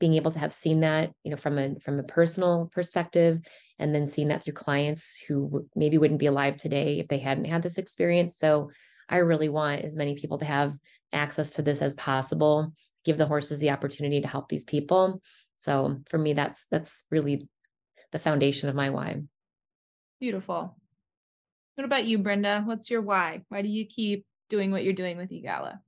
being 0.00 0.14
able 0.14 0.32
to 0.32 0.38
have 0.38 0.52
seen 0.52 0.80
that 0.80 1.12
you 1.22 1.30
know 1.30 1.36
from 1.36 1.58
a 1.58 1.78
from 1.78 2.00
a 2.00 2.02
personal 2.02 2.68
perspective 2.72 3.40
and 3.78 3.94
then 3.94 4.06
seeing 4.06 4.28
that 4.28 4.42
through 4.42 4.54
clients 4.54 5.22
who 5.28 5.66
maybe 5.76 5.98
wouldn't 5.98 6.18
be 6.18 6.26
alive 6.26 6.56
today 6.56 6.98
if 6.98 7.06
they 7.06 7.18
hadn't 7.18 7.44
had 7.44 7.62
this 7.62 7.78
experience 7.78 8.36
so 8.36 8.70
i 9.08 9.18
really 9.18 9.48
want 9.48 9.82
as 9.82 9.96
many 9.96 10.16
people 10.16 10.38
to 10.38 10.44
have 10.44 10.74
access 11.12 11.50
to 11.50 11.62
this 11.62 11.82
as 11.82 11.94
possible 11.94 12.72
give 13.04 13.18
the 13.18 13.26
horses 13.26 13.58
the 13.58 13.70
opportunity 13.70 14.20
to 14.20 14.28
help 14.28 14.48
these 14.48 14.64
people 14.64 15.20
so 15.58 16.00
for 16.06 16.18
me 16.18 16.32
that's 16.32 16.64
that's 16.70 17.04
really 17.10 17.46
the 18.12 18.18
foundation 18.18 18.68
of 18.68 18.74
my 18.74 18.90
why. 18.90 19.22
Beautiful. 20.20 20.76
What 21.74 21.84
about 21.84 22.04
you 22.04 22.18
brenda? 22.18 22.62
What's 22.64 22.90
your 22.90 23.00
why? 23.00 23.42
Why 23.48 23.62
do 23.62 23.68
you 23.68 23.86
keep 23.86 24.26
doing 24.48 24.70
what 24.70 24.84
you're 24.84 24.92
doing 24.92 25.16
with 25.16 25.30
EAGALA? 25.30 25.80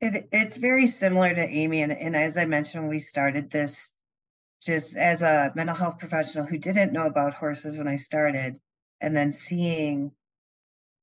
It, 0.00 0.28
it's 0.32 0.56
very 0.56 0.86
similar 0.86 1.34
to 1.34 1.48
Amy. 1.48 1.82
And, 1.82 1.92
and 1.92 2.16
as 2.16 2.36
I 2.36 2.46
mentioned 2.46 2.82
when 2.82 2.90
we 2.90 2.98
started 2.98 3.50
this, 3.50 3.94
just 4.62 4.96
as 4.96 5.22
a 5.22 5.52
mental 5.54 5.76
health 5.76 5.98
professional 5.98 6.44
who 6.44 6.58
didn't 6.58 6.92
know 6.92 7.06
about 7.06 7.34
horses 7.34 7.76
when 7.76 7.88
I 7.88 7.96
started, 7.96 8.58
and 9.00 9.16
then 9.16 9.32
seeing 9.32 10.12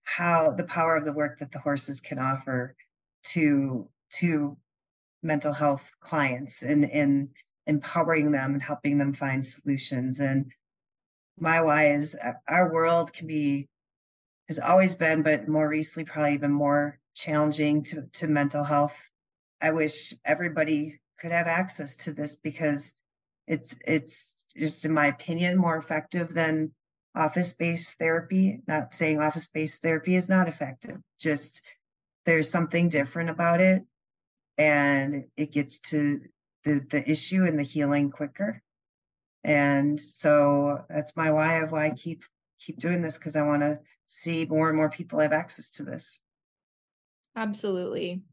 how 0.04 0.52
the 0.52 0.64
power 0.64 0.96
of 0.96 1.06
the 1.06 1.14
work 1.14 1.40
that 1.40 1.52
the 1.52 1.60
horses 1.60 2.02
can 2.02 2.20
offer 2.20 2.76
to 3.24 3.90
to 4.20 4.58
mental 5.24 5.52
health 5.52 5.84
clients 6.00 6.64
and 6.64 6.86
in 6.86 7.30
empowering 7.68 8.32
them 8.32 8.54
and 8.54 8.64
helping 8.64 8.98
them 8.98 9.14
find 9.14 9.46
solutions. 9.46 10.20
And 10.20 10.52
my 11.38 11.62
why 11.62 11.92
is 11.92 12.16
uh, 12.16 12.34
our 12.48 12.74
world 12.74 13.14
can 13.14 13.28
be 13.28 13.68
has 14.48 14.60
always 14.60 14.96
been, 14.96 15.24
but 15.24 15.48
more 15.48 15.68
recently, 15.68 16.06
probably 16.06 16.34
even 16.34 16.52
more 16.52 16.98
challenging 17.14 17.84
to, 17.84 18.04
to 18.14 18.28
mental 18.28 18.64
health. 18.64 18.96
I 19.62 19.72
wish 19.72 20.14
everybody 20.24 21.00
could 21.20 21.32
have 21.32 21.48
access 21.48 21.96
to 21.98 22.14
this 22.14 22.38
because 22.38 22.94
it's 23.46 23.76
it's 23.86 24.46
just 24.56 24.86
in 24.86 24.94
my 24.94 25.08
opinion 25.08 25.58
more 25.58 25.78
effective 25.78 26.34
than 26.34 26.72
office-based 27.16 27.98
therapy. 27.98 28.62
Not 28.68 28.94
saying 28.94 29.20
office-based 29.20 29.82
therapy 29.82 30.16
is 30.16 30.30
not 30.30 30.48
effective, 30.48 30.98
just 31.20 31.62
there's 32.26 32.50
something 32.50 32.90
different 32.90 33.30
about 33.30 33.62
it 33.62 33.84
and 34.58 35.26
it 35.38 35.52
gets 35.52 35.80
to 35.80 36.22
the, 36.68 36.86
the 36.90 37.10
issue 37.10 37.46
and 37.46 37.58
the 37.58 37.64
healing 37.64 38.12
quicker. 38.12 38.62
And 39.44 40.00
so 40.00 40.84
that's 40.90 41.16
my 41.16 41.32
why 41.32 41.60
of 41.60 41.72
why 41.72 41.88
I 41.88 41.92
keep 41.92 42.24
keep 42.60 42.80
doing 42.80 43.02
this 43.02 43.18
because 43.18 43.36
I 43.36 43.44
want 43.44 43.62
to 43.62 43.80
see 44.08 44.46
more 44.46 44.68
and 44.68 44.78
more 44.78 44.90
people 44.90 45.20
have 45.20 45.32
access 45.32 45.70
to 45.72 45.84
this. 45.84 46.20
Absolutely. 47.36 48.24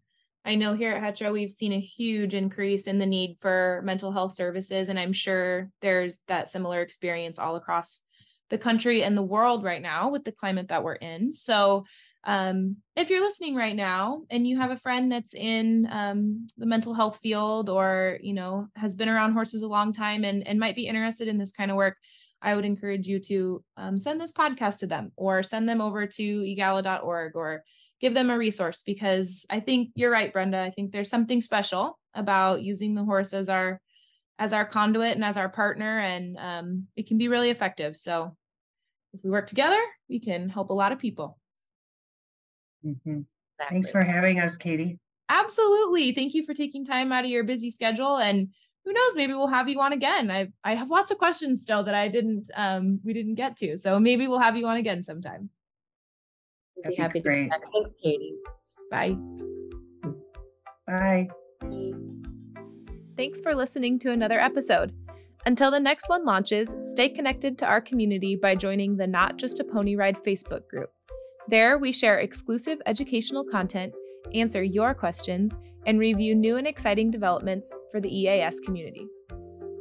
I 0.47 0.57
know 0.57 0.75
here 0.75 0.93
at 0.93 1.03
Hetra, 1.03 1.33
we've 1.33 1.51
seen 1.51 1.73
a 1.73 1.81
huge 1.81 2.35
increase 2.35 2.87
in 2.87 2.99
the 2.99 3.07
need 3.07 3.37
for 3.39 3.81
mental 3.85 4.13
health 4.13 4.35
services, 4.35 4.89
and 4.89 4.99
I'm 4.99 5.13
sure 5.13 5.71
there's 5.81 6.19
that 6.29 6.49
similar 6.49 6.83
experience 6.83 7.39
all 7.39 7.57
across 7.57 8.03
the 8.51 8.59
country 8.59 9.03
and 9.03 9.17
the 9.17 9.23
world 9.23 9.65
right 9.65 9.81
now 9.81 10.11
with 10.11 10.25
the 10.25 10.33
climate 10.33 10.69
that 10.69 10.85
we're 10.85 10.95
in. 10.95 11.33
So, 11.33 11.85
um, 12.27 12.77
if 12.97 13.11
you're 13.11 13.21
listening 13.21 13.55
right 13.55 13.77
now 13.77 14.23
and 14.31 14.47
you 14.47 14.59
have 14.59 14.71
a 14.71 14.77
friend 14.77 15.13
that's 15.13 15.35
in 15.35 15.87
um, 15.91 16.47
the 16.57 16.67
mental 16.67 16.95
health 16.95 17.19
field 17.23 17.69
or 17.69 18.19
you 18.23 18.33
know 18.33 18.69
has 18.77 18.95
been 18.95 19.09
around 19.09 19.33
horses 19.33 19.63
a 19.63 19.69
long 19.69 19.93
time 19.93 20.25
and 20.25 20.47
and 20.47 20.59
might 20.59 20.77
be 20.77 20.87
interested 20.87 21.29
in 21.29 21.39
this 21.39 21.53
kind 21.53 21.71
of 21.71 21.77
work, 21.77 21.97
I 22.41 22.55
would 22.55 22.65
encourage 22.65 23.07
you 23.07 23.21
to 23.21 23.65
um, 23.77 23.99
send 23.99 24.21
this 24.21 24.33
podcast 24.33 24.79
to 24.79 24.87
them 24.87 25.13
or 25.17 25.43
send 25.43 25.69
them 25.69 25.81
over 25.81 26.07
to 26.07 26.23
eagala.org 26.23 27.37
or 27.37 27.65
give 28.01 28.15
them 28.15 28.31
a 28.31 28.39
resource 28.39 28.83
because 28.83 29.47
I 29.49 29.61
think 29.61 29.91
you're 29.95 30.11
right, 30.11 30.33
Brenda. 30.33 30.61
I 30.61 30.71
think 30.71 30.93
there's 30.93 31.11
something 31.11 31.41
special 31.41 31.99
about 32.15 32.63
using 32.63 32.95
the 32.95 33.05
horse 33.05 33.33
as 33.33 33.49
our 33.49 33.81
as 34.39 34.53
our 34.53 34.65
conduit 34.65 35.15
and 35.15 35.25
as 35.25 35.37
our 35.37 35.49
partner, 35.49 36.01
and 36.01 36.37
um, 36.39 36.87
it 36.97 37.07
can 37.07 37.19
be 37.19 37.29
really 37.29 37.51
effective. 37.51 37.97
So 37.97 38.37
if 39.13 39.21
we 39.23 39.31
work 39.31 39.47
together, 39.47 39.81
we 40.09 40.21
can 40.21 40.49
help 40.49 40.71
a 40.71 40.75
lot 40.75 40.93
of 40.93 40.99
people. 40.99 41.39
Mm-hmm. 42.85 43.21
Thanks 43.69 43.91
for 43.91 44.03
having 44.03 44.41
us, 44.41 44.57
Katie. 44.57 44.99
Absolutely. 45.29 46.13
Thank 46.13 46.35
you 46.35 46.45
for 46.45 46.55
taking 46.55 46.85
time 46.85 47.13
out 47.13 47.25
of 47.25 47.31
your 47.31 47.45
busy 47.45 47.71
schedule 47.71 48.19
and 48.19 48.49
who 48.85 48.93
knows 48.93 49.17
maybe 49.17 49.33
we'll 49.33 49.47
have 49.47 49.69
you 49.69 49.81
on 49.81 49.93
again. 49.93 50.31
I 50.31 50.49
i 50.63 50.75
have 50.75 50.91
lots 50.91 51.11
of 51.11 51.19
questions 51.19 51.63
still 51.63 51.83
that 51.85 51.95
i 51.95 52.09
didn't 52.09 52.51
um 52.55 53.01
we 53.03 53.13
didn't 53.15 53.37
get 53.37 53.57
to 53.59 53.79
so 53.79 53.99
maybe 53.99 54.29
we'll 54.29 54.39
have 54.39 54.57
you 54.57 54.67
on 54.67 54.77
again 54.77 55.05
sometime. 55.05 55.49
I'd 56.85 56.91
be 56.91 56.97
happy 56.97 57.21
great. 57.21 57.51
to 57.51 57.59
thanks 57.73 57.93
katie. 58.03 58.35
Bye. 58.91 59.17
Bye. 60.87 61.29
Thanks 63.17 63.41
for 63.41 63.55
listening 63.55 63.99
to 64.01 64.11
another 64.11 64.41
episode. 64.41 64.93
Until 65.47 65.71
the 65.71 65.81
next 65.81 66.09
one 66.09 66.25
launches 66.25 66.75
stay 66.81 67.09
connected 67.09 67.57
to 67.59 67.67
our 67.67 67.81
community 67.81 68.37
by 68.37 68.55
joining 68.55 68.97
the 68.97 69.07
not 69.07 69.37
just 69.37 69.61
a 69.61 69.65
pony 69.65 69.95
ride 69.97 70.23
facebook 70.23 70.69
group 70.69 70.91
there 71.49 71.79
we 71.79 71.93
share 71.93 72.19
exclusive 72.19 72.81
educational 72.87 73.45
content 73.45 73.93
answer 74.33 74.63
your 74.63 74.95
questions, 74.95 75.59
and 75.87 75.99
review 75.99 76.35
new 76.35 76.57
and 76.57 76.67
exciting 76.67 77.11
developments 77.11 77.73
for 77.91 78.01
the 78.01 78.15
EAS 78.15 78.61
community. 78.61 79.07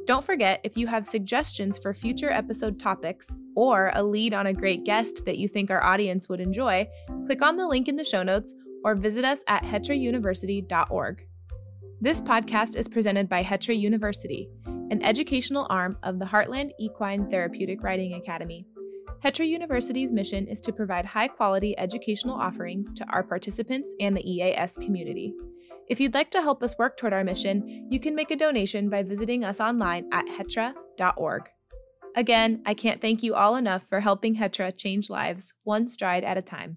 Don't 0.06 0.24
forget, 0.24 0.60
if 0.64 0.76
you 0.76 0.86
have 0.86 1.06
suggestions 1.06 1.78
for 1.78 1.94
future 1.94 2.30
episode 2.30 2.78
topics 2.78 3.34
or 3.56 3.90
a 3.94 4.02
lead 4.02 4.34
on 4.34 4.46
a 4.46 4.52
great 4.52 4.84
guest 4.84 5.22
that 5.24 5.38
you 5.38 5.48
think 5.48 5.70
our 5.70 5.82
audience 5.82 6.28
would 6.28 6.40
enjoy, 6.40 6.86
click 7.24 7.40
on 7.40 7.56
the 7.56 7.66
link 7.66 7.88
in 7.88 7.96
the 7.96 8.04
show 8.04 8.22
notes 8.22 8.54
or 8.84 8.94
visit 8.94 9.24
us 9.24 9.42
at 9.48 9.62
hetrauniversity.org. 9.62 11.26
This 12.02 12.20
podcast 12.20 12.76
is 12.76 12.86
presented 12.86 13.30
by 13.30 13.42
Hetra 13.42 13.78
University, 13.78 14.50
an 14.66 15.02
educational 15.02 15.66
arm 15.70 15.96
of 16.02 16.18
the 16.18 16.26
Heartland 16.26 16.72
Equine 16.78 17.30
Therapeutic 17.30 17.82
Riding 17.82 18.12
Academy. 18.12 18.66
Hetra 19.24 19.48
University's 19.48 20.12
mission 20.12 20.46
is 20.46 20.60
to 20.60 20.70
provide 20.70 21.06
high 21.06 21.28
quality 21.28 21.76
educational 21.78 22.34
offerings 22.34 22.92
to 22.92 23.06
our 23.06 23.22
participants 23.22 23.94
and 23.98 24.14
the 24.14 24.30
EAS 24.30 24.76
community. 24.76 25.32
If 25.88 25.98
you'd 25.98 26.12
like 26.12 26.30
to 26.32 26.42
help 26.42 26.62
us 26.62 26.76
work 26.78 26.98
toward 26.98 27.14
our 27.14 27.24
mission, 27.24 27.88
you 27.90 27.98
can 27.98 28.14
make 28.14 28.30
a 28.30 28.36
donation 28.36 28.90
by 28.90 29.02
visiting 29.02 29.42
us 29.42 29.60
online 29.60 30.10
at 30.12 30.26
hetra.org. 30.26 31.48
Again, 32.14 32.62
I 32.66 32.74
can't 32.74 33.00
thank 33.00 33.22
you 33.22 33.34
all 33.34 33.56
enough 33.56 33.84
for 33.84 34.00
helping 34.00 34.36
Hetra 34.36 34.76
change 34.76 35.08
lives 35.08 35.54
one 35.62 35.88
stride 35.88 36.22
at 36.22 36.36
a 36.36 36.42
time. 36.42 36.76